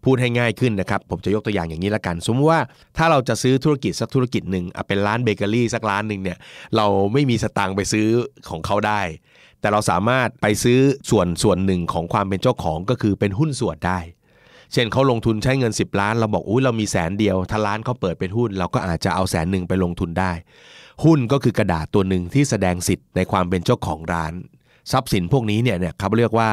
[0.06, 2.62] พูดให้ง่ายขึ้นนะครับ ผมจะยกตัวอย่างอย่างนี้ละกัน สมมติว่า
[2.98, 6.38] ถ้าเราจะซื้อธุรกิจสักธุรกิจหนึ่งอะเป็นร้านเบเกอรี่สักร้านหนึ่งเนี่ย
[6.76, 8.08] เราไม่มีสตางค์ไปซื้อ
[8.50, 9.02] ของเขาได้
[9.60, 10.80] แต่เราสามารถไปซื้อ
[11.10, 14.00] ส่วนส่วนหนึ่งของความเป็นเจ้าของก็คือเป็นหุ้นส่วนได้
[14.74, 20.32] เช่นเขาลงทุนใช้เงิน 10 ล้าน เราบอกอุ้ยเรามีแสนเดียว ถ้าร้านเขาเปิดเป็นหุ้น เราก็อาจจะเอาแสนหนึ่งไปลงทุนได้
[21.04, 24.34] หุ้นก็คือกระดาษตัวหนึ่งที่แสดงสิทธิ์ในความเป็นเจ้าของร้าน
[24.92, 26.50] ทรัพย์สินพวกนี้เนี่ยเนี่ยเขาเรียกว่า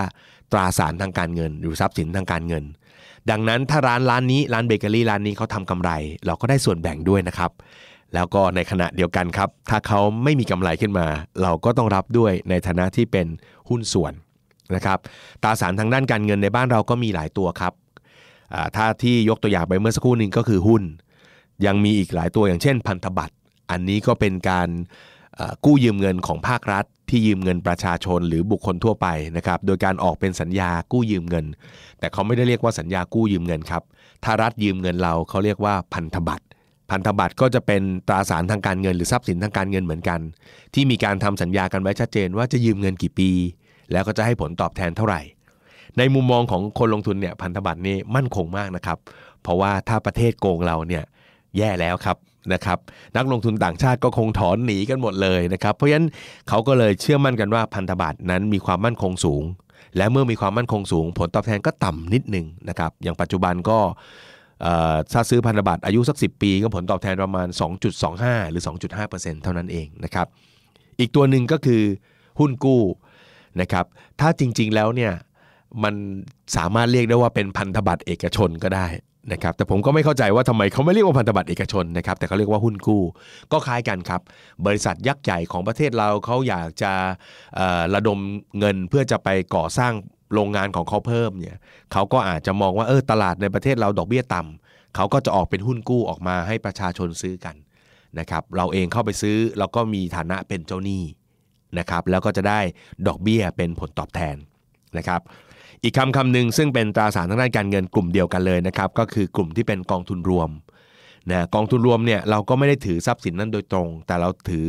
[0.53, 2.65] ตราสารทางการเงิน หรือทรัพย์สินทางการเงิน
[3.31, 5.91] ดังนั้นถ้าร้านร้านนี้ร้านเบเกอรี่ร้านนี้เขาทำกำไร
[6.27, 7.51] เราก็ได้ส่วนแบ่งด้วยนะครับ
[8.15, 11.07] แล้วก็ในขณะเดียวกันครับ ถ้าเขาไม่มีกำไรขึ้นมา
[11.43, 13.27] เราก็ต้องรับด้วยในฐานะที่เป็น
[13.69, 14.13] หุ้นส่วน
[14.75, 14.99] นะครับ
[15.43, 17.73] ตราสารทางด้านการเงินในบ้านเราก็มีหลายตัวครับ
[18.77, 20.83] ถ้าที่ยกตัวอย่างไปเมื่อสักครู่หนึ่งก็คือหุ้น
[21.67, 23.35] ยังมีอีกหลายตัวอย่างเช่น พันธบัตร
[23.71, 24.69] อันนี้ก็เป็นการ
[25.65, 29.07] กู้ยืมเงินของภาครัฐ ที่ยืมเงินประชาชนหรือบุคคลทั่วไป
[29.37, 31.47] นะครับโดยการออกเป็นสัญญากู้ยืมเงิน
[31.99, 33.83] แต่เขาไม่ได้เรียกว่าสัญญากู้ยืมเงินครับ
[34.25, 36.45] ถ้ารัฐยืมเงินเราเขาเรียกว่าพันธบัตร
[36.91, 40.21] พันธบัตรก็จะเป็นตราสารทางการเงินหรือทรัพย์สินทางการเงินเหมือนกัน
[40.75, 43.31] ที่มีการทำสัญญากันไว้ชัดเจนว่าจะยืมเงินกี่ปี
[43.93, 45.21] แล้วก็จะให้ผลตอบแทนเท่าไหร่
[45.99, 48.99] ในมุมมองของคนลงทุนเนี่ยพันธบัตรนี่มั่นคงมากนะครับ
[49.43, 51.05] เพราะว่าถ้าประเทศโกงเราเนี่ย
[51.57, 52.17] แย่แล้วครับ
[52.53, 52.79] นะครับ
[53.17, 56.09] นักลงทุนต่างชาติก็คงถอนหนีกันหมดเลยนะครับ เพราะฉะนั้น
[56.49, 59.45] เขาก็เลยเชื่อมั่นกันว่าพันธบัตรนั้นมีความมั่นคงสูง
[59.97, 63.79] และเมื่อมีความมั่นคงสูง ผลตอบแทนก็ต่ำนิดหนึงนะครับอย่างปัจจุบันก็
[64.63, 67.47] เอ่อถ้าซื้อพันธบัตรอายุสัก 10 ปี ก็ผลตอบแทนประมาณ
[68.01, 68.63] 2.25 หรือ
[69.03, 70.27] 2.5%เท่านั้นเองนะครับ
[71.01, 71.83] อีกตัวหนึ่งก็คือ
[72.39, 72.83] หุ้นกู้
[73.61, 73.85] นะครับ
[74.21, 75.13] ถ้าจริงๆแล้วเนี่ย
[75.85, 75.95] มัน
[76.57, 78.87] สามารถเรียกได้ว่าเป็นพันธบัตรเอกชนก็ได้
[79.33, 83.03] นะครับแต่ผมก็ไม่เข้าใจว่าทำไมเขาไม่เรียกว่าพันธบัตรเอกชนนะครับแต่เขาเรียกว่าหุ้นกู้
[83.53, 84.21] ก็คล้ายกันครับ
[84.67, 86.93] บริษัทยักษ์ใหญ่ของประเทศเราเขาอยากจะ
[87.95, 88.19] ระดม
[88.59, 89.93] เงินเพื่อจะไปก่อสร้าง
[90.35, 91.57] โรงงานของเขาเพิ่มเนี่ย
[91.93, 97.57] เขาก็อาจจะมองว่าเออตลาดในประเทศเราดอกเบี้ยต่ำเขาก็จะออกเป็นหุ้นกู้ออกมาให้ประชาชนซื้อกัน
[98.19, 101.03] นะครับเราเองเข้าไปซื้อเราก็มีฐานะเป็นเจ้าหนี้
[101.79, 102.61] นะครับแล้วก็จะได้
[103.07, 104.37] ดอกเบี้ยเป็นผลตอบแทน
[104.99, 105.21] นะครับ
[105.83, 110.51] อีกคำคำหนึ่งซึ่งเป็นตราสารทางด้านการเงินกลุ่มเดียวกันเลยนะครับก็คือกลุ่มที่เป็นกองทุนรวม
[111.31, 114.69] นะกองทุนรวมเนี่ยเราก็ไม่ได้ถือทรัพย์สินนั้นโดยตรง แต่เราถือ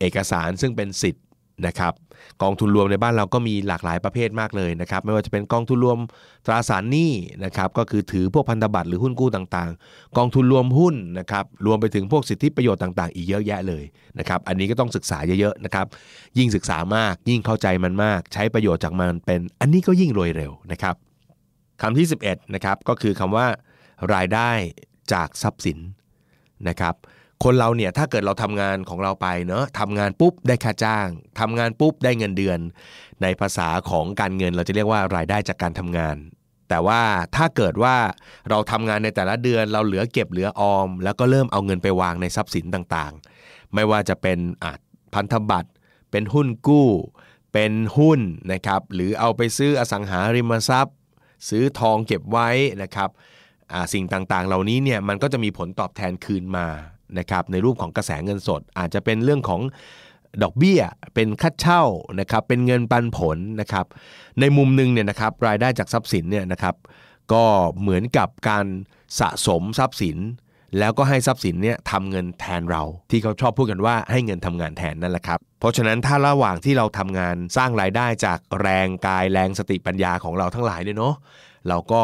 [0.00, 1.24] เอกสารซึ่งเป็นสิทธิ์
[1.66, 1.92] นะครับ
[2.42, 5.98] กองทุนรวมในบ้านเราก็มีหลากหลายประเภทมากเลยนะครับไม่ว่าจะเป็นกองทุนรวม
[6.46, 7.12] ตราสารหนี้
[7.44, 13.84] นะครับก็คือถือพวกพันธบัตรหรือหุ้นกู้ต่างๆ กองทุนรวมหุ้นนะครับรวมไปถึงพวกสิทธิประโยชน์ต่างๆ อีกเยอะแยะเลย
[14.18, 15.86] นะครับอันนี้ก็ต้องศึกษาเยอะๆนะครับ
[16.38, 20.94] ยิ่งศึกษามาก ยิ่งเข้าใจมันมาก ใช้ประโยชน์จากมันเป็น อันนี้ก็ยิ่งรวยเร็วนะครับ
[21.82, 23.46] คำที่ 11นะครับก็คือคำว่า
[24.14, 24.50] รายได้
[25.12, 25.78] จากทรัพย์สิน
[26.68, 26.94] นะครับ
[27.44, 31.08] คนเราเนี่ยถ้าเกิดเราทำงานของเราไปเนอะทำงานปุ๊บได้ค่าจ้าง
[31.40, 32.58] ทำงานปุ๊บได้เงินเดือน
[33.22, 36.16] ในภาษาของการเงินเราจะเรียกว่ารายได้จากการทำงาน
[36.68, 37.02] แต่ว่า
[37.36, 37.96] ถ้าเกิดว่า
[38.50, 44.80] เราทำงานในแต่ละเดือนเราเหลือเก็บเหลือออม แล้วก็เริ่มเอาเงินไปวางในทรัพย์สินต่างๆ ไม่ว่าจะเป็นอาจ
[45.14, 45.70] พันธบัตร
[46.10, 46.88] เป็นหุ้นกู้
[47.52, 48.20] เป็นหุ้น
[48.52, 50.96] นะครับหรือเอาไปซื้ออสังหาริมทรัพย์
[51.48, 52.48] ซื้อทองเก็บไว้
[52.82, 53.10] นะครับ
[53.92, 56.68] สิ่งต่างๆ เหล่านี้เนี่ยมันก็จะมีผลตอบแทนคืนมา
[57.18, 59.60] นะครับในรูปของกระแสเงินสด อาจจะเป็นเรื่องของ
[60.42, 60.80] ดอกเบี้ย
[61.14, 61.82] เป็นค่าเช่า
[62.20, 63.86] นะครับเป็นเงินปันผลนะครับ
[64.40, 66.74] ในมุมหนึ่งเนี่ยนะครับรายได้จากทรัพย์สินเนี่ยนะครับ
[67.32, 67.44] ก็
[67.80, 68.66] เหมือนกับการ
[69.20, 70.18] สะสมทรัพย์สิน
[70.78, 81.14] แล้วก็ให้ทรัพย์สินเนี่ยทำเงินแทนเรา ที่เขาชอบพูดกันว่าให้เงินทำงานแทนนั่นแหละครับเพราะฉะนั้นถ้าระหว่างที่เราทำงานสร้างรายได้จากแรงกายแรงสติปัญญาของเราทั้งหลายเนี่ยเนาะ
[81.68, 82.02] เราก็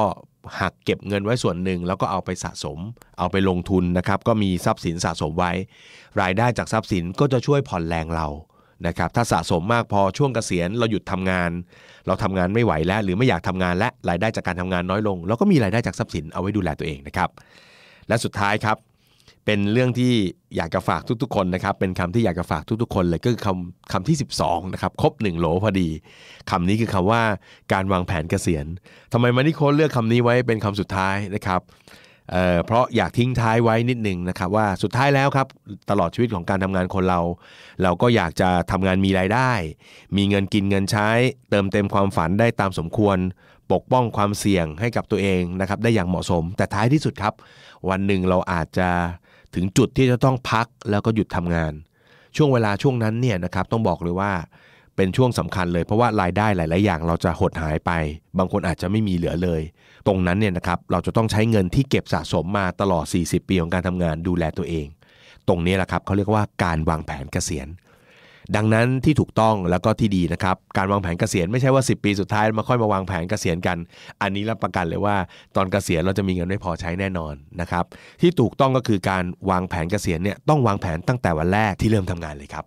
[0.60, 2.78] หักเก็บเงินไว้ส่วนหนึ่ง แล้วก็เอาไปสะสม
[3.18, 5.52] เอาไปลงทุนนะครับ ก็มีทรัพย์สินสะสมไว้
[6.20, 8.26] รายได้จากทรัพย์สินก็จะช่วยผ่อนแรงเรา
[8.86, 11.50] นะครับถ้าสะสมมากพอช่วงเกษียณเราหยุดทำงาน
[12.06, 17.30] เราทำงานไม่ไหวแล้ว หรือไม่อยากทำงานและรายได้จากการทำงานน้อยลง เราก็มีรายได้จากทรัพย์สินเอาไว้ดูแลตัวเองนะครับ
[18.08, 18.76] และสุดท้ายครับ
[19.46, 20.12] เป็นเรื่องที่
[20.56, 25.88] อยากจะฝากทุกๆ คนนะครับ เป็นคำที่อยากจะฝากทุกๆ คนเลยก็คือคำคำที่ 12นะครับครบ1โหลพอดี
[26.50, 27.22] คำนี้คือคำว่า
[27.72, 28.66] การวางแผนเกษียณ
[29.12, 31.60] ทำไมมานิโคเลือกคำนี้ไว้เป็นคำสุดท้ายนะครับ
[32.30, 35.46] เเพราะอยากทิ้งท้ายไว้นิดหนึ่งนะครับว่าสุดท้ายแล้วครับ
[35.90, 37.20] ตลอดชีวิตของการทำงานคนเรา
[37.82, 39.50] เราก็อยากจะทำงานมีรายได้
[40.16, 41.08] มีเงินกินเงินใช้
[41.50, 43.18] เติมเต็มความฝันได้ตามสมควร
[43.72, 47.34] ปกป้องความเสี่ยงให้กับตัวเองนะครับได้อย่างเหมาะสม แต่ท้ายที่สุดครับ
[47.88, 48.88] วันหนึ่งเราอาจจะ
[49.54, 51.72] ถึงจุดที่จะต้องพักแล้วก็หยุดทำงาน
[52.36, 54.32] ช่วงเวลาช่วงนั้นเนี่ยนะครับต้องบอกเลยว่า
[54.96, 57.90] เป็นช่วงสำคัญเลยเพราะว่ารายได้หลาย ๆ อย่างเราจะหดหายไป
[58.38, 59.60] บางคนอาจจะไม่มีเหลือเลย
[60.06, 64.86] ตรงนั้นเนี่ยนะครับเราจะต้องใช้เงินที่เก็บสะสมมาตลอด 40 ปีของการทำงานดูแลตัวเอง
[65.48, 67.68] ตรงนี้แหละครับเขาเรียกว่าการวางแผนเกษียณ
[68.56, 73.78] ดังนั้นที่ถูกต้องแล้วก็ที่ดีนะครับ การวางแผนเกษียณไม่ใช่ว่า 10 ปีสุดท้ายมาค่อยมาวางแผนเกษียณกัน
[74.22, 75.16] อันนี้รับประกันเลยว่า
[75.56, 77.84] ตอนเกษียณเราจะมีเงินไม่พอใช้แน่นอนนะครับ
[78.20, 82.64] ที่ถูกต้องก็คือการวางแผนเกษียณเนี่ยต้องวางแผนตั้งแต่วันแรกที่เริ่มทำงานเลยครับ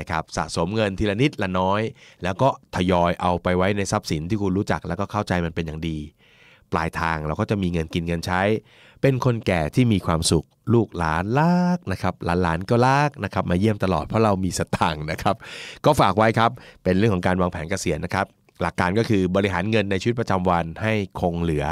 [0.00, 1.80] นะครับสะสมเงินทีละนิดละน้อย
[2.24, 5.98] แล้วก็ทยอยเอาไปไว้ในทรัพย์สินที่คุณรู้จักแล้วก็เข้าใจมันเป็นอย่างดี
[6.72, 8.42] ปลายทางเราก็จะมีเงินกินเงินใช้
[9.02, 15.36] เป็นคนแก่ที่มีความสุขลูกหลานลากนะครับหลานๆก็ลากนะครับมาเยี่ยมตลอดเพราะเรามีสตางค์นะครับ
[15.84, 16.50] ก็ฝากไว้ครับ
[16.84, 18.26] เป็นเรื่องของการวางแผนเกษียณนะครับ
[18.62, 21.66] หลักการก็คือบริหารเงินในชีวิตประจำวันให้คงเหลือ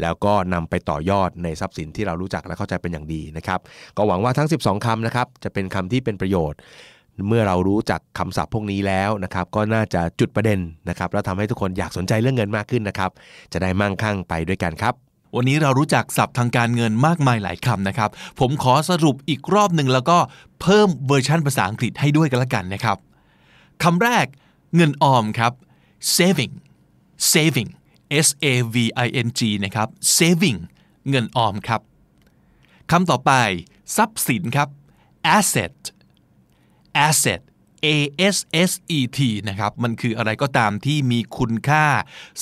[0.00, 3.60] แล้วก็นำไปต่อยอดในทรัพย์สินที่เรารู้จักและเข้าใจเป็นอย่างดีนะครับ
[3.96, 6.58] ก็หวังว่าทั้ง 12คำนะครับจะเป็นคำที่เป็นประโยชน์
[7.26, 10.58] เมื่อเรารู้จักคำศัพท์พวกนี้แล้วนะครับ ก็น่าจะจุดประเด็น
[10.88, 13.10] นะครับแล้วทำให้ทุกคนอยากสนใจเรื่องเงินมากขึ้นนะครับ
[13.52, 14.94] จะได้มั่งคั่งไปด้วยกันครับ
[15.36, 20.18] วันนี้เรารู้จักศัพท์ทางการเงินมากมายหลายคำนะครับ ผมขอสรุปอีกรอบหนึ่งแล้วก็
[20.60, 22.96] เพิ่มเวอร์ชันภาษาอังกฤษให้ด้วยกันละกันนะครับ
[23.82, 24.26] คำแรก
[24.76, 25.52] เงินออมครับ
[26.16, 26.54] saving
[27.32, 27.70] saving
[28.26, 30.58] S A V I N G นะครับ saving
[31.10, 31.80] เงินออมครับ
[32.90, 33.32] คำต่อไป
[33.96, 34.68] ทรัพย์สินครับ
[35.36, 35.76] asset
[37.08, 37.40] asset
[37.86, 37.98] A
[38.34, 38.36] S
[38.70, 41.84] S E T นะครับ มันคืออะไรก็ตามที่มีคุณค่า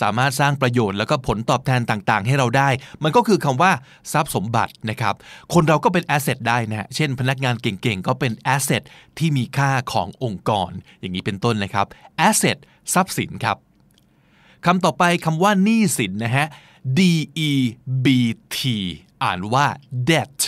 [0.00, 2.68] สามารถสร้างประโยชน์แล้วก็ผลตอบแทนต่างๆ ให้เราได้
[3.02, 3.72] มันก็คือคำว่า
[4.12, 5.14] ทรัพย์สมบัตินะครับ
[5.54, 8.82] คนเราก็เป็น asset ได้นะฮะเช่น พนักงานเก่งๆ ก็เป็น asset
[9.18, 10.70] ที่มีค่าขององค์กร
[11.00, 11.86] อย่างนี้เป็นต้นนะครับ
[12.28, 12.58] asset
[12.94, 13.56] ทรัพย์สินครับ
[14.66, 16.46] คำต่อไปคำว่าหนี้สินนะฮะ
[16.98, 17.00] D
[17.48, 17.50] E
[18.04, 18.06] B
[18.56, 18.58] T
[19.22, 19.66] อ่านว่า
[20.10, 20.38] debt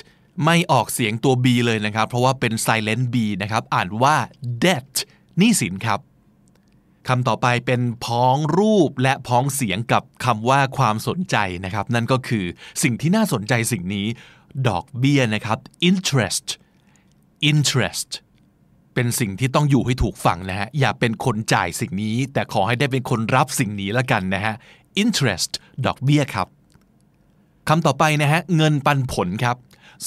[0.45, 4.17] ไม่ออกเสียงตัว B เลยนะครับ เพราะว่าเป็น silent B นะครับ อ่านว่า
[4.65, 4.95] debt
[5.41, 6.01] นี้สินครับ
[7.09, 12.45] คำต่อไปเป็นพ้องรูปและพ้องเสียงกับคำว่าความสนใจนะครับ นั่นก็คือ
[12.83, 14.07] สิ่งที่น่าสนใจสิ่งนี้
[14.69, 15.59] ดอกเบี้ยนะครับ
[15.89, 16.47] interest
[17.51, 18.11] interest
[18.95, 24.55] เป็นสิ่งที่ต้องอยู่ให้ถูกฝั่งนะฮะ อย่าเป็นคนจ่ายสิ่งนี้ แต่ขอให้ได้เป็นคนรับสิ่งนี้ละกันนะฮะ
[25.03, 25.51] interest
[25.87, 26.49] ดอกเบี้ยครับ
[27.69, 29.57] คำต่อไปนะฮะ เงินปันผลครับ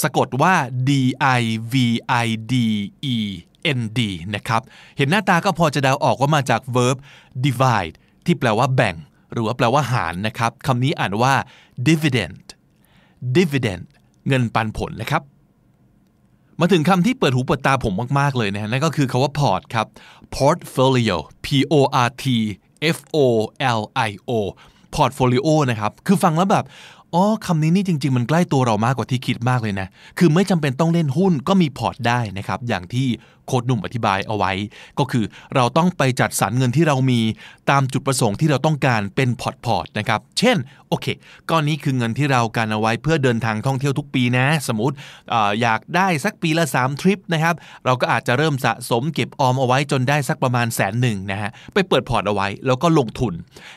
[0.02, 0.54] สะกดว่า
[0.90, 0.92] D
[1.40, 1.42] I
[1.74, 1.76] V
[2.26, 2.54] I D
[3.16, 3.18] E
[3.80, 4.00] N D
[4.36, 4.62] นะครับ
[4.98, 6.98] เห็นหน้าตาก็พอจะเดาออกว่ามาจาก verb
[7.46, 7.96] divide
[8.26, 8.96] ที่แปลว่าแบ่ง
[9.32, 11.34] หรือว่าแปลว่าหารนะครับคำนี้อ่านว่า
[11.88, 12.44] dividend
[13.38, 13.84] dividend
[14.28, 15.22] เงินปันผลนะครับ
[16.60, 19.88] มาถึงคำที่เปิดหูเปิดตาผมมาก ๆ เลยนะนั่นก็คือคาว่า port ครับ
[20.36, 21.76] portfolio P O
[22.08, 22.26] R T
[22.96, 23.18] F O
[23.80, 24.32] L I O
[24.96, 26.66] portfolio นะครับ คือฟังแล้วแบบ
[27.16, 33.08] อ๋อคำนี้นี่จริง ๆ มันใกล้ตัวเรามากกว่าที่คิดมากเลยนะ คือไม่จำเป็นต้องเล่นหุ้นก็มีพอร์ตได้นะครับ อย่างที่
[33.48, 34.52] โค้ดหนุ่มอธิบายเอาไว้
[35.00, 37.20] ก็คือเราต้องไปจัดสรรเงินที่เรามี
[37.70, 40.58] ตามจุดประสงค์ที่เราต้องการเป็นพอร์ตพอร์ตนะครับ เช่น
[40.90, 41.08] โอเค
[41.50, 47.56] ก้อนนี้คือเงินที่เราการเอาไว้เพื่อเดินทางท่องเที่ยวทุกปีนะ สมมติเอออยากได้สักปีละ 3 ทริปนะครับ
[47.86, 53.34] เราก็อาจจะเริ่มสะสมเก็บออมเอาไว้จนได้สักประมาณแสนหนึ่งนะฮะ ไปเปิดพอร์ตเอาไว้ แล้วก็ลงทุน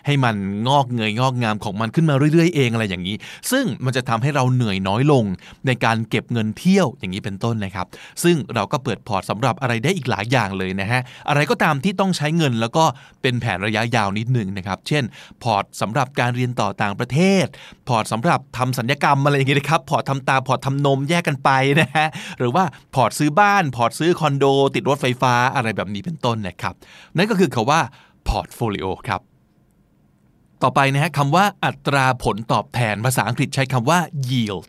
[0.07, 0.37] ให้มัน
[0.69, 3.17] งอกเงยงอกงามของมันขึ้นมาเรื่อยๆเองอะไรอย่างนี้
[3.51, 5.25] ซึ่งมันจะทำให้เราเหนื่อยน้อยลง
[5.67, 7.87] ในการเก็บเงินเที่ยวอย่างนี้เป็นต้นนะครับ
[8.23, 12.85] ซึ่งเราก็เปิดพอร์ตสำหรับอะไรได้อีกหลายอย่างเลยนะฮะ อะไรก็ตามที่ต้องใช้เงินแล้วก็
[13.23, 15.05] เป็นแผนระยะยาวนิดนึงนะครับ เช่น
[15.43, 17.47] พอร์ตสำหรับการเรียนต่อต่างประเทศ
[17.89, 21.51] พอร์ตสำหรับทำศัลยกรรมอะไรอย่างนี้นะครับ พอร์ตทำตา พอร์ตทำนมแยกกันไป
[21.81, 22.09] นะฮะ
[22.39, 22.65] หรือว่า
[22.95, 24.45] พอร์ตซื้อบ้าน พอร์ตซื้อคอนโด
[24.75, 26.75] ติดรถไฟฟ้าอะไรแบบนี้เป็นต้นนะครับ
[27.17, 27.81] นั่นก็คือคำว่า
[28.29, 29.21] portfolio ครับ
[30.63, 33.99] ต่อไปนะฮะคำว่าอัตราผลตอบแทนภาษาอังกฤษใช้คำว่า
[34.31, 34.67] yield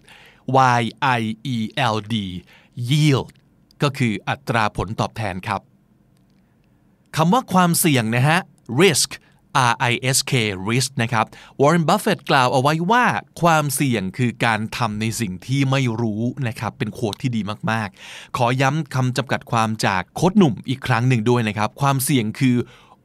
[0.80, 0.82] y
[1.20, 1.22] i
[1.56, 1.58] e
[1.94, 2.16] l d
[2.90, 3.30] yield
[3.84, 5.62] ก็คืออัตราผลตอบแทนครับ
[7.16, 8.40] คำว่าความเสี่ยงนะฮะ
[8.82, 9.12] risk
[9.72, 10.34] R I S K
[10.70, 11.26] risk นะครับ
[11.62, 13.06] Warren Buffett กล่าวเอาไว้ว่า
[13.42, 17.42] ความเสี่ยงคือการทำในสิ่งที่ไม่รู้นะครับ เป็นโค้ดที่ดี
[17.72, 22.56] มาก ๆ ขอย้ำคำจำกัดความจากโค้ดหนุ่มอีกครั้งหนึ่งด้วยนะครับ ความเสี่ยงคือ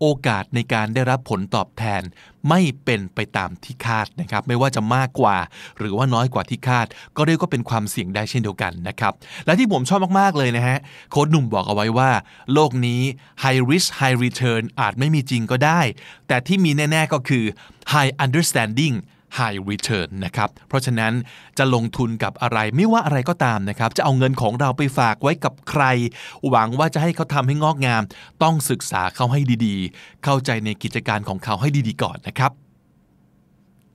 [0.01, 2.03] โอกาสในการได้รับผลตอบแทน
[2.49, 5.37] ไม่เป็นไปตามที่คาดนะครับ ไม่ว่าจะมากกว่า
[5.79, 6.87] หรือว่าน้อยกว่าที่คาด
[7.17, 9.13] ก็เรียกว่าเป็นความเสี่ยงได้เช่นเดียวกันนะครับ
[9.47, 10.79] และที่ผมชอบมาก ๆ เลยนะฮะ
[11.11, 12.11] โค้ดหนุ่มบอกเอาไว้ว่า
[12.53, 13.03] โลกนี้
[13.43, 15.81] high risk high return อาจไม่มีจริงก็ได้
[16.29, 17.45] แต่ที่มีแน่ ๆ ก็คือ
[17.93, 18.95] high understanding
[19.39, 21.13] high return นะครับ เพราะฉะนั้น
[21.59, 25.85] จะลงทุนกับอะไรไม่ว่าอะไรก็ตามนะครับ จะเอาเงินของเราไปฝากไว้กับใคร
[26.49, 28.03] หวังว่าจะให้เขาทำให้งอกงาม
[28.43, 32.53] ต้องศึกษาเขาให้ดีๆ เข้าใจในกิจการของเขาให้ดีๆ ก่อนนะครับ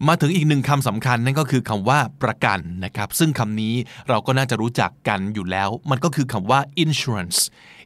[0.08, 3.74] มาถึงอีกหนึ่งคำสำคัญนั่นก็คือคำว่าประกันนะครับ ซึ่งคำนี้
[4.10, 7.40] เราก็น่าจะรู้จักกันอยู่แล้ว มันก็คือคำว่า insurance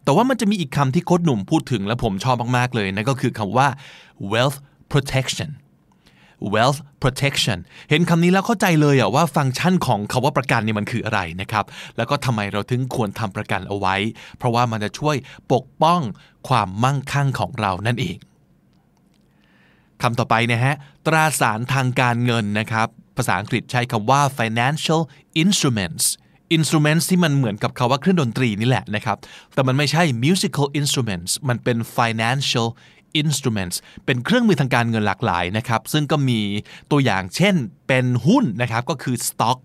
[0.04, 3.68] แต่ว่ามันจะมีอีกคำที่โค้ดหนุ่มพูดถึงและผมชอบมาก ๆ เลยนั่นก็คือคำว่า
[4.32, 4.58] wealth
[4.92, 5.50] protection
[6.54, 7.58] wealth protection
[7.90, 11.66] เห็นคำนี้แล้วเข้าใจเลยอะว่าฟังก์ชันของคาว่าประกันนี่มันคืออะไรนะครับ
[11.98, 13.96] แล้วก็ทำไมเราถึงควรทำประกันเอาไว้
[14.38, 15.16] เพราะว่ามันจะช่วย
[15.54, 16.02] ปกป้อง
[16.48, 18.18] ความมั่งคั่งของเรานั่นเอง
[20.02, 20.76] คำต่อไปนะฮะ
[21.08, 22.88] ตราสารทางการเงินนะครับ
[23.18, 25.02] ภาษาอังกฤษใช้คำว่า financial
[25.44, 26.06] instruments
[26.58, 29.18] instruments ที่มันเหมือนกับคาว่าเครื่องดนตรีนี่แหละนะครับ
[29.54, 32.68] แต่มันไม่ใช่ musical instruments มันเป็น financial
[33.22, 36.40] instruments เป็นเครื่องมือทางการเงินหลากหลายนะครับ ซึ่งก็มี
[36.92, 37.56] ตัวอย่างเช่น
[37.88, 39.58] เป็นหุ้นนะครับก็คือ stock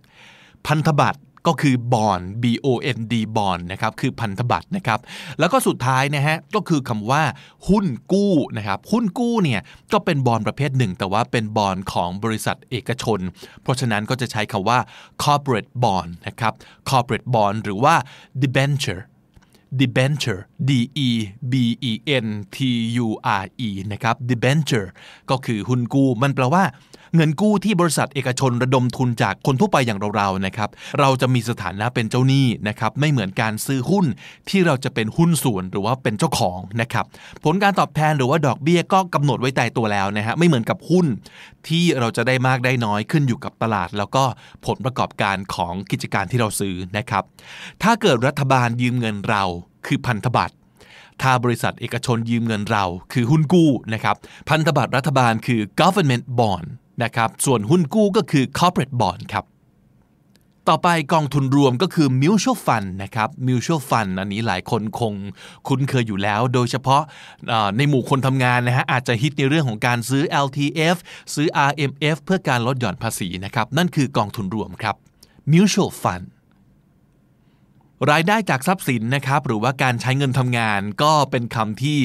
[0.66, 5.00] พันธบัตรก็คือบอน B O N D บอนนะครับคือพันธบัตรนะครับ
[5.38, 7.22] แล้วก็สุดท้ายนะฮะก็คือคำว่า
[7.68, 9.60] หุ้นกู้นะครับ หุ้นกู้เนี่ย
[9.92, 13.20] ก็เป็นบอนประเภทหนึ่ง แต่ว่าเป็นบอนของบริษัทเอกชน
[13.62, 14.78] เพราะฉะนั้นก็จะใช้คำว่า
[15.22, 16.52] corporate bond นะครับ
[16.90, 17.94] corporate bond หรือว่า
[18.42, 19.02] debenture
[19.80, 20.70] debenture d
[21.06, 21.10] e
[21.52, 21.54] b
[21.90, 21.92] e
[22.24, 22.58] n t
[23.04, 23.08] u
[23.42, 24.88] r e นะครับ debenture
[25.30, 26.64] ก็คือหุ้นกู้มันแปลว่า
[27.16, 30.70] เงินกู้ที่บริษัทเอกชนระดมทุนจากคนทั่วไปอย่างเราๆนะครับ
[31.00, 34.06] เราจะมีสถานะเป็นเจ้าหนี้นะครับไม่เหมือนการซื้อหุ้น
[34.48, 37.04] ที่เราจะเป็นหุ้นส่วนหรือว่าเป็นเจ้าของนะครับ
[37.44, 41.06] ผลการตอบแทนหรือว่าดอกเบี้ยก็กำหนดไว้ตายตัวแล้วนะฮะไม่เหมือนกับหุ้น
[41.68, 44.24] ที่เราจะได้มากได้น้อยขึ้นอยู่กับตลาด แล้วก็
[44.66, 47.24] ผลประกอบการของกิจการที่เราซื้อนะครับ
[47.82, 49.42] ถ้าเกิดรัฐบาลยืมเงินเรา
[49.86, 50.54] คือพันธบัตร
[51.22, 54.16] ถ้าบริษัทเอกชนยืมเงินเราคือหุ้นกู้นะครับ
[54.48, 56.66] พันธบัตรรัฐบาลคือ government bond
[57.02, 59.44] นะครับส่วนหุ้นกู้ก็คือ corporate bond ครับ
[60.70, 65.14] ต่อไปกองทุนรวมก็คือ mutual fund นะครับ mutual fund อันนี้หลายคนคง
[65.68, 67.02] คุ้นเคยอยู่แล้ว โดยเฉพาะ
[67.76, 70.96] ในหมู่คนทำงานนะฮะอาจจะฮิตในเรื่องของการซื้อ LTF
[71.34, 74.94] ซื้อ RMF เพื่อการลดหย่อนภาษีนะครับนั่นคือกองทุนรวมครับ
[75.52, 76.24] mutual fund
[78.10, 81.98] รายได้จากทรัพย์สินนะครับหรือว่าการใช้เงินทำงานก็เป็นคำที่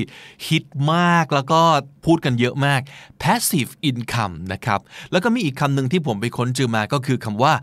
[0.48, 1.61] ฮิตมากแล้วก็
[2.06, 2.82] พูดกันเยอะมาก
[3.24, 4.80] passive income นะครับ
[5.11, 7.53] แล้วก็มีอีกคำหนึ่งที่ผมไปค้นเจอมาก็คือคำว่า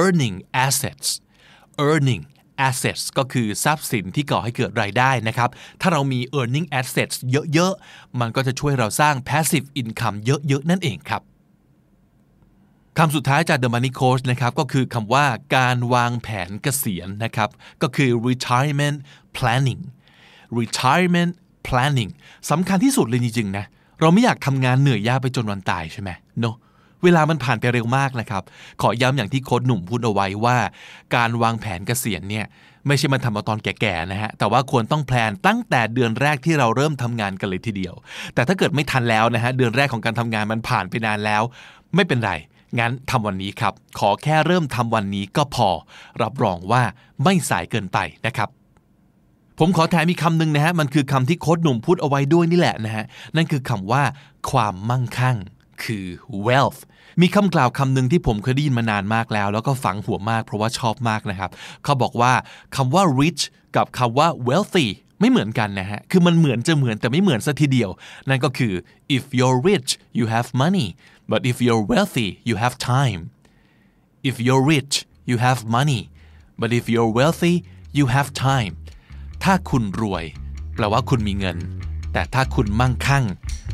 [0.00, 0.36] earning
[0.66, 1.08] assets
[1.88, 2.22] earning
[2.68, 5.50] assets ก็คือทรัพย์สินที่ก่อให้เกิดรายได้นะครับ
[5.80, 7.16] ถ้าเรามี earning assets
[7.52, 11.22] เยอะๆ มันก็จะช่วยเราสร้าง passive income เยอะๆ นั่นเองครับ
[12.98, 15.26] คำสุดท้ายจาก The Money Coach นะครับก็คือคำว่า
[15.56, 17.50] การวางแผนเกษียณนะครับ
[17.82, 18.98] ก็คือ retirement
[19.36, 19.82] planning
[20.58, 21.32] retirement
[21.68, 22.10] planning
[22.50, 23.64] สำคัญที่สุดเลยจริงๆนะ
[24.00, 26.10] เราไม่อยากทำงานเหนื่อยยากไปจนวันตายใช่ไหม
[26.40, 26.56] เนาะ
[27.04, 28.42] เวลามันผ่านไปเร็วมากนะครับ
[28.82, 30.56] ขอย้ำอย่างที่โค้ดหนุ่มพูดเอาไว้ว่า
[31.16, 32.46] การวางแผนเกษียณเนี่ย
[32.86, 37.94] ไม่ใช่มาทำเอาตอนแก่ๆนะฮะ แต่ว่าควรต้องแพลนตั้งแต่เดือนแรกที่เราเริ่มทำงานกันเลยทีเดียว
[38.34, 41.42] แต่ถ้าเกิดไม่ทันแล้วนะฮะเดือนแรกของการทำงานมันผ่านไปนานแล้ว
[41.94, 42.32] ไม่เป็นไร
[42.78, 45.68] งั้นทำวันนี้ครับ ขอแค่เริ่มทำวันนี้ก็พอ
[46.22, 46.82] รับรองว่า
[47.24, 48.48] ไม่สายเกินไปนะครับ
[49.58, 53.04] ผมขอแถมอีคำหนึ่งนะฮะ มันคือคำที่โค้ดหนุ่มพูดเอาไว้ด้วยนี่แหละนะฮะ
[53.36, 54.02] นั่นคือคำว่า
[54.50, 55.36] ความมั่งคั่ง
[55.84, 56.06] คือ
[56.46, 56.80] wealth
[57.22, 61.50] มีคำกล่าวคำหนึ่งที่ผมเคยได้ยินมานานมากแล้ว แล้วก็ฝังหัวมากเพราะว่าชอบมากนะครับ
[61.84, 62.32] เขาบอกว่า
[62.76, 63.42] คำว่า rich
[63.76, 64.86] กับคำว่า wealthy
[65.20, 67.90] ไม่เหมือนกันนะฮะ คือมันเหมือนจะเหมือนแต่ไม่เหมือนสัทีเดียว
[68.28, 68.72] นั่นก็คือ
[69.16, 70.86] if you're rich you have money
[71.30, 73.20] but if you're wealthy you have time
[74.28, 74.94] if you're rich
[75.30, 76.02] you have money
[76.60, 77.54] but if you're wealthy
[77.98, 78.74] you have time
[79.44, 80.24] ถ้าคุณรวย
[80.74, 81.58] แปลว่าคุณมีเงิน
[82.12, 83.24] แต่ถ้าคุณมั่งคั่ง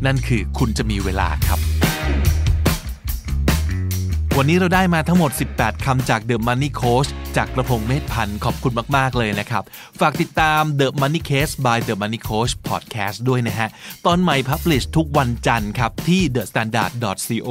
[0.07, 1.61] นั่นคือคุณจะมีเวลาครับ
[4.39, 9.63] วันนี้เราได้มาทั้งหมด 18 คำจาก The Money Coach จากกระพงเมธพันธ์ขอบคุณมาก ๆ เลยนะครับ
[10.01, 13.69] ฝากติดตาม The Money Case by The Money Coach Podcast ด้วยนะฮะ
[14.07, 17.49] ตอนใหม่ publish ทุกวันจันทร์ครับ ที่ thestandard.co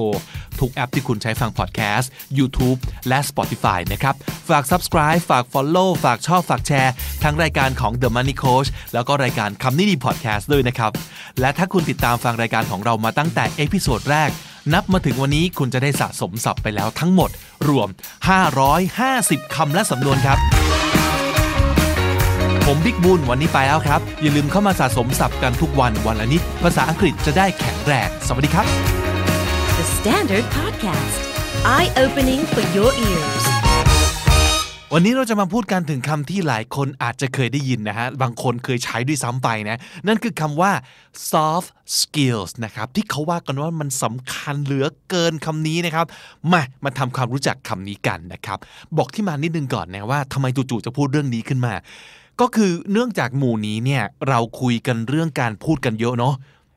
[0.59, 2.05] ทุกแอปที่คุณใช้ฟัง podcast
[2.37, 4.15] YouTube และ Spotify นะครับ
[4.49, 6.93] ฝาก subscribe ฝาก follow ฝากชอบฝากแชร์
[7.23, 10.91] ทั้งรายการของ The Money Coach แล้วก็รายการคำนี้ดี podcast ด้วยนะครับ
[11.39, 14.31] และถ้าคุณติดตามฟังรายการของเรามาตั้งแต่ episode แรก
[14.73, 17.29] นับมาถึงวันนี้คุณจะได้สะสมศัพท์ไปแล้วทั้งหมด
[17.67, 17.87] รวม
[18.71, 20.37] 550 คำและสำนวนครับ
[22.65, 28.65] ผมบิ๊กบุญวันนี้ไปแล้วครับ อย่าลืมเข้ามาสะสมศัพท์กันทุกวันวันละนิด ภาษาอังกฤษจะได้แข็งแรงสวัสดีครับ
[29.77, 31.21] The Standard Podcast.
[31.75, 33.58] Eye opening for your ears.
[34.93, 40.71] วันนี้เราจะมาพูดกันถึงคำที่หลายคนอาจจะเคยได้ยินนะฮะ บางคนเคยใช้ด้วยซ้ำไปนะ นั่นคือคำว่า
[41.31, 46.05] soft skills นะครับ ที่เขาว่ากันว่ามันสำคัญเหลือเกินคำนี้นะครับ
[46.51, 48.57] มา มาทำความรู้จักคำนี้กันนะครับ
[48.97, 51.73] บอกที่มานิดนึงก่อนนะว่าทำไมจู่ๆจะพูดเรื่องนี้ขึ้นมา
[52.41, 56.33] ก็คือเนื่องจากหมู่นี้เนี่ยเราคุยกันเรื่องการพูดกันเยอะเนาะ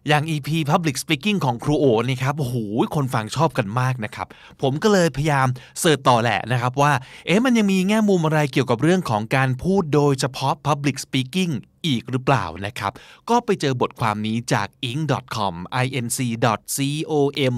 [0.09, 2.57] อย่าง EP Public Speaking ของครูโอนี่ครับโอ้โห
[2.95, 4.27] คนฟังชอบกันมากนะครับ
[4.63, 5.47] ผมก็เลยพยายาม
[5.81, 6.93] เสิร์ชต่อแหละนะครับว่า
[7.27, 11.53] เอ๊ะมันยังมีแง่มุมอะไรเกี่ยวกับเรื่องของการพูดโดยเฉพาะ Public Speaking
[11.87, 12.93] อีกหรือเปล่านะครับ
[13.31, 15.55] ก็ไปเจอบทความนี้จาก inc.com
[15.85, 17.57] inc.com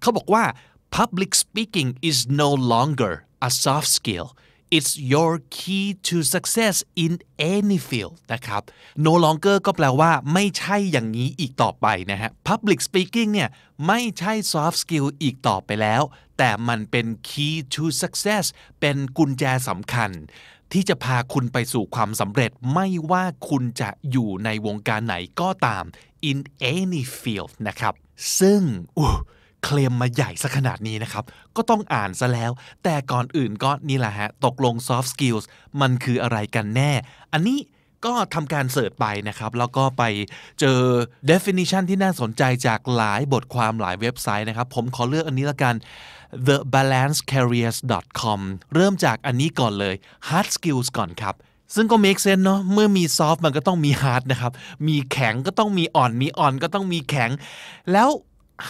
[0.00, 0.44] เขาบอกว่า
[0.96, 3.12] public speaking is no longer
[3.48, 4.26] a soft skill
[4.76, 7.12] It's your key to success in
[7.56, 8.62] any field นะครับ
[9.06, 13.48] no longer ก็แปลว่าไม่ใช่อย่างนี้อีกต่อไปนะฮะ public speaking เนี่ย
[13.86, 16.02] ไม่ใช่ soft skill อีกต่อไปแล้ว
[16.38, 18.44] แต่มันเป็น key to success
[18.80, 20.10] เป็นกุญแจสำคัญ
[20.72, 25.84] ที่จะพาคุณไปสู่ความสำเร็จไม่ว่าคุณจะอยู่ในวงการไหนก็ตาม
[26.30, 26.38] in
[26.76, 27.94] any field นะครับ
[28.40, 28.60] ซึ่ง
[28.98, 29.10] อู้
[29.64, 31.24] เคลมมาใหญ่ซะขนาดนี้นะครับ
[31.56, 32.50] ก็ต้องอ่านซะแล้ว
[32.84, 35.44] แต่ก่อนอื่นก็นี่แหละฮะ ตกลง soft skills
[35.80, 36.92] มันคืออะไรกันแน่
[37.32, 37.58] อันนี้
[38.06, 40.02] ก็ทำการเสิร์ชไปนะครับ แล้วก็ไป
[40.60, 40.80] เจอ
[41.30, 45.74] definition ที่น่าสนใจจากหลายบทความหลายเว็บไซต์นะครับ ผมขอเลือกอันนี้ละกัน
[46.46, 48.40] thebalancecareers.com
[48.74, 49.94] เริ่มจากอันนี้ก่อนเลย
[50.28, 51.34] hard skills ก่อนครับ
[51.74, 54.52] ซึ่งก็ make sense เนาะเมื่อมี soft มันก็ต้องมี hard นะครับ
[54.88, 57.30] มีแข็งก็ต้องมีอ่อน มีอ่อนก็ต้องมีแข็ง
[57.92, 58.08] แล้ว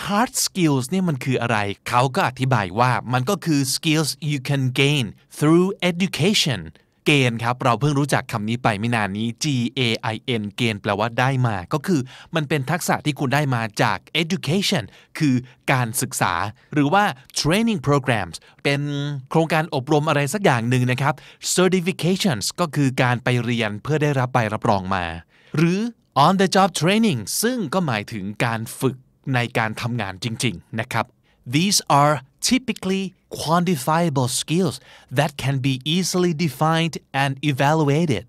[0.04, 1.58] hard skills เนี่ยมันคืออะไร
[1.88, 5.04] เขาก็อธิบายว่ามันก็คือ skills you can gain
[5.38, 6.62] through education
[7.06, 9.46] เกณฑ์ครับ เราเพิ่งรู้จักคำนี้ไปไม่นานนี้ G
[9.78, 9.80] A
[10.14, 12.00] I N เกณฑ์แปลว่าได้มา ก็คือ
[12.34, 14.84] มันเป็นทักษะที่คุณได้มาจาก education
[15.18, 15.34] คือ
[15.72, 16.34] การศึกษา
[16.74, 17.04] หรือว่า
[17.40, 18.80] training programs เป็น
[19.30, 21.14] โครงการอบรมอะไรสักอย่างหนึ่งนะครับ
[21.56, 25.04] certifications ก็คือการไปเรียนเพื่อได้รับใบรับรองมา
[25.56, 25.80] หรือ
[26.26, 28.96] on the job training ซึ่งก็หมายถึงการฝึก
[29.34, 31.06] ในการทำงานจริง ๆ นะครับ
[31.56, 32.14] These are
[32.48, 33.04] typically
[33.40, 34.76] quantifiable skills
[35.18, 38.24] that can be easily defined and evaluated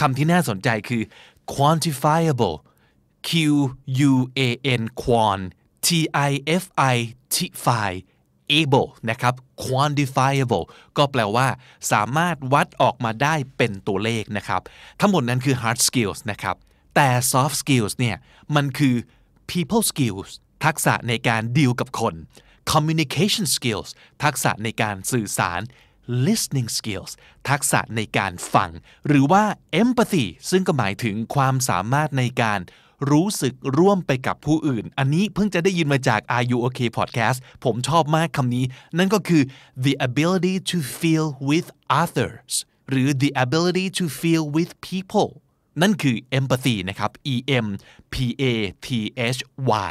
[0.00, 1.02] คำที่น่าสนใจคือ
[1.54, 2.56] quantifiable
[3.28, 3.30] Q
[4.10, 4.14] U
[4.46, 4.50] A
[4.80, 5.40] N quan
[5.86, 5.88] T
[6.28, 6.30] I
[6.62, 6.96] F I
[7.34, 7.90] tify
[8.60, 9.34] able นะครับ
[9.64, 10.64] quantifiable
[10.96, 11.46] ก็แปลว่า
[11.92, 14.60] สามารถวัดออกมาได้เป็นตัวเลขนะครับ
[15.00, 16.56] ทั้งหมดนั้นคือ hard skills นะครับ
[16.94, 18.16] แต่ soft skills เนี่ย
[18.54, 18.94] มันคือ
[19.52, 20.30] people skills
[20.64, 22.14] ทักษะในการดีลกับคน
[22.72, 23.88] communication skills
[24.24, 25.60] ทักษะในการสื่อสาร
[26.26, 27.12] listening skills
[27.48, 28.70] ทักษะในการฟัง
[29.06, 29.44] หรือว่า
[29.82, 32.60] empathy ซึ่งก็หมายถึงความสามารถในการ
[33.10, 38.64] รู้สึกร่วมไปกับผู้อื่น อันนี้เพิ่งจะได้ยินมาจาก Are You Okay Podcast ผมชอบมากคำนี้
[38.98, 39.42] นั่นก็คือ
[39.84, 41.68] the ability to feel with
[42.02, 42.52] others
[42.90, 45.28] หรือ the ability to feel with people
[45.82, 47.66] นั่นคือ empathy นะครับ E M
[48.12, 48.44] P A
[48.86, 48.88] T
[49.36, 49.40] H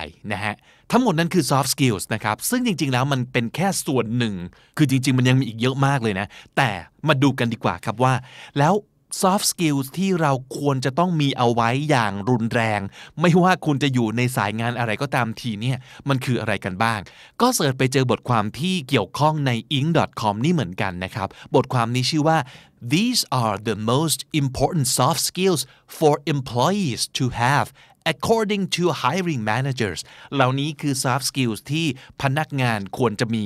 [0.02, 0.56] Y นะฮะ
[0.92, 4.36] ทั้งหมดนั้นคือ soft skills นะครับ ซึ่งจริง ๆ แล้วมันเป็นแค่ส่วนหนึ่ง
[4.78, 6.28] คือจริง ๆ มันยังมีอีกเยอะมากเลยนะ
[6.58, 6.70] แต่
[7.08, 8.14] มาดูกันดีกว่าครับว่า
[8.60, 8.76] แล้ว
[9.22, 12.82] soft skills ที่เราควรจะต้องมีเอาไว้อย่างรุนแรง
[13.22, 15.78] ไม่ว่าคุณจะอยู่ในสายงานอะไรก็ตามทีเนี่ย
[16.10, 17.00] มันคืออะไรกันบ้าง
[17.42, 22.38] ก็เสิร์ชไปเจอบทความที่เกี่ยวข้องใน ing.com นี่เหมือนกันนะครับ บทความนี้ชื่อว่า
[22.82, 25.62] These are the most important soft skills
[25.98, 27.68] for employees to have
[28.14, 30.00] according to hiring managers
[30.34, 31.86] เหล่านี้คือ soft skills ที่
[32.22, 33.46] พนักงานควรจะมี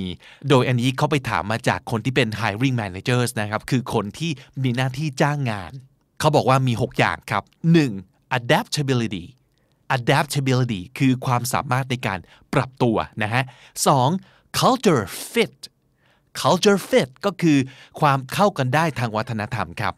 [0.49, 4.31] โดยอันนี้เขาไปถามมาจากคนที่เป็น hiring managers นะครับ คือคนที่
[4.63, 5.71] มีหน้าที่จ้างงาน
[6.19, 7.43] เขาบอกว่ามี 6 อย่างครับ
[7.89, 8.37] 1.
[8.37, 9.25] adaptability
[9.97, 12.19] adaptability คือความสามารถในการ
[12.53, 13.43] ปรับตัวนะฮะ
[14.01, 14.59] 2.
[14.59, 15.57] culture fit
[16.39, 17.57] culture fit ก็คือ
[17.99, 19.93] ความเข้ากันได้ทางวัฒนธรรมครับ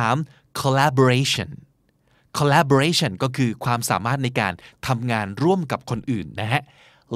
[0.00, 0.60] 3.
[0.60, 1.50] collaboration
[2.38, 4.52] collaboration ก็คือความสามารถในการ
[4.86, 6.62] ทำงานร่วมกับคนอื่นนะฮะ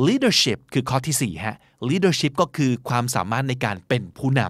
[0.07, 1.57] leadership คือข้อที่4ฮะ
[1.89, 4.41] leadership ก็คือความสามารถในการเป็นผู้น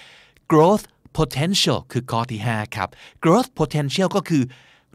[0.00, 0.84] ำ growth
[1.18, 2.88] potential คือข้อที่5ครับ
[3.24, 4.42] growth potential ก็คือ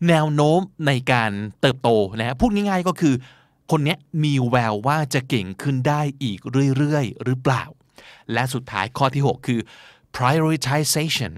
[0.07, 1.31] แนวโน้มในการ
[1.61, 1.89] เติบโต
[2.19, 3.15] นะฮะพูดง่ายๆก็คือ
[3.72, 6.39] คนนี้มีแววว่าจะเก่งขึ้นได้อีก
[6.77, 7.64] เรื่อยๆ หรือเปล่า
[8.34, 9.59] และสุดท้ายข้อที่ 6 คือ
[10.15, 11.34] prioritization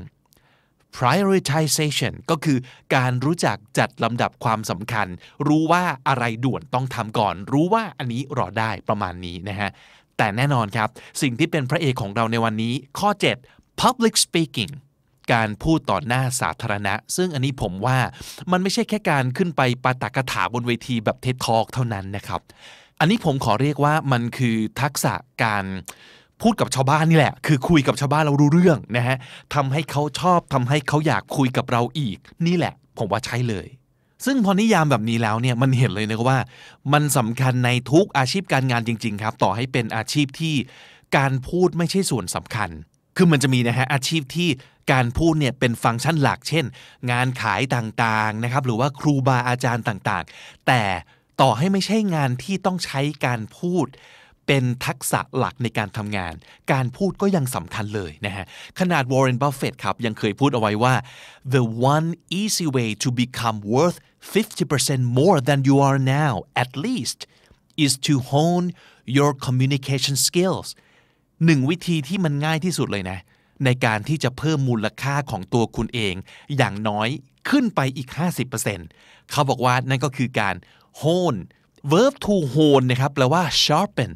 [0.98, 2.58] prioritization ก็คือ
[2.96, 5.08] การรู้จักจัดลำดับความสำคัญ
[5.48, 9.70] รู้ว่าอะไรด่วนต้องทำก่อน รู้ว่าอันนี้รอได้ประมาณนี้นะฮะ
[10.18, 10.90] แต่แน่นอนครับ
[11.22, 13.10] สิ่งที่เป็นพระเอกของเราในวันนี้ ข้อ
[13.46, 14.72] 7 public speaking
[15.34, 17.98] การพูดต่อหน้าสาธารณะ ซึ่งอันนี้ผมว่า
[18.52, 22.42] มันไม่ใช่แค่การขึ้นไปปาตกถาบนเวทีแบบเท็ดทอกเท่านั้นนะครับ
[23.00, 25.14] อันนี้ผมขอเรียกว่ามันคือทักษะ
[25.44, 25.66] การ
[26.42, 29.18] พูดกับชาวบ้านนี่แหละ คือคุยกับชาวบ้านเรารู้เรื่องนะฮะ
[29.56, 33.68] ทำให้เขาชอบทำให้เขาอยากคุยกับเราอีก นี่แหละ ผมว่าใช่เลย
[34.26, 36.40] ซึ่งพอนิยามแบบนี้แล้วเนี่ยมันเห็นเลยนะว่า
[36.94, 40.56] มันสำคัญในทุกอาชีพการงานจริง ๆ ครับ ต่อให้เป็นอาชีพที่
[41.18, 42.70] การพูดไม่ใช่ส่วนสำคัญ
[43.18, 44.50] คือมันจะมีนะฮะอาชีพที่
[44.92, 46.66] การพูดเนี่ยเป็นฟังก์ชันหลัก เช่น
[47.12, 50.84] งานขายต่างๆนะครับหรือว่าครูบาอาจารย์ต่างๆ แต่
[51.42, 53.86] ต่อให้ไม่ใช่งานที่ต้องใช้การพูด
[54.54, 56.34] เป็นทักษะหลักในการทำงาน
[56.72, 58.46] การพูดก็ยังสำคัญเลยนะฮะ
[58.80, 60.96] ขนาด Warren Buffett ครับ ยังเคยพูดเอาไว้ว่า
[61.56, 61.64] the
[61.94, 62.08] one
[62.42, 63.98] easy way to become worth
[64.34, 66.34] 50% more than you are now
[66.64, 67.20] at least
[67.86, 68.68] is to hone
[69.18, 70.68] your communication skills
[71.46, 73.20] หนึ่งวิธีที่มันง่ายที่สุดเลยนะ
[73.66, 76.16] ในการที่จะเพิ่มมูลค่าของตัวคุณเอง
[76.58, 77.10] อย่างน้อย
[77.50, 78.10] ขึ้นไปอีก
[78.70, 80.56] 50%เขาบอกว่านั่นก็คือการ
[81.02, 81.40] hone
[81.92, 84.14] verb to hone นะครับแปลว่า sharpen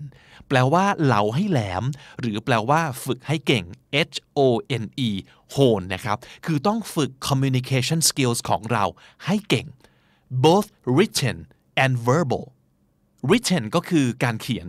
[0.48, 1.84] แปลว่าเหลาให้แหลม
[2.20, 3.66] หรือแปลว่าฝึกให้เก่ง
[4.12, 4.40] H O
[4.84, 5.10] N E
[5.56, 8.84] hone นะครับ คือต้องฝึก communication skills ของเรา
[9.26, 9.68] ให้เก่ง
[10.46, 11.38] both written
[11.84, 12.46] and verbal
[13.30, 14.68] written ก็คือการเขียน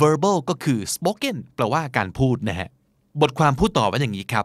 [0.00, 2.68] verbal ก็คือ spoken แปลว่าการพูดนะฮะ
[3.20, 4.44] บทความพูดต่อว่าอย่างนี้ครับ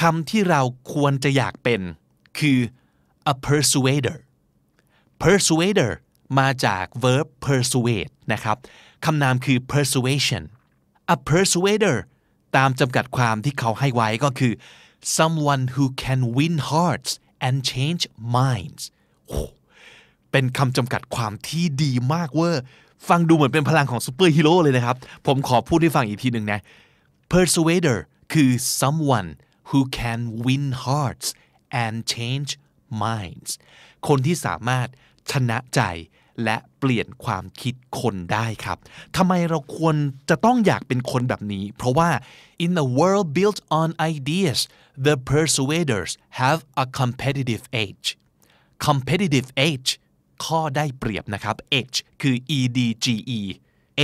[0.00, 0.60] คำที่เรา
[0.94, 1.80] ควรจะอยากเป็น
[2.38, 2.58] คือ
[3.32, 4.16] a persuader
[5.22, 5.92] persuader
[6.38, 8.56] มาจาก verb persuade นะครับ
[9.04, 11.96] คำนามคือ persuasion persuader
[12.56, 14.52] ตามจำกัดความที่เขาให้ไว้ก็คือ
[15.18, 17.10] someone who can win hearts
[17.46, 18.02] and change
[18.36, 18.82] minds
[20.30, 22.62] เป็นคำจำกัดความที่ดีมากเว่อร์
[23.08, 24.96] ฟังดูเหมือนเป็นพลังของซูเปอร์ฮีโร่เลยนะครับ
[25.26, 26.60] ผมขอพูดให้ฟังอีกทีหนึ่งนะ
[27.32, 27.98] persuader
[28.32, 28.50] คือ
[28.80, 29.28] someone
[29.68, 31.26] who can win hearts
[31.84, 32.50] and change
[33.04, 33.50] minds
[34.08, 34.88] คนที่สามารถ
[35.30, 35.80] ชนะใจ
[36.44, 38.78] และเปลี่ยนความคิดคนได้ครับ
[39.16, 39.96] ทำไมเราควร
[40.30, 42.10] จะต้องอยากเป็นคนแบบนี้ เพราะว่า
[42.64, 44.58] in a world built on ideas
[45.06, 46.10] the persuaders
[46.40, 48.06] have a competitive edge
[48.86, 49.90] competitive edge
[50.44, 53.06] ข้อได้เปรียบนะครับ edge คือ e d g
[53.38, 53.40] e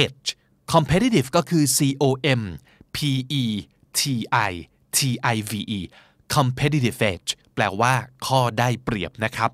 [0.05, 0.29] edge
[0.73, 2.05] competitive ก็คือ c o
[2.41, 2.43] m
[2.97, 2.99] p
[3.43, 3.45] e
[3.99, 4.01] t
[4.51, 4.53] i
[4.97, 4.99] t
[5.35, 5.81] i v e
[6.35, 7.95] competitive edge แปลว่า
[8.27, 9.51] ข้อได้เปรียบนะครับ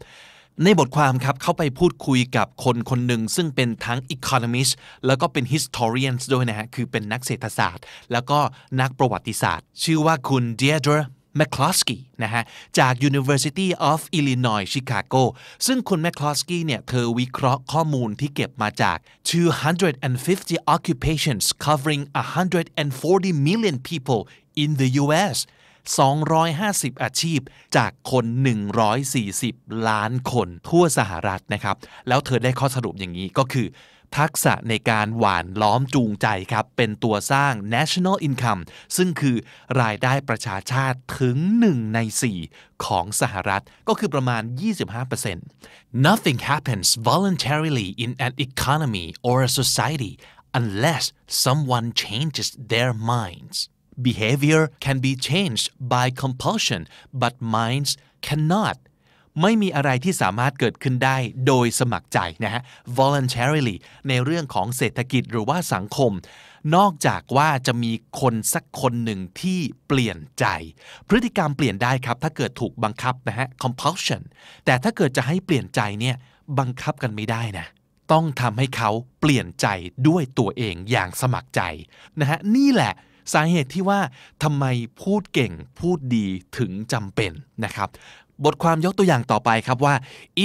[0.65, 4.73] ในบทความครับเขาไปพูดคุยกับคนคนหนึ่งซึ่งเป็นทั้ง economist
[5.07, 8.39] แล้วก็เป็น historian ด้วยนะฮะคือเป็นนักเศรษฐศาสตร์ แล้วก็
[8.81, 11.01] นักประวัติศาสตร์ ชื่อว่าคุณ Deirdre
[11.39, 12.43] McCloskey นะฮะ
[12.79, 15.23] จาก University of Illinois Chicago
[15.67, 18.99] ซึ่งคุณ McCloskey เนี่ยเธอวิเคราะห์ข้อมูลที่เก็บมาจาก
[19.31, 22.03] 250 occupations covering
[22.65, 24.21] 140 million people
[24.63, 25.37] in the US
[25.89, 27.41] 250 อาชีพ
[27.77, 28.25] จากคน
[29.07, 31.77] 140 ล้านคนทั่วสหรัฐนะครับ
[32.09, 33.69] แล้วเธอได้ข้อสรุปอย่างนี้ก็คือ
[34.19, 38.63] ทักษะในการหวานล้อมจูงใจครับ เป็นตัวสร้าง national income
[38.97, 39.37] ซึ่งคือ
[39.83, 41.37] รายได้ประชาชาติถึง
[41.69, 41.99] 1 ใน
[42.43, 44.43] 4 ของสหรัฐก็คือประมาณ
[45.23, 50.15] 25% Nothing happens voluntarily in an economy or a society
[50.61, 51.05] unless
[51.45, 53.59] someone changes their minds
[54.07, 56.83] behavior can be changed by compulsion
[57.23, 57.93] but minds
[58.27, 58.77] cannot
[59.43, 61.17] ไม่มีอะไรที่สามารถเกิดขึ้นได้
[61.47, 62.63] โดยสมัครใจนะฮะ
[62.99, 63.77] voluntarily
[64.09, 66.13] ในเรื่องของเศรษฐกิจหรือว่าสังคม
[66.77, 70.47] นอกจากว่าจะมีคนสักคนหนึ่งที่เปลี่ยนใจ
[71.09, 74.23] พฤติกรรมเปลี่ยนได้ครับ ถ้าเกิดถูกบังคับนะฮะ compulsion
[74.65, 76.17] แต่ถ้าเกิดจะให้เปลี่ยนใจเนี่ย
[76.59, 77.67] บังคับกันไม่ได้นะ
[78.13, 79.67] ต้องทำให้เขาเปลี่ยนใจ
[80.09, 81.63] ด้วยตัวเองอย่างสมัครใจ
[82.21, 82.93] นะฮะนี่แหละ
[83.33, 84.01] สาเหตุที่ว่า
[84.43, 84.65] ทำไม
[85.03, 86.27] พูดเก่งพูดดี
[86.59, 87.33] ถึงจำเป็น
[87.65, 87.89] นะครับ
[88.45, 89.95] บทความยกตัวอย่างต่อไปครับว่า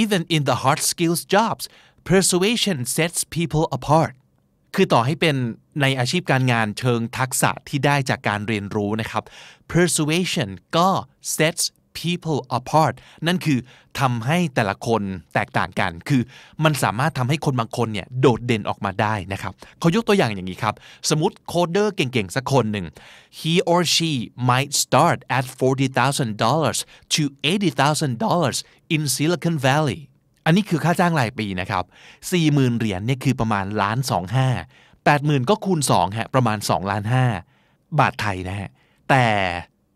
[0.00, 1.64] even in the hard skills jobs
[2.08, 4.12] persuasion sets people apart
[4.74, 5.36] คือต่อให้เป็น
[5.82, 9.24] ในอาชีพการงานเชิงทักษะที่ได้จากการเรียนรู้นะครับ
[9.72, 10.88] persuasion ก็
[11.36, 11.64] sets
[12.00, 12.94] people apart
[13.26, 13.58] นั่นคือ
[14.00, 15.02] ทำให้แต่ละคน
[15.34, 16.22] แตกต่างกัน คือ
[16.64, 20.74] มันสามารถทำให้คนบางคนเนี่ยโดดเด่นออกมาได้นะครับเขายกตัวอย่างอย่างนี้ครับ
[21.10, 22.86] สมมติโคดเดอร์เก่งๆ สักคนหนึ่ง
[23.38, 24.12] he or she
[24.50, 27.22] might start at $40,000 to
[27.52, 30.00] $80,000 in Silicon Valley
[30.44, 31.84] อันนี้คือค่าจ้างรายปีนะครับ
[32.32, 34.48] 40,000 เหรียญเนี่ยคือประมาณล้านสองห้า
[34.98, 37.24] 80,000 ก็คูณ2ฮะประมาณ2ล้านห้า
[37.98, 38.70] บาทไทยนะฮะ
[39.10, 39.26] แต่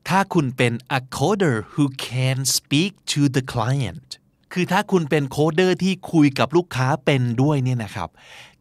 [0.08, 4.08] ถ้าคุณเป็น a coder who can speak to the client
[4.52, 8.08] คือถ้าคุณเป็นโคเดอร์ที่คุยกับลูกค้าเป็นด้วยเนี่ยนะครับ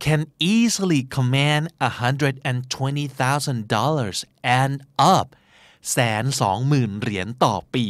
[0.04, 0.22] can
[0.54, 4.26] easily command $120,000
[4.60, 4.74] and
[5.16, 5.28] up
[5.92, 7.86] แสนสองหมื่นเหรียญต่อปี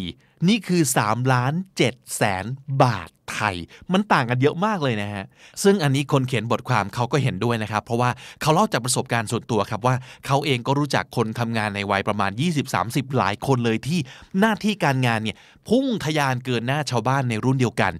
[0.47, 1.53] นี่คือ3ล้าน
[1.83, 2.45] 7แสน
[2.83, 3.55] บาท ไทย
[3.93, 5.25] มันต่างกันเยอะมากเลยนะฮะ
[5.63, 8.09] ซึ่งอันนี้คนเขียนบทความเขาก็เห็นด้วยนะครับ เพราะว่า
[8.41, 9.95] เขาเล่าจากประสบการณ์ส่วนตัวครับว่า
[10.25, 12.31] เขาเองก็รู้จักคนทำงานในวัยประมาณ
[12.73, 13.99] 20-30 หลายคนเลยที่
[14.39, 15.37] หน้าที่การงานเนี่ย
[15.69, 17.93] พุ่งทะยานเกินหน้าชาวบ้านในรุ่นเดียวกัน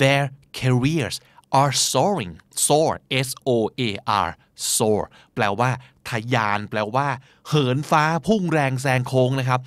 [0.00, 0.24] their
[0.58, 1.16] careers
[1.60, 2.34] are soaring
[2.66, 2.92] soar
[3.28, 3.56] S O
[3.88, 3.90] A
[4.26, 4.30] R
[4.74, 5.02] soar
[5.34, 5.70] แปลว่า
[6.08, 7.08] ทะยาน แปลว่า
[7.48, 9.60] เหินฟ้าพุ่งแรงแซงโค้งนะครับ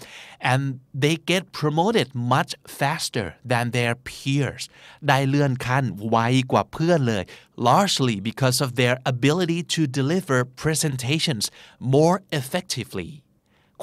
[0.52, 0.64] and
[1.02, 4.64] they get promoted much faster than their peers
[5.08, 6.18] ได้เลื่อนขั้นไว
[6.52, 7.24] กว่าเพื่อนเลย
[7.70, 11.46] largely because of their ability to deliver presentations
[11.96, 13.12] more effectively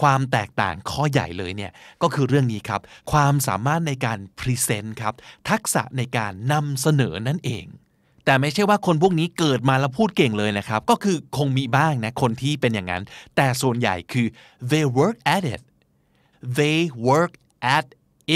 [0.00, 1.72] ความแตกต่างข้อใหญ่เลยเนี่ย
[2.02, 2.80] ก็คือเรื่องนี้ครับ
[3.12, 5.14] ความสามารถในการ present ครับ
[5.50, 7.66] ทักษะในการนำเสนอนั่นเอง
[8.24, 13.02] แต่ไม่ใช่ว่าคนพวกนี้เกิดมาแล้วพูดเก่งเลยนะครับ ก็คือคงมีบ้างนะคนที่เป็นอย่างนั้น
[13.36, 14.26] แต่ส่วนใหญ่คือ
[14.70, 15.62] they work at it
[16.58, 16.78] they
[17.08, 17.32] work
[17.76, 17.86] at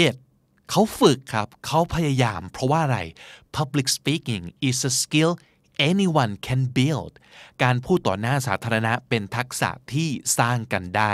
[0.05, 0.15] it
[0.69, 2.99] เขาฝึกครับ เขาพยายาม เพราะว่าอะไร
[3.55, 5.31] public speaking is a skill
[5.89, 7.13] anyone can build
[7.63, 11.13] การพูดต่อหน้าสาธารณะเป็นทักษะที่สร้างกันได้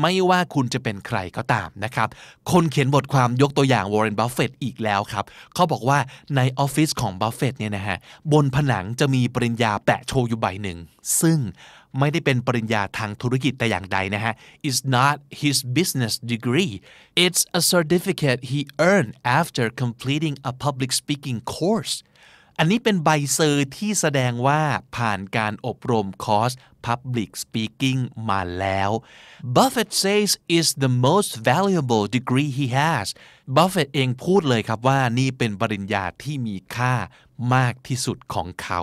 [0.00, 2.08] ไม่ว่าคุณจะเป็นใครก็ตามนะครับ
[2.52, 5.24] คนเขียนบทความยกตัวอย่างวอร์เรนบัฟเฟตอีกแล้วครับ
[5.54, 5.98] เขาบอกว่า
[6.36, 7.98] ในออฟฟิศของบัฟเฟตเนี่ยนะฮะ
[8.32, 10.78] บนผนังจะมีปริญญาแปะโชว์อยู่ใบหนึ่ง
[11.20, 11.38] ซึ่ง
[11.98, 14.34] ไม่ได้เป็นปริญญาทางธุรกิจแต่อย่างใดนะฮะ
[14.66, 16.72] It's not his business degree
[17.24, 18.60] it's a certificate he
[18.90, 21.94] earned after completing a public speaking course
[22.58, 24.62] อันนี้เป็นใบเซอร์ที่แสดงว่า
[24.96, 26.52] ผ่านการอบรมคอร์ส
[26.86, 28.00] Public Speaking
[28.30, 28.90] มาแล้ว
[29.56, 33.06] Buffett says is the most valuable degree he has
[33.56, 36.94] Buffett เองพูดเลยครับว่านี่เป็นปริญญาที่มีค่า
[37.54, 38.80] มากที่สุดของเขา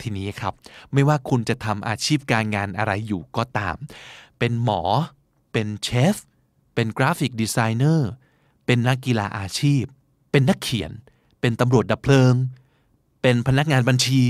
[0.00, 0.54] ทีนี้ครับ
[0.92, 3.76] ไม่ว่าคุณจะทำอาชีพการงานอะไรอยู่ก็ตาม
[4.38, 4.82] เป็นหมอ
[5.52, 6.16] เป็นเชฟ
[6.74, 8.10] เป็น graphic designer
[8.66, 9.82] เป็นนักกีฬาอาชีพ
[10.30, 10.92] เป็นนักเขียน
[11.40, 12.34] เป็นตำรวจดับเพลิง
[13.22, 14.22] เป็นพนักงานบัญชี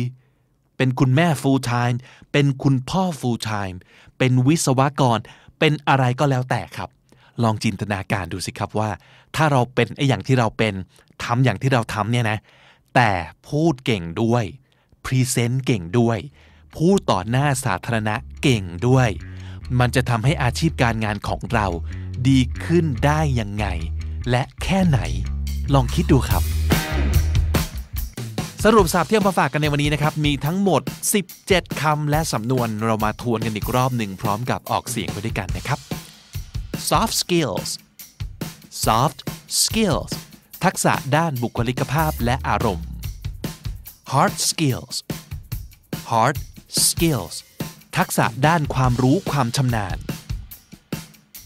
[0.76, 1.96] เป็นคุณแม่ full time
[2.32, 3.76] เป็นคุณพ่อ full time
[4.18, 5.18] เป็นวิศวกร
[5.58, 6.88] เป็นอะไรก็แล้วแต่ครับ
[7.42, 8.90] ลองจินตนาการดูสิครับว่า
[9.36, 10.74] ถ้าเราเป็นไอ้อย่างที่เราเป็น
[11.24, 12.38] ทำอย่างที่เราทำเนี่ยนะ
[12.94, 13.10] แต่
[13.48, 14.44] พูดเก่งด้วย
[15.04, 16.18] พรีเซนต์เก่งด้วย
[16.76, 19.08] พูดต่อหน้าสาธารณะเก่งด้วย
[19.78, 21.66] มันจะทำให้อาชีพการงานของเรา
[22.28, 23.66] ดีขึ้นได้ยังไง
[24.30, 25.00] และแค่ไหน
[25.74, 26.42] ลองคิดดูครับ
[28.64, 30.82] สรุปสับที่เอามาฝากกันในวันนี้นะครับ มีทั้งหมด
[31.32, 35.78] 17 คำและสำนวนเรามาทวนกันอีกรอบหนึ่งพร้อมกับออกเสียงไปด้วยกันนะครับ
[36.90, 37.70] soft skills
[38.84, 39.18] soft
[39.62, 40.12] skills
[40.64, 42.86] ทักษะด้านบุคลิกภาพและอารมณ์
[44.12, 44.96] hard skills
[46.12, 46.36] hard
[46.86, 47.34] skills
[47.96, 49.98] ทักษะด้านความรู้ความชำนาญ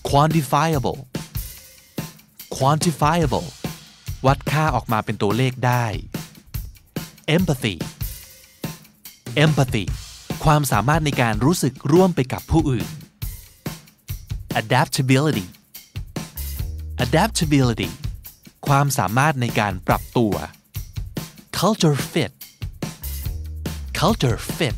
[0.08, 1.00] quantifiable
[2.56, 3.48] quantifiable
[4.26, 5.86] วัดค่าออกมาเป็นตัวเลขได้
[7.36, 7.76] empathy
[9.44, 9.84] empathy
[10.44, 12.88] ความสามารถในการรู้สึกร่วมไปกับผู้อื่น
[14.60, 15.46] adaptability
[17.04, 17.90] adaptability
[18.66, 20.34] ความสามารถในการปรับตัว
[21.58, 22.32] culture fit
[24.00, 24.76] culture fit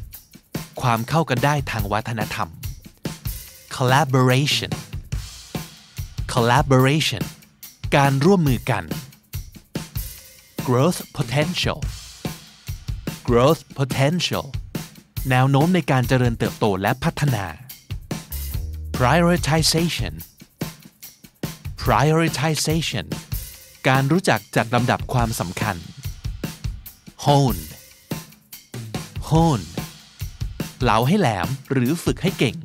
[0.80, 2.48] ความเข้ากันได้ทางวัฒนธรรม
[3.76, 4.72] collaboration
[6.32, 7.24] collaboration
[7.96, 8.84] การร่วมมือกัน
[10.66, 11.78] growth potential
[13.28, 14.46] growth potential
[15.30, 17.44] แนวโน้มในการเจริญเติบโตและพัฒนา
[18.98, 20.14] prioritization
[21.82, 23.06] prioritization
[23.88, 25.76] การรู้จักจัดลำดับความสำคัญ
[27.24, 27.62] hone
[29.30, 29.64] hone
[30.82, 32.56] เหลาให้แหลมหรือฝึกให้เก่ง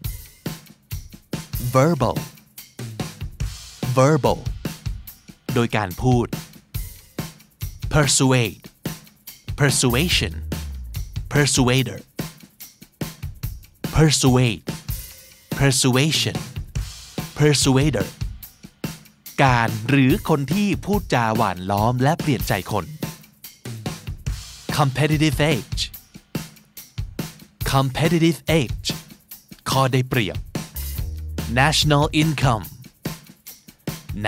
[1.76, 2.18] verbal
[3.98, 4.40] verbal
[5.54, 6.28] โดยการพูด
[7.94, 8.64] persuade
[9.60, 10.34] persuasion
[11.38, 12.00] persuader
[13.96, 14.64] persuade
[15.60, 16.38] persuasion
[17.40, 18.08] persuader
[19.44, 22.86] การหรือคนที่พูดจาหวานล้อมและเปลี่ยนใจคน
[24.78, 25.80] competitive edge
[27.74, 28.88] competitive edge
[29.70, 30.38] ข้อได้เปรียบ
[31.60, 32.66] national income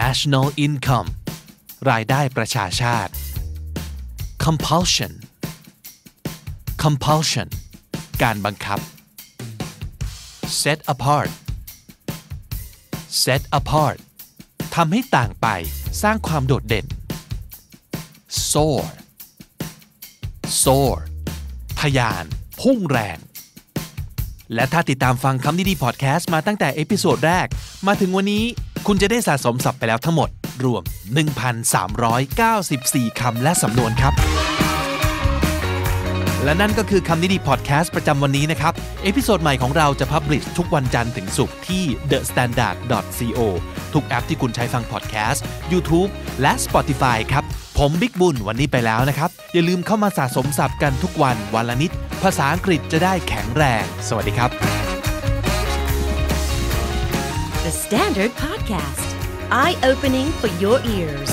[0.01, 1.09] national income
[1.89, 3.11] รายได้ประชาชาติ
[4.43, 5.13] compulsion
[6.83, 7.47] compulsion
[8.23, 8.79] การบังคับ
[10.61, 11.29] set apart
[13.23, 13.97] set apart
[14.75, 15.47] ทำให้ต่างไป
[16.03, 16.85] สร้างความโดดเด่น
[18.51, 18.87] soar
[20.63, 20.95] soar
[21.79, 22.25] ทะยาน
[22.61, 23.17] พุ่งแรง
[24.53, 27.47] และถ้าติดตามฟังคำนี้ดีพอดแคสต์มาตั้งแต่ episode แรก
[27.87, 28.43] มาถึงวันนี้
[28.87, 30.29] คุณจะได้สะสมศัพท์ไปแล้วทั้งหมด
[30.65, 30.83] รวม
[32.41, 34.48] 1,394 คำและสำนวนครับ
[36.43, 43.39] และนั่นก็คือคำนี้ดีพอดแคสต์ประจำวันนี้นะครับ episode ใหม่ของเราจะ publish ทุกวันจันทร์ถึงศุกร์ที่ thestandard.co
[43.93, 46.09] ทุกแอปที่คุณใช้ฟัง podcast YouTube
[46.41, 47.43] และ Spotify ครับ
[47.77, 51.91] ผมบิ๊กบุญวันนี้ไปแล้วนะครับ อย่าลืมเข้ามาสะสมศัพท์กันทุกวันวันละนิด
[52.23, 54.49] ภาษาอังกฤษจะได้แข็งแรง สวัสดีครับ
[57.65, 59.07] The Standard Podcast
[59.61, 61.31] Eye Opening for Your Ears